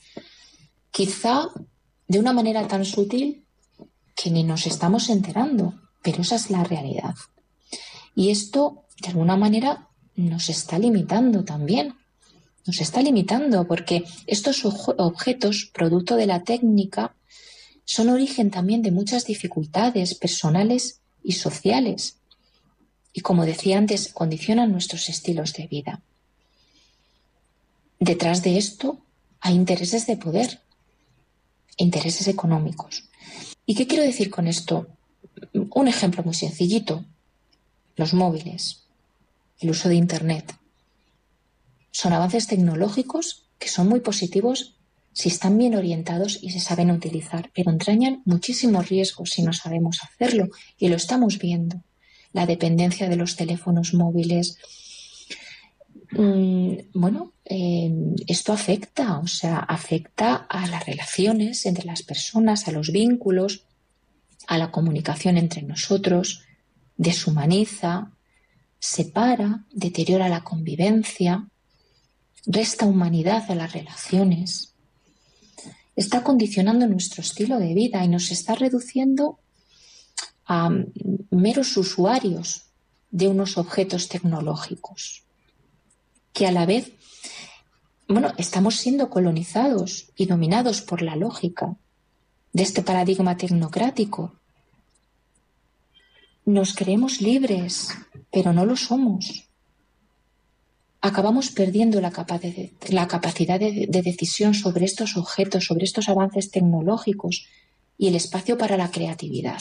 Quizá 0.90 1.50
de 2.08 2.18
una 2.18 2.32
manera 2.32 2.66
tan 2.66 2.86
sutil 2.86 3.44
que 4.16 4.30
ni 4.30 4.44
nos 4.44 4.66
estamos 4.66 5.10
enterando, 5.10 5.74
pero 6.02 6.22
esa 6.22 6.36
es 6.36 6.48
la 6.48 6.64
realidad. 6.64 7.14
Y 8.14 8.30
esto, 8.30 8.86
de 9.02 9.08
alguna 9.08 9.36
manera, 9.36 9.90
nos 10.16 10.48
está 10.48 10.78
limitando 10.78 11.44
también. 11.44 11.94
Nos 12.66 12.80
está 12.80 13.02
limitando 13.02 13.66
porque 13.66 14.04
estos 14.26 14.64
objetos, 14.64 15.70
producto 15.74 16.16
de 16.16 16.26
la 16.26 16.44
técnica, 16.44 17.14
son 17.84 18.08
origen 18.08 18.50
también 18.50 18.80
de 18.80 18.90
muchas 18.90 19.26
dificultades 19.26 20.14
personales 20.14 21.02
y 21.22 21.32
sociales 21.32 22.23
y, 23.16 23.20
como 23.20 23.46
decía 23.46 23.78
antes, 23.78 24.12
condicionan 24.12 24.72
nuestros 24.72 25.08
estilos 25.08 25.54
de 25.54 25.68
vida. 25.68 26.02
Detrás 28.00 28.42
de 28.42 28.58
esto 28.58 28.98
hay 29.40 29.54
intereses 29.54 30.06
de 30.06 30.16
poder, 30.16 30.60
intereses 31.76 32.26
económicos. 32.26 33.04
¿Y 33.64 33.76
qué 33.76 33.86
quiero 33.86 34.02
decir 34.02 34.30
con 34.30 34.48
esto? 34.48 34.88
Un 35.52 35.86
ejemplo 35.86 36.24
muy 36.24 36.34
sencillito. 36.34 37.04
Los 37.96 38.12
móviles, 38.12 38.82
el 39.60 39.70
uso 39.70 39.88
de 39.88 39.94
Internet. 39.94 40.56
Son 41.92 42.12
avances 42.12 42.48
tecnológicos 42.48 43.46
que 43.60 43.68
son 43.68 43.88
muy 43.88 44.00
positivos 44.00 44.74
si 45.12 45.28
están 45.28 45.56
bien 45.56 45.76
orientados 45.76 46.40
y 46.42 46.50
se 46.50 46.58
saben 46.58 46.90
utilizar, 46.90 47.52
pero 47.54 47.70
entrañan 47.70 48.22
muchísimos 48.24 48.88
riesgos 48.88 49.30
si 49.30 49.42
no 49.42 49.52
sabemos 49.52 50.00
hacerlo 50.02 50.48
y 50.76 50.88
lo 50.88 50.96
estamos 50.96 51.38
viendo 51.38 51.80
la 52.34 52.44
dependencia 52.46 53.08
de 53.08 53.16
los 53.16 53.36
teléfonos 53.36 53.94
móviles. 53.94 54.58
Mm, 56.10 56.74
bueno, 56.92 57.32
eh, 57.44 57.90
esto 58.26 58.52
afecta, 58.52 59.18
o 59.18 59.26
sea, 59.26 59.58
afecta 59.58 60.34
a 60.34 60.66
las 60.66 60.84
relaciones 60.84 61.64
entre 61.64 61.86
las 61.86 62.02
personas, 62.02 62.68
a 62.68 62.72
los 62.72 62.90
vínculos, 62.90 63.64
a 64.46 64.58
la 64.58 64.70
comunicación 64.70 65.38
entre 65.38 65.62
nosotros, 65.62 66.42
deshumaniza, 66.96 68.10
separa, 68.78 69.64
deteriora 69.72 70.28
la 70.28 70.42
convivencia, 70.42 71.48
resta 72.46 72.84
humanidad 72.84 73.50
a 73.50 73.54
las 73.54 73.72
relaciones, 73.72 74.74
está 75.94 76.24
condicionando 76.24 76.86
nuestro 76.88 77.22
estilo 77.22 77.58
de 77.58 77.74
vida 77.74 78.04
y 78.04 78.08
nos 78.08 78.32
está 78.32 78.56
reduciendo 78.56 79.38
a 80.46 80.70
meros 81.30 81.76
usuarios 81.76 82.66
de 83.10 83.28
unos 83.28 83.58
objetos 83.58 84.08
tecnológicos, 84.08 85.22
que 86.32 86.46
a 86.46 86.52
la 86.52 86.66
vez, 86.66 86.92
bueno, 88.08 88.32
estamos 88.38 88.76
siendo 88.76 89.08
colonizados 89.08 90.10
y 90.16 90.26
dominados 90.26 90.82
por 90.82 91.00
la 91.00 91.16
lógica 91.16 91.76
de 92.52 92.62
este 92.62 92.82
paradigma 92.82 93.36
tecnocrático. 93.36 94.34
Nos 96.44 96.74
creemos 96.74 97.20
libres, 97.20 97.88
pero 98.30 98.52
no 98.52 98.66
lo 98.66 98.76
somos. 98.76 99.48
Acabamos 101.00 101.50
perdiendo 101.50 102.00
la, 102.00 102.12
la 102.88 103.08
capacidad 103.08 103.60
de, 103.60 103.86
de 103.88 104.02
decisión 104.02 104.54
sobre 104.54 104.84
estos 104.84 105.16
objetos, 105.16 105.66
sobre 105.66 105.84
estos 105.84 106.08
avances 106.08 106.50
tecnológicos 106.50 107.46
y 107.96 108.08
el 108.08 108.16
espacio 108.16 108.58
para 108.58 108.76
la 108.76 108.90
creatividad. 108.90 109.60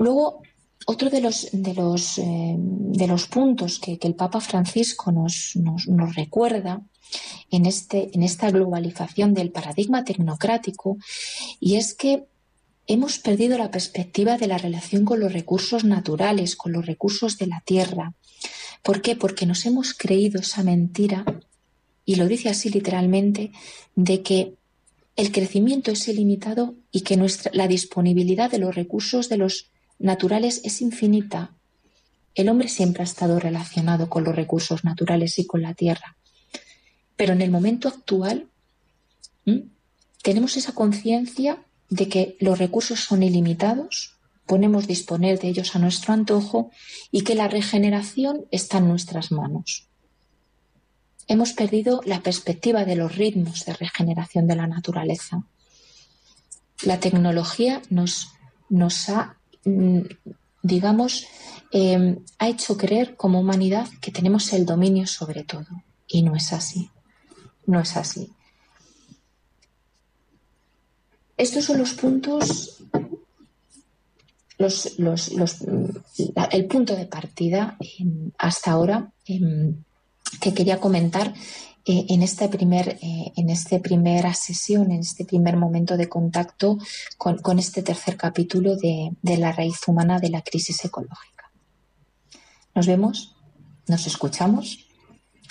Luego, 0.00 0.42
otro 0.86 1.10
de 1.10 1.20
los, 1.20 1.48
de 1.52 1.74
los, 1.74 2.16
eh, 2.18 2.56
de 2.58 3.06
los 3.06 3.26
puntos 3.26 3.78
que, 3.78 3.98
el 4.00 4.14
Papa 4.14 4.40
Francisco 4.40 5.12
nos, 5.12 5.52
nos, 5.56 5.86
nos 5.88 6.14
recuerda 6.14 6.80
en, 7.50 7.66
este, 7.66 8.10
en 8.14 8.22
esta 8.22 8.50
globalización 8.50 9.34
del 9.34 9.52
paradigma 9.52 10.02
tecnocrático 10.02 10.96
y 11.60 11.76
es 11.76 11.94
que 11.94 12.24
hemos 12.86 13.18
perdido 13.18 13.58
la 13.58 13.70
perspectiva 13.70 14.38
de 14.38 14.46
la 14.46 14.56
relación 14.56 15.04
con 15.04 15.20
los 15.20 15.34
recursos 15.34 15.84
naturales, 15.84 16.56
con 16.56 16.72
los 16.72 16.86
recursos 16.86 17.36
de 17.36 17.48
la 17.48 17.62
tierra. 17.66 18.14
¿Por 18.82 19.02
qué? 19.02 19.16
Porque 19.16 19.44
nos 19.44 19.66
hemos 19.66 19.92
creído 19.92 20.40
esa 20.40 20.62
mentira, 20.62 21.26
y 22.06 22.14
lo 22.14 22.26
dice 22.26 22.48
así 22.48 22.70
literalmente, 22.70 23.52
de 23.96 24.22
que 24.22 24.54
el 25.16 25.30
crecimiento 25.30 25.90
es 25.90 26.08
ilimitado 26.08 26.74
y 26.90 27.02
que 27.02 27.18
nuestra, 27.18 27.50
la 27.54 27.68
disponibilidad 27.68 28.50
de 28.50 28.58
los 28.58 28.74
recursos 28.74 29.28
de 29.28 29.36
los 29.36 29.69
naturales 30.00 30.62
es 30.64 30.80
infinita. 30.80 31.52
El 32.34 32.48
hombre 32.48 32.68
siempre 32.68 33.02
ha 33.02 33.04
estado 33.04 33.38
relacionado 33.38 34.08
con 34.08 34.24
los 34.24 34.34
recursos 34.34 34.82
naturales 34.84 35.38
y 35.38 35.46
con 35.46 35.62
la 35.62 35.74
tierra. 35.74 36.16
Pero 37.16 37.34
en 37.34 37.42
el 37.42 37.50
momento 37.50 37.86
actual 37.86 38.48
tenemos 40.22 40.56
esa 40.56 40.72
conciencia 40.72 41.62
de 41.88 42.08
que 42.08 42.36
los 42.40 42.58
recursos 42.58 43.00
son 43.00 43.22
ilimitados, 43.22 44.16
podemos 44.46 44.86
disponer 44.86 45.38
de 45.38 45.48
ellos 45.48 45.76
a 45.76 45.78
nuestro 45.78 46.12
antojo 46.12 46.70
y 47.10 47.22
que 47.22 47.34
la 47.34 47.48
regeneración 47.48 48.46
está 48.50 48.78
en 48.78 48.88
nuestras 48.88 49.32
manos. 49.32 49.86
Hemos 51.28 51.52
perdido 51.52 52.00
la 52.04 52.22
perspectiva 52.22 52.84
de 52.84 52.96
los 52.96 53.14
ritmos 53.16 53.64
de 53.64 53.74
regeneración 53.74 54.46
de 54.46 54.56
la 54.56 54.66
naturaleza. 54.66 55.44
La 56.82 56.98
tecnología 56.98 57.82
nos, 57.90 58.32
nos 58.68 59.08
ha 59.08 59.36
digamos, 60.62 61.26
eh, 61.72 62.18
ha 62.38 62.48
hecho 62.48 62.76
creer 62.76 63.16
como 63.16 63.40
humanidad 63.40 63.88
que 64.00 64.10
tenemos 64.10 64.52
el 64.52 64.66
dominio 64.66 65.06
sobre 65.06 65.44
todo. 65.44 65.68
Y 66.06 66.22
no 66.22 66.34
es 66.34 66.52
así. 66.52 66.90
No 67.66 67.80
es 67.80 67.96
así. 67.96 68.32
Estos 71.36 71.64
son 71.64 71.78
los 71.78 71.94
puntos 71.94 72.80
el 76.52 76.66
punto 76.66 76.94
de 76.94 77.06
partida 77.06 77.76
em, 77.80 78.30
hasta 78.36 78.72
ahora 78.72 79.10
em, 79.24 79.82
que 80.40 80.52
quería 80.52 80.78
comentar 80.78 81.32
eh, 81.90 82.06
en, 82.08 82.22
este 82.22 82.48
primer, 82.48 82.98
eh, 83.02 83.32
en 83.36 83.50
esta 83.50 83.80
primera 83.80 84.32
sesión, 84.32 84.92
en 84.92 85.00
este 85.00 85.24
primer 85.24 85.56
momento 85.56 85.96
de 85.96 86.08
contacto 86.08 86.78
con, 87.18 87.58
este 87.58 87.82
tercer 87.82 88.16
capítulo 88.16 88.76
de, 88.76 89.10
de 89.22 89.36
la 89.36 89.50
raíz 89.50 89.80
humana 89.88 90.20
de 90.20 90.30
la 90.30 90.40
crisis 90.42 90.84
ecológica. 90.84 91.50
Nos 92.76 92.86
vemos, 92.86 93.34
nos 93.88 94.06
escuchamos 94.06 94.86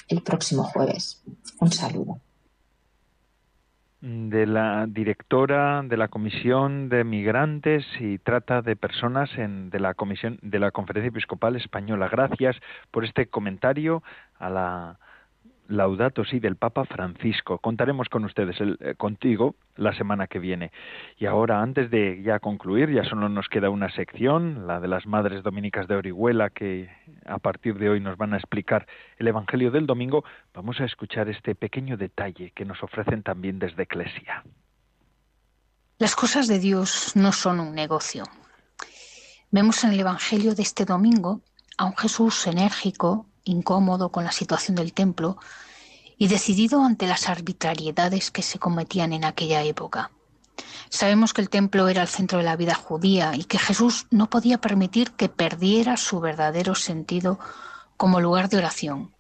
el 0.08 0.22
próximo 0.22 0.64
jueves. 0.64 1.22
Un 1.60 1.74
saludo 1.74 2.22
de 4.02 4.46
la 4.46 4.86
directora 4.88 5.82
de 5.84 5.98
la 5.98 6.08
Comisión 6.08 6.88
de 6.88 7.04
Migrantes 7.04 7.84
y 8.00 8.18
Trata 8.18 8.62
de 8.62 8.78
Personas 8.78 9.30
en, 9.38 9.70
de 9.72 9.82
la 9.82 9.94
Comisión 9.94 10.40
de 10.42 10.60
la 10.60 10.72
Conferencia 10.72 11.10
Episcopal 11.10 11.58
Española. 11.58 12.08
Gracias 12.10 12.56
por 12.92 13.04
este 13.04 13.28
comentario 13.28 14.02
a 14.38 14.50
la 14.50 15.00
Laudato 15.70 16.26
sí 16.26 16.40
del 16.40 16.56
Papa 16.56 16.84
Francisco. 16.86 17.60
Contaremos 17.60 18.10
con 18.10 18.26
ustedes, 18.26 18.58
eh, 18.60 18.96
contigo, 18.98 19.56
la 19.76 19.94
semana 19.94 20.28
que 20.28 20.40
viene. 20.40 20.72
Y 21.18 21.28
ahora, 21.28 21.62
antes 21.62 21.92
de 21.92 22.22
ya 22.24 22.40
concluir, 22.40 22.90
ya 22.90 23.04
solo 23.04 23.30
nos 23.30 23.48
queda 23.48 23.70
una 23.70 23.90
sección, 23.92 24.66
la 24.66 24.80
de 24.80 24.88
las 24.88 25.06
Madres 25.06 25.44
Dominicas 25.44 25.88
de 25.88 25.96
Orihuela, 25.96 26.50
que 26.50 26.90
a 27.26 27.38
partir 27.38 27.78
de 27.78 27.90
hoy 27.90 28.00
nos 28.00 28.18
van 28.18 28.34
a 28.34 28.38
explicar 28.38 28.88
el 29.18 29.28
Evangelio 29.28 29.70
del 29.70 29.86
Domingo. 29.86 30.24
Vamos 30.56 30.82
a 30.82 30.86
escuchar 30.86 31.30
este 31.30 31.54
pequeño 31.54 31.98
detalle 31.98 32.52
que 32.56 32.66
nos 32.66 32.82
ofrecen 32.82 33.22
también 33.22 33.60
desde 33.60 33.84
Eclesia. 33.84 34.44
Las 36.00 36.16
cosas 36.16 36.48
de 36.48 36.60
Dios 36.60 37.16
no 37.16 37.32
son 37.32 37.60
un 37.60 37.76
negocio. 37.76 38.24
Vemos 39.52 39.84
en 39.84 39.92
el 39.92 40.00
Evangelio 40.00 40.56
de 40.56 40.64
este 40.64 40.86
domingo 40.86 41.42
a 41.78 41.86
un 41.86 41.96
Jesús 41.96 42.48
enérgico, 42.48 43.29
incómodo 43.50 44.10
con 44.10 44.24
la 44.24 44.32
situación 44.32 44.76
del 44.76 44.94
templo 44.94 45.38
y 46.18 46.28
decidido 46.28 46.84
ante 46.84 47.08
las 47.08 47.30
arbitrariedades 47.30 48.32
que 48.32 48.42
se 48.42 48.60
cometían 48.60 49.14
en 49.14 49.26
aquella 49.26 49.64
época. 49.64 50.12
Sabemos 50.90 51.34
que 51.34 51.42
el 51.42 51.50
templo 51.50 51.88
era 51.88 52.02
el 52.02 52.08
centro 52.08 52.40
de 52.40 52.44
la 52.44 52.56
vida 52.56 52.76
judía 52.76 53.36
y 53.36 53.46
que 53.46 53.60
Jesús 53.60 54.08
no 54.12 54.30
podía 54.30 54.60
permitir 54.60 55.12
que 55.12 55.30
perdiera 55.30 55.98
su 55.98 56.20
verdadero 56.20 56.76
sentido 56.76 57.40
como 57.96 58.20
lugar 58.20 58.50
de 58.50 58.58
oración. 58.58 59.14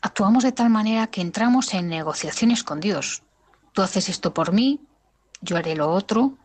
actuamos 0.00 0.44
de 0.44 0.52
tal 0.52 0.70
manera 0.70 1.08
que 1.08 1.20
entramos 1.20 1.74
en 1.74 1.88
negociaciones 1.88 2.62
con 2.62 2.80
Dios. 2.80 3.22
Tú 3.72 3.82
haces 3.82 4.08
esto 4.08 4.32
por 4.32 4.52
mí, 4.52 4.80
yo 5.40 5.56
haré 5.56 5.74
lo 5.74 5.90
otro, 5.90 6.38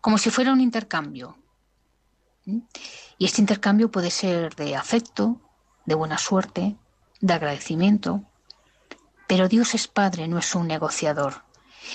como 0.00 0.16
si 0.16 0.30
fuera 0.30 0.52
un 0.52 0.60
intercambio. 0.60 1.36
¿Mm? 2.46 2.60
Y 3.18 3.24
este 3.24 3.40
intercambio 3.40 3.90
puede 3.90 4.10
ser 4.10 4.54
de 4.54 4.76
afecto, 4.76 5.40
de 5.88 5.94
buena 5.94 6.18
suerte, 6.18 6.76
de 7.20 7.32
agradecimiento. 7.32 8.22
Pero 9.26 9.48
Dios 9.48 9.74
es 9.74 9.88
Padre, 9.88 10.28
no 10.28 10.38
es 10.38 10.54
un 10.54 10.66
negociador. 10.66 11.44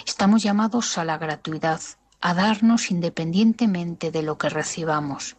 Estamos 0.05 0.41
llamados 0.41 0.97
a 0.97 1.05
la 1.05 1.19
gratuidad, 1.19 1.79
a 2.19 2.33
darnos 2.33 2.89
independientemente 2.89 4.09
de 4.09 4.23
lo 4.23 4.39
que 4.39 4.49
recibamos. 4.49 5.37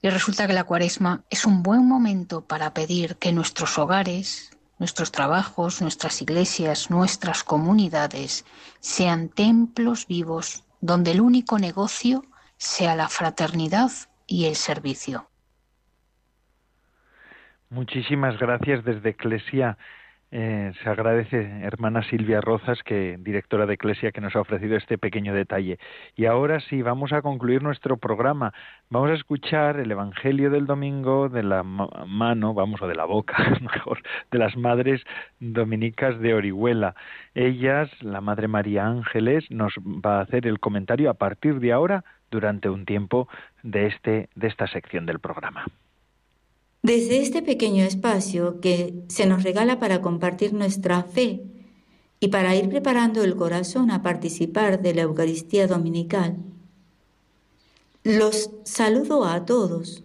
Y 0.00 0.08
resulta 0.08 0.46
que 0.46 0.54
la 0.54 0.64
cuaresma 0.64 1.24
es 1.28 1.44
un 1.44 1.62
buen 1.62 1.86
momento 1.86 2.46
para 2.46 2.72
pedir 2.72 3.16
que 3.16 3.32
nuestros 3.32 3.78
hogares, 3.78 4.56
nuestros 4.78 5.12
trabajos, 5.12 5.82
nuestras 5.82 6.22
iglesias, 6.22 6.88
nuestras 6.88 7.44
comunidades 7.44 8.46
sean 8.80 9.28
templos 9.28 10.06
vivos 10.06 10.64
donde 10.80 11.10
el 11.10 11.20
único 11.20 11.58
negocio 11.58 12.24
sea 12.56 12.96
la 12.96 13.10
fraternidad 13.10 13.92
y 14.26 14.46
el 14.46 14.56
servicio. 14.56 15.29
Muchísimas 17.70 18.36
gracias 18.36 18.84
desde 18.84 19.10
Eclesia. 19.10 19.78
Eh, 20.32 20.72
se 20.82 20.90
agradece, 20.90 21.38
hermana 21.62 22.02
Silvia 22.02 22.40
Rozas, 22.40 22.82
que 22.82 23.16
directora 23.20 23.64
de 23.66 23.74
Eclesia, 23.74 24.10
que 24.10 24.20
nos 24.20 24.34
ha 24.34 24.40
ofrecido 24.40 24.76
este 24.76 24.98
pequeño 24.98 25.32
detalle. 25.34 25.78
Y 26.16 26.26
ahora 26.26 26.58
sí, 26.58 26.82
vamos 26.82 27.12
a 27.12 27.22
concluir 27.22 27.62
nuestro 27.62 27.96
programa. 27.96 28.52
Vamos 28.90 29.10
a 29.10 29.14
escuchar 29.14 29.78
el 29.78 29.90
Evangelio 29.92 30.50
del 30.50 30.66
domingo 30.66 31.28
de 31.28 31.44
la 31.44 31.62
mano, 31.62 32.54
vamos, 32.54 32.82
o 32.82 32.88
de 32.88 32.96
la 32.96 33.04
boca, 33.04 33.36
mejor, 33.60 34.02
de 34.32 34.38
las 34.38 34.56
madres 34.56 35.02
dominicas 35.38 36.18
de 36.18 36.34
Orihuela. 36.34 36.96
Ellas, 37.34 37.88
la 38.02 38.20
Madre 38.20 38.48
María 38.48 38.86
Ángeles, 38.86 39.48
nos 39.50 39.74
va 39.76 40.18
a 40.18 40.22
hacer 40.22 40.46
el 40.48 40.58
comentario 40.58 41.08
a 41.08 41.14
partir 41.14 41.60
de 41.60 41.72
ahora 41.72 42.04
durante 42.32 42.68
un 42.68 42.84
tiempo 42.84 43.28
de, 43.62 43.86
este, 43.86 44.28
de 44.34 44.48
esta 44.48 44.66
sección 44.66 45.06
del 45.06 45.20
programa. 45.20 45.66
Desde 46.82 47.20
este 47.20 47.42
pequeño 47.42 47.84
espacio 47.84 48.60
que 48.60 48.94
se 49.08 49.26
nos 49.26 49.42
regala 49.42 49.78
para 49.78 50.00
compartir 50.00 50.54
nuestra 50.54 51.02
fe 51.02 51.42
y 52.20 52.28
para 52.28 52.56
ir 52.56 52.70
preparando 52.70 53.22
el 53.22 53.36
corazón 53.36 53.90
a 53.90 54.02
participar 54.02 54.80
de 54.80 54.94
la 54.94 55.02
Eucaristía 55.02 55.66
Dominical, 55.66 56.38
los 58.02 58.50
saludo 58.64 59.26
a 59.26 59.44
todos, 59.44 60.04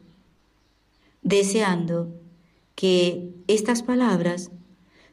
deseando 1.21 2.09
que 2.75 3.29
estas 3.47 3.81
palabras 3.81 4.51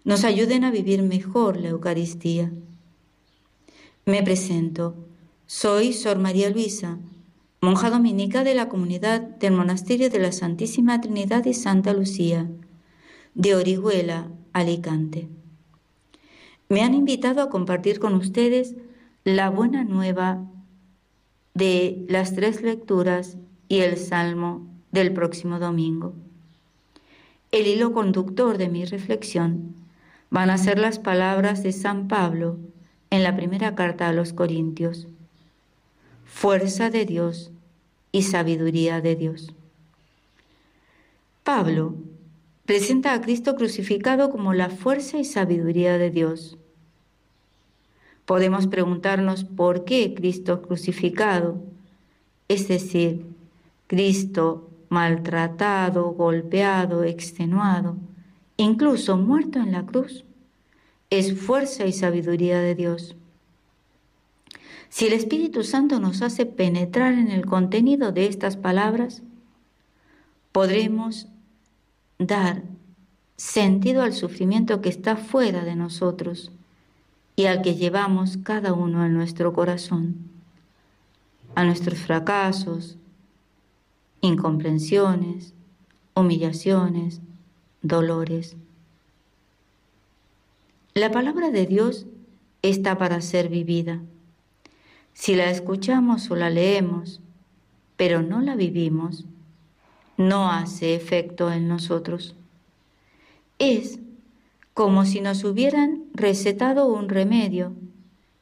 nos 0.04 0.24
ayuden 0.24 0.64
a 0.64 0.72
vivir 0.72 1.02
mejor 1.04 1.60
la 1.60 1.68
Eucaristía. 1.68 2.52
Me 4.04 4.24
presento, 4.24 4.96
soy 5.46 5.92
Sor 5.92 6.18
María 6.18 6.50
Luisa, 6.50 6.98
monja 7.62 7.90
dominica 7.90 8.42
de 8.42 8.56
la 8.56 8.68
comunidad 8.68 9.20
del 9.20 9.52
Monasterio 9.52 10.10
de 10.10 10.18
la 10.18 10.32
Santísima 10.32 11.00
Trinidad 11.00 11.44
de 11.44 11.54
Santa 11.54 11.94
Lucía, 11.94 12.50
de 13.36 13.54
Orihuela, 13.54 14.26
Alicante. 14.52 15.28
Me 16.68 16.82
han 16.82 16.92
invitado 16.92 17.40
a 17.40 17.50
compartir 17.50 18.00
con 18.00 18.14
ustedes 18.14 18.74
la 19.22 19.48
buena 19.48 19.84
nueva 19.84 20.44
de 21.54 22.04
las 22.08 22.34
tres 22.34 22.62
lecturas 22.62 23.36
y 23.68 23.78
el 23.78 23.96
salmo 23.96 24.66
del 24.90 25.12
próximo 25.12 25.60
domingo. 25.60 26.14
El 27.52 27.68
hilo 27.68 27.92
conductor 27.92 28.58
de 28.58 28.70
mi 28.70 28.84
reflexión 28.86 29.76
van 30.30 30.50
a 30.50 30.58
ser 30.58 30.80
las 30.80 30.98
palabras 30.98 31.62
de 31.62 31.70
San 31.70 32.08
Pablo 32.08 32.58
en 33.10 33.22
la 33.22 33.36
primera 33.36 33.76
carta 33.76 34.08
a 34.08 34.12
los 34.12 34.32
Corintios 34.32 35.06
fuerza 36.32 36.90
de 36.90 37.04
Dios 37.04 37.51
y 38.12 38.22
sabiduría 38.22 39.00
de 39.00 39.16
Dios. 39.16 39.54
Pablo 41.42 41.94
presenta 42.64 43.14
a 43.14 43.20
Cristo 43.20 43.56
crucificado 43.56 44.30
como 44.30 44.52
la 44.52 44.70
fuerza 44.70 45.18
y 45.18 45.24
sabiduría 45.24 45.98
de 45.98 46.10
Dios. 46.10 46.56
Podemos 48.26 48.68
preguntarnos 48.68 49.44
por 49.44 49.84
qué 49.84 50.14
Cristo 50.14 50.62
crucificado, 50.62 51.60
es 52.48 52.68
decir, 52.68 53.24
Cristo 53.88 54.68
maltratado, 54.88 56.10
golpeado, 56.10 57.02
extenuado, 57.02 57.96
incluso 58.58 59.16
muerto 59.16 59.58
en 59.58 59.72
la 59.72 59.86
cruz, 59.86 60.24
es 61.08 61.38
fuerza 61.38 61.86
y 61.86 61.92
sabiduría 61.92 62.60
de 62.60 62.74
Dios. 62.74 63.16
Si 64.92 65.06
el 65.06 65.14
Espíritu 65.14 65.64
Santo 65.64 66.00
nos 66.00 66.20
hace 66.20 66.44
penetrar 66.44 67.14
en 67.14 67.30
el 67.30 67.46
contenido 67.46 68.12
de 68.12 68.26
estas 68.26 68.58
palabras, 68.58 69.22
podremos 70.52 71.28
dar 72.18 72.62
sentido 73.38 74.02
al 74.02 74.12
sufrimiento 74.12 74.82
que 74.82 74.90
está 74.90 75.16
fuera 75.16 75.64
de 75.64 75.76
nosotros 75.76 76.52
y 77.36 77.46
al 77.46 77.62
que 77.62 77.74
llevamos 77.74 78.36
cada 78.36 78.74
uno 78.74 79.06
en 79.06 79.14
nuestro 79.14 79.54
corazón, 79.54 80.28
a 81.54 81.64
nuestros 81.64 81.98
fracasos, 81.98 82.98
incomprensiones, 84.20 85.54
humillaciones, 86.14 87.22
dolores. 87.80 88.56
La 90.92 91.10
palabra 91.10 91.50
de 91.50 91.64
Dios 91.64 92.04
está 92.60 92.98
para 92.98 93.22
ser 93.22 93.48
vivida. 93.48 94.02
Si 95.14 95.34
la 95.34 95.50
escuchamos 95.50 96.30
o 96.30 96.36
la 96.36 96.50
leemos, 96.50 97.20
pero 97.96 98.22
no 98.22 98.40
la 98.40 98.56
vivimos, 98.56 99.26
no 100.16 100.50
hace 100.50 100.94
efecto 100.94 101.52
en 101.52 101.68
nosotros. 101.68 102.34
Es 103.58 103.98
como 104.74 105.04
si 105.04 105.20
nos 105.20 105.44
hubieran 105.44 106.04
recetado 106.14 106.86
un 106.86 107.08
remedio 107.08 107.74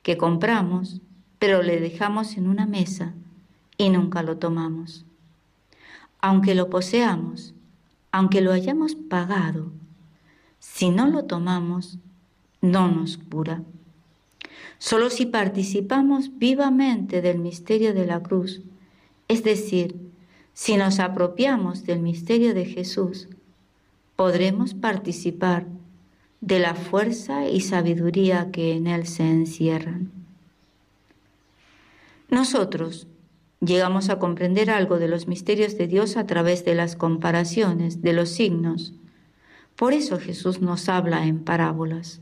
que 0.02 0.16
compramos, 0.16 1.00
pero 1.38 1.62
le 1.62 1.80
dejamos 1.80 2.36
en 2.36 2.48
una 2.48 2.66
mesa 2.66 3.14
y 3.76 3.90
nunca 3.90 4.22
lo 4.22 4.38
tomamos. 4.38 5.04
Aunque 6.20 6.54
lo 6.54 6.70
poseamos, 6.70 7.54
aunque 8.12 8.40
lo 8.40 8.52
hayamos 8.52 8.94
pagado, 8.94 9.72
si 10.58 10.90
no 10.90 11.06
lo 11.06 11.24
tomamos, 11.24 11.98
no 12.60 12.88
nos 12.88 13.16
cura. 13.16 13.62
Solo 14.80 15.10
si 15.10 15.26
participamos 15.26 16.38
vivamente 16.38 17.20
del 17.20 17.38
misterio 17.38 17.92
de 17.92 18.06
la 18.06 18.22
cruz, 18.22 18.62
Es 19.28 19.44
decir, 19.44 19.94
si 20.54 20.76
nos 20.76 20.98
apropiamos 20.98 21.84
del 21.84 22.00
misterio 22.00 22.52
de 22.52 22.64
Jesús, 22.64 23.28
podremos 24.16 24.74
participar 24.74 25.66
de 26.40 26.58
la 26.58 26.74
fuerza 26.74 27.46
y 27.46 27.60
sabiduría 27.60 28.50
que 28.50 28.72
en 28.72 28.88
él 28.88 29.06
se 29.06 29.22
encierran. 29.22 30.10
Nosotros 32.28 33.06
llegamos 33.60 34.08
a 34.08 34.18
comprender 34.18 34.68
algo 34.68 34.98
de 34.98 35.06
los 35.06 35.28
misterios 35.28 35.78
de 35.78 35.86
Dios 35.86 36.16
a 36.16 36.26
través 36.26 36.64
de 36.64 36.74
las 36.74 36.96
comparaciones, 36.96 38.02
de 38.02 38.14
los 38.14 38.30
signos. 38.30 38.94
Por 39.76 39.92
eso 39.92 40.18
Jesús 40.18 40.60
nos 40.60 40.88
habla 40.88 41.26
en 41.26 41.44
parábolas. 41.44 42.20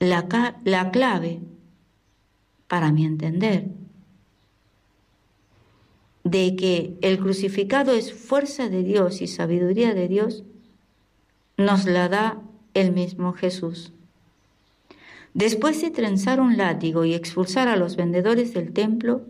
La, 0.00 0.54
la 0.64 0.90
clave, 0.90 1.40
para 2.66 2.92
mi 2.92 3.04
entender, 3.04 3.68
de 6.24 6.56
que 6.56 6.96
el 7.00 7.18
crucificado 7.18 7.92
es 7.92 8.12
fuerza 8.12 8.68
de 8.68 8.82
Dios 8.82 9.22
y 9.22 9.26
sabiduría 9.26 9.94
de 9.94 10.08
Dios, 10.08 10.44
nos 11.56 11.86
la 11.86 12.08
da 12.08 12.42
el 12.74 12.92
mismo 12.92 13.32
Jesús. 13.32 13.92
Después 15.34 15.80
de 15.82 15.90
trenzar 15.90 16.40
un 16.40 16.56
látigo 16.56 17.04
y 17.04 17.14
expulsar 17.14 17.68
a 17.68 17.76
los 17.76 17.96
vendedores 17.96 18.54
del 18.54 18.72
templo, 18.72 19.22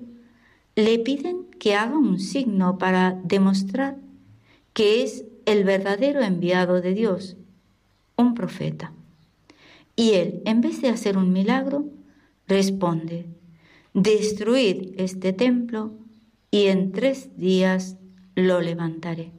le 0.74 0.98
piden 0.98 1.44
que 1.58 1.74
haga 1.74 1.98
un 1.98 2.18
signo 2.18 2.78
para 2.78 3.18
demostrar 3.24 3.96
que 4.72 5.02
es 5.02 5.24
el 5.44 5.64
verdadero 5.64 6.22
enviado 6.22 6.80
de 6.80 6.94
Dios, 6.94 7.36
un 8.16 8.34
profeta. 8.34 8.92
Y 9.98 10.12
él, 10.12 10.42
en 10.44 10.60
vez 10.60 10.80
de 10.80 10.90
hacer 10.90 11.18
un 11.18 11.32
milagro, 11.32 11.86
responde, 12.46 13.26
destruid 13.94 14.94
este 14.96 15.32
templo 15.32 15.90
y 16.52 16.66
en 16.66 16.92
tres 16.92 17.36
días 17.36 17.96
lo 18.36 18.60
levantaré. 18.60 19.32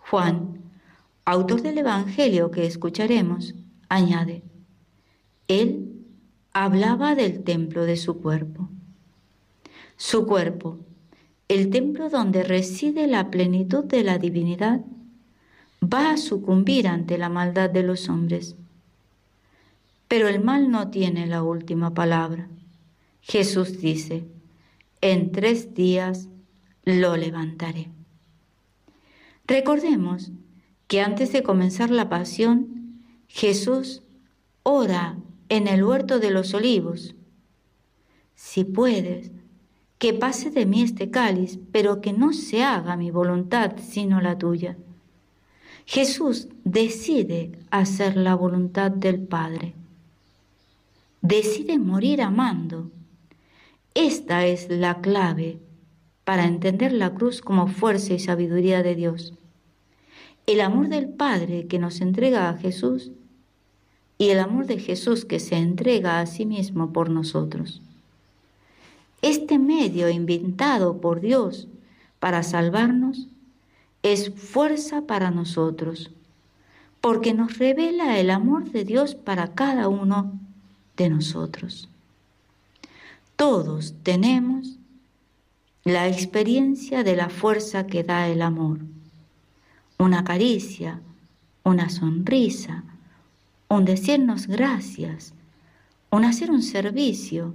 Juan, 0.00 0.58
autor 1.24 1.62
del 1.62 1.78
Evangelio 1.78 2.50
que 2.50 2.66
escucharemos, 2.66 3.54
añade, 3.88 4.42
Él 5.46 6.02
hablaba 6.52 7.14
del 7.14 7.44
templo 7.44 7.84
de 7.84 7.96
su 7.96 8.20
cuerpo. 8.20 8.68
Su 9.96 10.26
cuerpo, 10.26 10.78
el 11.46 11.70
templo 11.70 12.10
donde 12.10 12.42
reside 12.42 13.06
la 13.06 13.30
plenitud 13.30 13.84
de 13.84 14.02
la 14.02 14.18
divinidad, 14.18 14.80
va 15.80 16.10
a 16.10 16.16
sucumbir 16.16 16.88
ante 16.88 17.18
la 17.18 17.28
maldad 17.28 17.70
de 17.70 17.84
los 17.84 18.08
hombres. 18.08 18.56
Pero 20.08 20.28
el 20.28 20.42
mal 20.42 20.70
no 20.70 20.90
tiene 20.90 21.26
la 21.26 21.42
última 21.42 21.94
palabra. 21.94 22.48
Jesús 23.20 23.80
dice, 23.80 24.24
en 25.00 25.32
tres 25.32 25.74
días 25.74 26.28
lo 26.84 27.16
levantaré. 27.16 27.88
Recordemos 29.46 30.32
que 30.86 31.02
antes 31.02 31.32
de 31.32 31.42
comenzar 31.42 31.90
la 31.90 32.08
pasión, 32.08 33.02
Jesús 33.28 34.02
ora 34.62 35.18
en 35.48 35.68
el 35.68 35.84
huerto 35.84 36.18
de 36.18 36.30
los 36.30 36.54
olivos. 36.54 37.14
Si 38.34 38.64
puedes, 38.64 39.30
que 39.98 40.14
pase 40.14 40.50
de 40.50 40.64
mí 40.64 40.82
este 40.82 41.10
cáliz, 41.10 41.58
pero 41.72 42.00
que 42.00 42.12
no 42.12 42.32
se 42.32 42.62
haga 42.62 42.96
mi 42.96 43.10
voluntad 43.10 43.72
sino 43.82 44.20
la 44.20 44.38
tuya. 44.38 44.76
Jesús 45.84 46.48
decide 46.64 47.52
hacer 47.70 48.16
la 48.16 48.34
voluntad 48.34 48.90
del 48.90 49.20
Padre. 49.20 49.74
Decide 51.20 51.78
morir 51.78 52.22
amando. 52.22 52.90
Esta 53.94 54.46
es 54.46 54.68
la 54.68 55.00
clave 55.00 55.58
para 56.24 56.44
entender 56.44 56.92
la 56.92 57.14
cruz 57.14 57.40
como 57.40 57.68
fuerza 57.68 58.14
y 58.14 58.18
sabiduría 58.18 58.82
de 58.82 58.94
Dios 58.94 59.34
el 60.48 60.62
amor 60.62 60.88
del 60.88 61.10
Padre 61.10 61.66
que 61.66 61.78
nos 61.78 62.00
entrega 62.00 62.48
a 62.48 62.56
Jesús 62.56 63.12
y 64.16 64.30
el 64.30 64.38
amor 64.38 64.64
de 64.64 64.78
Jesús 64.78 65.26
que 65.26 65.40
se 65.40 65.56
entrega 65.56 66.20
a 66.20 66.26
sí 66.26 66.46
mismo 66.46 66.90
por 66.90 67.10
nosotros. 67.10 67.82
Este 69.20 69.58
medio 69.58 70.08
inventado 70.08 71.02
por 71.02 71.20
Dios 71.20 71.68
para 72.18 72.42
salvarnos 72.42 73.28
es 74.02 74.30
fuerza 74.30 75.02
para 75.02 75.30
nosotros, 75.30 76.12
porque 77.02 77.34
nos 77.34 77.58
revela 77.58 78.18
el 78.18 78.30
amor 78.30 78.70
de 78.70 78.84
Dios 78.84 79.14
para 79.14 79.54
cada 79.54 79.88
uno 79.88 80.40
de 80.98 81.08
nosotros. 81.08 81.88
Todos 83.36 83.94
tenemos 84.02 84.76
la 85.84 86.08
experiencia 86.08 87.02
de 87.02 87.16
la 87.16 87.30
fuerza 87.30 87.86
que 87.86 88.04
da 88.04 88.28
el 88.28 88.42
amor 88.42 88.80
una 89.98 90.22
caricia, 90.22 91.00
una 91.64 91.90
sonrisa, 91.90 92.84
un 93.68 93.84
decirnos 93.84 94.46
gracias, 94.46 95.34
un 96.10 96.24
hacer 96.24 96.50
un 96.50 96.62
servicio, 96.62 97.52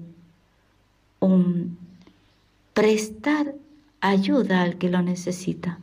un 1.19 1.77
prestar 2.73 3.55
ayuda 4.01 4.61
al 4.61 4.77
que 4.77 4.89
lo 4.89 5.01
necesita. 5.01 5.79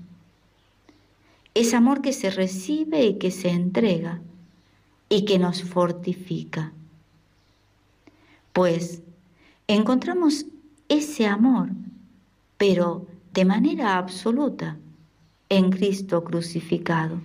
Es 1.54 1.72
amor 1.74 2.02
que 2.02 2.12
se 2.12 2.30
recibe 2.30 3.04
y 3.04 3.18
que 3.18 3.30
se 3.30 3.50
entrega 3.50 4.20
y 5.08 5.24
que 5.24 5.38
nos 5.38 5.62
fortifica. 5.62 6.72
Pues 8.52 9.02
encontramos 9.66 10.46
ese 10.88 11.26
amor, 11.26 11.70
pero 12.56 13.06
de 13.32 13.44
manera 13.44 13.96
absoluta 13.96 14.76
en 15.48 15.70
Cristo 15.70 16.24
crucificado. 16.24 17.20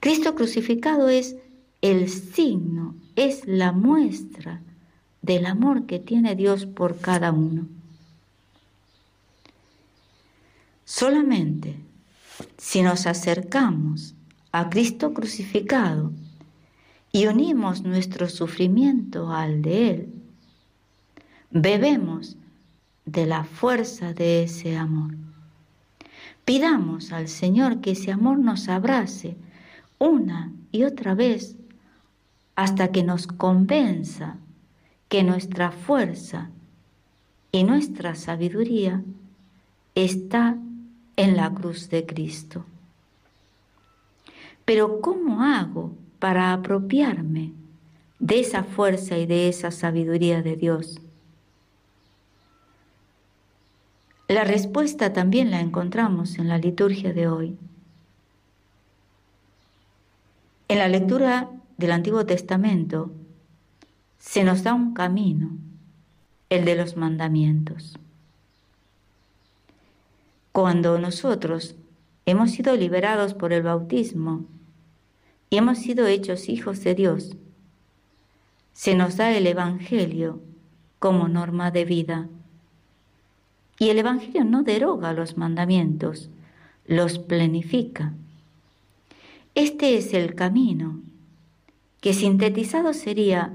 Cristo 0.00 0.34
crucificado 0.34 1.08
es 1.08 1.36
el 1.80 2.08
signo, 2.08 2.94
es 3.16 3.46
la 3.46 3.72
muestra 3.72 4.60
del 5.20 5.46
amor 5.46 5.86
que 5.86 5.98
tiene 5.98 6.34
Dios 6.34 6.66
por 6.66 6.98
cada 6.98 7.32
uno. 7.32 7.66
Solamente 10.84 11.76
si 12.58 12.82
nos 12.82 13.06
acercamos 13.06 14.14
a 14.50 14.68
Cristo 14.68 15.14
crucificado 15.14 16.12
y 17.12 17.26
unimos 17.26 17.82
nuestro 17.82 18.28
sufrimiento 18.28 19.30
al 19.30 19.60
de 19.60 19.90
Él, 19.90 20.12
bebemos 21.50 22.38
de 23.04 23.26
la 23.26 23.44
fuerza 23.44 24.14
de 24.14 24.44
ese 24.44 24.76
amor. 24.76 25.14
Pidamos 26.46 27.12
al 27.12 27.28
Señor 27.28 27.80
que 27.82 27.92
ese 27.92 28.10
amor 28.10 28.38
nos 28.38 28.68
abrace 28.68 29.36
una 29.98 30.50
y 30.72 30.84
otra 30.84 31.14
vez 31.14 31.56
hasta 32.56 32.90
que 32.90 33.02
nos 33.02 33.26
convenza 33.26 34.36
que 35.08 35.22
nuestra 35.22 35.70
fuerza 35.70 36.50
y 37.52 37.64
nuestra 37.64 38.14
sabiduría 38.14 39.02
está 39.94 40.56
en 41.16 41.36
la 41.36 41.52
cruz 41.52 41.90
de 41.90 42.06
Cristo. 42.06 42.64
Pero 44.64 45.00
¿cómo 45.00 45.42
hago 45.42 45.92
para 46.22 46.52
apropiarme 46.52 47.50
de 48.20 48.38
esa 48.38 48.62
fuerza 48.62 49.18
y 49.18 49.26
de 49.26 49.48
esa 49.48 49.72
sabiduría 49.72 50.40
de 50.40 50.54
Dios? 50.54 51.00
La 54.28 54.44
respuesta 54.44 55.12
también 55.12 55.50
la 55.50 55.58
encontramos 55.58 56.38
en 56.38 56.46
la 56.46 56.58
liturgia 56.58 57.12
de 57.12 57.26
hoy. 57.26 57.58
En 60.68 60.78
la 60.78 60.86
lectura 60.86 61.50
del 61.76 61.90
Antiguo 61.90 62.24
Testamento 62.24 63.10
se 64.20 64.44
nos 64.44 64.62
da 64.62 64.74
un 64.74 64.94
camino, 64.94 65.50
el 66.50 66.64
de 66.64 66.76
los 66.76 66.96
mandamientos. 66.96 67.98
Cuando 70.52 71.00
nosotros 71.00 71.74
hemos 72.26 72.52
sido 72.52 72.76
liberados 72.76 73.34
por 73.34 73.52
el 73.52 73.64
bautismo 73.64 74.44
y 75.52 75.58
hemos 75.58 75.80
sido 75.80 76.06
hechos 76.06 76.48
hijos 76.48 76.82
de 76.82 76.94
Dios, 76.94 77.36
se 78.72 78.94
nos 78.94 79.18
da 79.18 79.32
el 79.32 79.46
Evangelio 79.46 80.40
como 80.98 81.28
norma 81.28 81.70
de 81.70 81.84
vida 81.84 82.28
y 83.78 83.90
el 83.90 83.98
Evangelio 83.98 84.46
no 84.46 84.62
deroga 84.62 85.12
los 85.12 85.36
mandamientos, 85.36 86.30
los 86.86 87.18
planifica. 87.18 88.14
Este 89.54 89.98
es 89.98 90.14
el 90.14 90.34
camino, 90.34 91.02
que 92.00 92.14
sintetizado 92.14 92.94
sería 92.94 93.52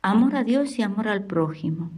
amor 0.00 0.36
a 0.36 0.44
Dios 0.44 0.78
y 0.78 0.82
amor 0.82 1.08
al 1.08 1.24
prójimo. 1.24 1.90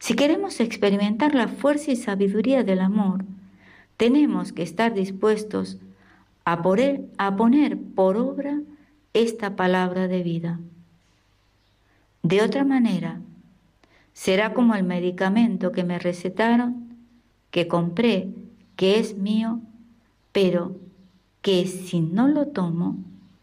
Si 0.00 0.14
queremos 0.14 0.58
experimentar 0.58 1.36
la 1.36 1.46
fuerza 1.46 1.92
y 1.92 1.96
sabiduría 1.96 2.64
del 2.64 2.80
amor, 2.80 3.24
tenemos 3.96 4.52
que 4.52 4.64
estar 4.64 4.92
dispuestos 4.92 5.78
a 6.50 6.62
poner, 6.62 7.02
a 7.18 7.36
poner 7.36 7.76
por 7.94 8.16
obra 8.16 8.62
esta 9.12 9.54
palabra 9.54 10.08
de 10.08 10.22
vida. 10.22 10.58
De 12.22 12.40
otra 12.40 12.64
manera, 12.64 13.20
será 14.14 14.54
como 14.54 14.74
el 14.74 14.82
medicamento 14.82 15.72
que 15.72 15.84
me 15.84 15.98
recetaron, 15.98 16.96
que 17.50 17.68
compré, 17.68 18.30
que 18.76 18.98
es 18.98 19.14
mío, 19.14 19.60
pero 20.32 20.74
que 21.42 21.66
si 21.66 22.00
no 22.00 22.28
lo 22.28 22.46
tomo, 22.46 22.96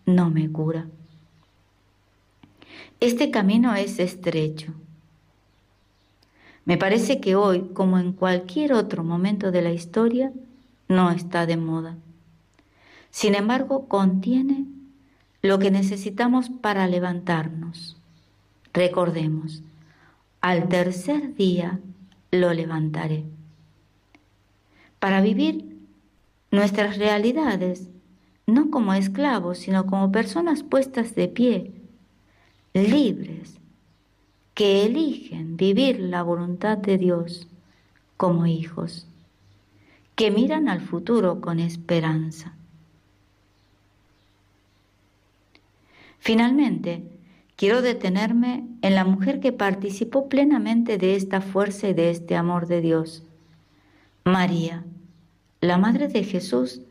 no 0.07 0.31
me 0.31 0.51
cura. 0.51 0.87
Este 2.99 3.29
camino 3.29 3.75
es 3.75 3.99
estrecho. 3.99 4.73
Me 6.65 6.79
parece 6.79 7.19
que 7.19 7.35
hoy, 7.35 7.69
como 7.75 7.99
en 7.99 8.13
cualquier 8.13 8.73
otro 8.73 9.03
momento 9.03 9.51
de 9.51 9.61
la 9.61 9.71
historia, 9.71 10.33
no 10.87 11.11
está 11.11 11.45
de 11.45 11.57
moda. 11.57 11.97
Sin 13.15 13.33
embargo, 13.33 13.87
contiene 13.87 14.65
lo 15.41 15.57
que 15.57 15.71
necesitamos 15.71 16.49
para 16.49 16.85
levantarnos. 16.85 17.95
Recordemos, 18.73 19.63
al 20.41 20.67
tercer 20.67 21.33
día 21.33 21.79
lo 22.31 22.51
levantaré. 22.53 23.23
Para 24.99 25.21
vivir 25.21 25.77
nuestras 26.51 26.97
realidades, 26.97 27.87
no 28.47 28.69
como 28.69 28.93
esclavos, 28.93 29.59
sino 29.59 29.85
como 29.85 30.11
personas 30.11 30.63
puestas 30.63 31.15
de 31.15 31.29
pie, 31.29 31.71
libres, 32.73 33.61
que 34.55 34.85
eligen 34.85 35.55
vivir 35.55 36.01
la 36.01 36.21
voluntad 36.21 36.77
de 36.77 36.97
Dios 36.97 37.47
como 38.17 38.45
hijos, 38.45 39.07
que 40.15 40.31
miran 40.31 40.67
al 40.67 40.81
futuro 40.81 41.39
con 41.39 41.61
esperanza. 41.61 42.55
Finalmente, 46.25 47.03
quiero 47.55 47.83
detenerme 47.83 48.67
en 48.81 48.95
la 48.95 49.05
mujer 49.05 49.39
que 49.39 49.51
participó 49.51 50.27
plenamente 50.27 50.97
de 50.97 51.15
esta 51.15 51.39
fuerza 51.39 51.89
y 51.89 51.93
de 51.93 52.09
este 52.09 52.35
amor 52.35 52.65
de 52.65 52.81
Dios, 52.81 53.21
María, 54.23 54.83
la 55.61 55.77
Madre 55.77 56.07
de 56.07 56.23
Jesús 56.23 56.81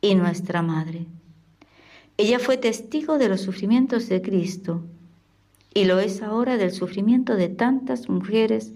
y 0.00 0.16
nuestra 0.16 0.60
Madre. 0.62 1.06
Ella 2.16 2.40
fue 2.40 2.56
testigo 2.56 3.16
de 3.16 3.28
los 3.28 3.42
sufrimientos 3.42 4.08
de 4.08 4.20
Cristo 4.20 4.82
y 5.72 5.84
lo 5.84 6.00
es 6.00 6.20
ahora 6.20 6.56
del 6.56 6.72
sufrimiento 6.72 7.36
de 7.36 7.50
tantas 7.50 8.08
mujeres 8.08 8.72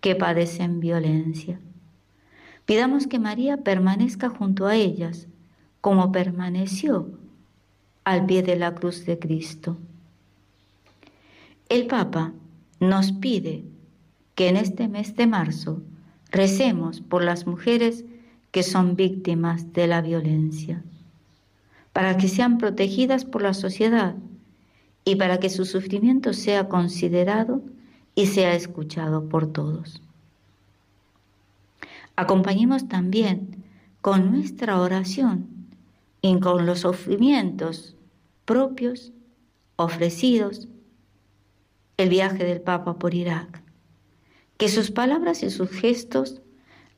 que 0.00 0.14
padecen 0.14 0.78
violencia. 0.78 1.58
Pidamos 2.64 3.08
que 3.08 3.18
María 3.18 3.56
permanezca 3.56 4.28
junto 4.28 4.68
a 4.68 4.76
ellas, 4.76 5.26
como 5.80 6.12
permaneció 6.12 7.18
al 8.04 8.26
pie 8.26 8.42
de 8.42 8.56
la 8.56 8.74
cruz 8.74 9.06
de 9.06 9.18
Cristo. 9.18 9.76
El 11.68 11.86
Papa 11.86 12.32
nos 12.80 13.12
pide 13.12 13.64
que 14.34 14.48
en 14.48 14.56
este 14.56 14.88
mes 14.88 15.16
de 15.16 15.26
marzo 15.26 15.82
recemos 16.30 17.00
por 17.00 17.22
las 17.22 17.46
mujeres 17.46 18.04
que 18.50 18.62
son 18.62 18.96
víctimas 18.96 19.72
de 19.72 19.86
la 19.86 20.02
violencia, 20.02 20.82
para 21.92 22.16
que 22.16 22.28
sean 22.28 22.58
protegidas 22.58 23.24
por 23.24 23.42
la 23.42 23.54
sociedad 23.54 24.14
y 25.04 25.16
para 25.16 25.40
que 25.40 25.50
su 25.50 25.64
sufrimiento 25.64 26.32
sea 26.32 26.68
considerado 26.68 27.62
y 28.14 28.26
sea 28.26 28.54
escuchado 28.54 29.28
por 29.28 29.52
todos. 29.52 30.02
Acompañemos 32.16 32.88
también 32.88 33.64
con 34.00 34.32
nuestra 34.32 34.78
oración 34.80 35.61
y 36.22 36.38
con 36.38 36.64
los 36.64 36.80
sufrimientos 36.80 37.96
propios 38.44 39.12
ofrecidos 39.76 40.68
el 41.96 42.08
viaje 42.08 42.44
del 42.44 42.60
Papa 42.60 42.98
por 42.98 43.14
Irak. 43.14 43.62
Que 44.56 44.68
sus 44.68 44.90
palabras 44.90 45.42
y 45.42 45.50
sus 45.50 45.70
gestos 45.70 46.40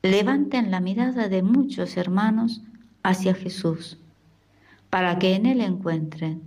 levanten 0.03 0.69
la 0.71 0.79
mirada 0.79 1.27
de 1.27 1.41
muchos 1.41 1.97
hermanos 1.97 2.61
hacia 3.01 3.33
Jesús, 3.33 3.97
para 4.89 5.17
que 5.17 5.33
en 5.33 5.47
Él 5.47 5.61
encuentren 5.61 6.43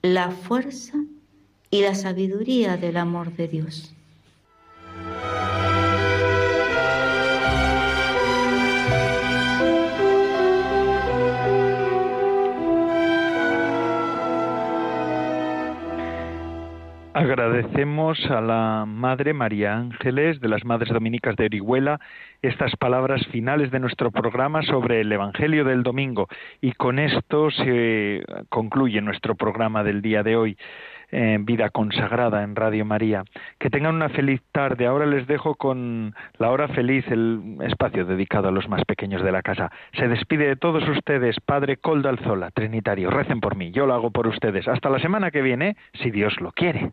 la 0.00 0.30
fuerza 0.30 0.98
y 1.70 1.82
la 1.82 1.94
sabiduría 1.94 2.76
del 2.76 2.96
amor 2.96 3.36
de 3.36 3.48
Dios. 3.48 3.94
Agradecemos 17.14 18.18
a 18.30 18.40
la 18.40 18.84
Madre 18.86 19.34
María 19.34 19.76
Ángeles 19.76 20.40
de 20.40 20.48
las 20.48 20.64
Madres 20.64 20.94
Dominicas 20.94 21.36
de 21.36 21.44
Orihuela 21.44 22.00
estas 22.40 22.74
palabras 22.76 23.26
finales 23.26 23.70
de 23.70 23.80
nuestro 23.80 24.10
programa 24.10 24.62
sobre 24.62 25.02
el 25.02 25.12
Evangelio 25.12 25.62
del 25.64 25.82
Domingo 25.82 26.26
y 26.62 26.72
con 26.72 26.98
esto 26.98 27.50
se 27.50 28.22
concluye 28.48 29.02
nuestro 29.02 29.34
programa 29.34 29.84
del 29.84 30.00
día 30.00 30.22
de 30.22 30.36
hoy. 30.36 30.56
en 31.14 31.44
vida 31.44 31.68
consagrada 31.68 32.42
en 32.42 32.56
Radio 32.56 32.86
María. 32.86 33.22
Que 33.58 33.68
tengan 33.68 33.96
una 33.96 34.08
feliz 34.08 34.40
tarde. 34.50 34.86
Ahora 34.86 35.04
les 35.04 35.26
dejo 35.26 35.56
con 35.56 36.14
la 36.38 36.50
hora 36.50 36.68
feliz, 36.68 37.04
el 37.08 37.58
espacio 37.60 38.06
dedicado 38.06 38.48
a 38.48 38.50
los 38.50 38.66
más 38.66 38.82
pequeños 38.86 39.22
de 39.22 39.30
la 39.30 39.42
casa. 39.42 39.70
Se 39.98 40.08
despide 40.08 40.48
de 40.48 40.56
todos 40.56 40.88
ustedes, 40.88 41.36
Padre 41.40 41.76
Coldo 41.76 42.08
Alzola, 42.08 42.50
Trinitario. 42.50 43.10
Recen 43.10 43.40
por 43.40 43.56
mí, 43.56 43.72
yo 43.72 43.84
lo 43.84 43.92
hago 43.92 44.10
por 44.10 44.26
ustedes. 44.26 44.66
Hasta 44.66 44.88
la 44.88 45.00
semana 45.00 45.30
que 45.30 45.42
viene, 45.42 45.76
si 46.02 46.10
Dios 46.10 46.40
lo 46.40 46.50
quiere. 46.52 46.92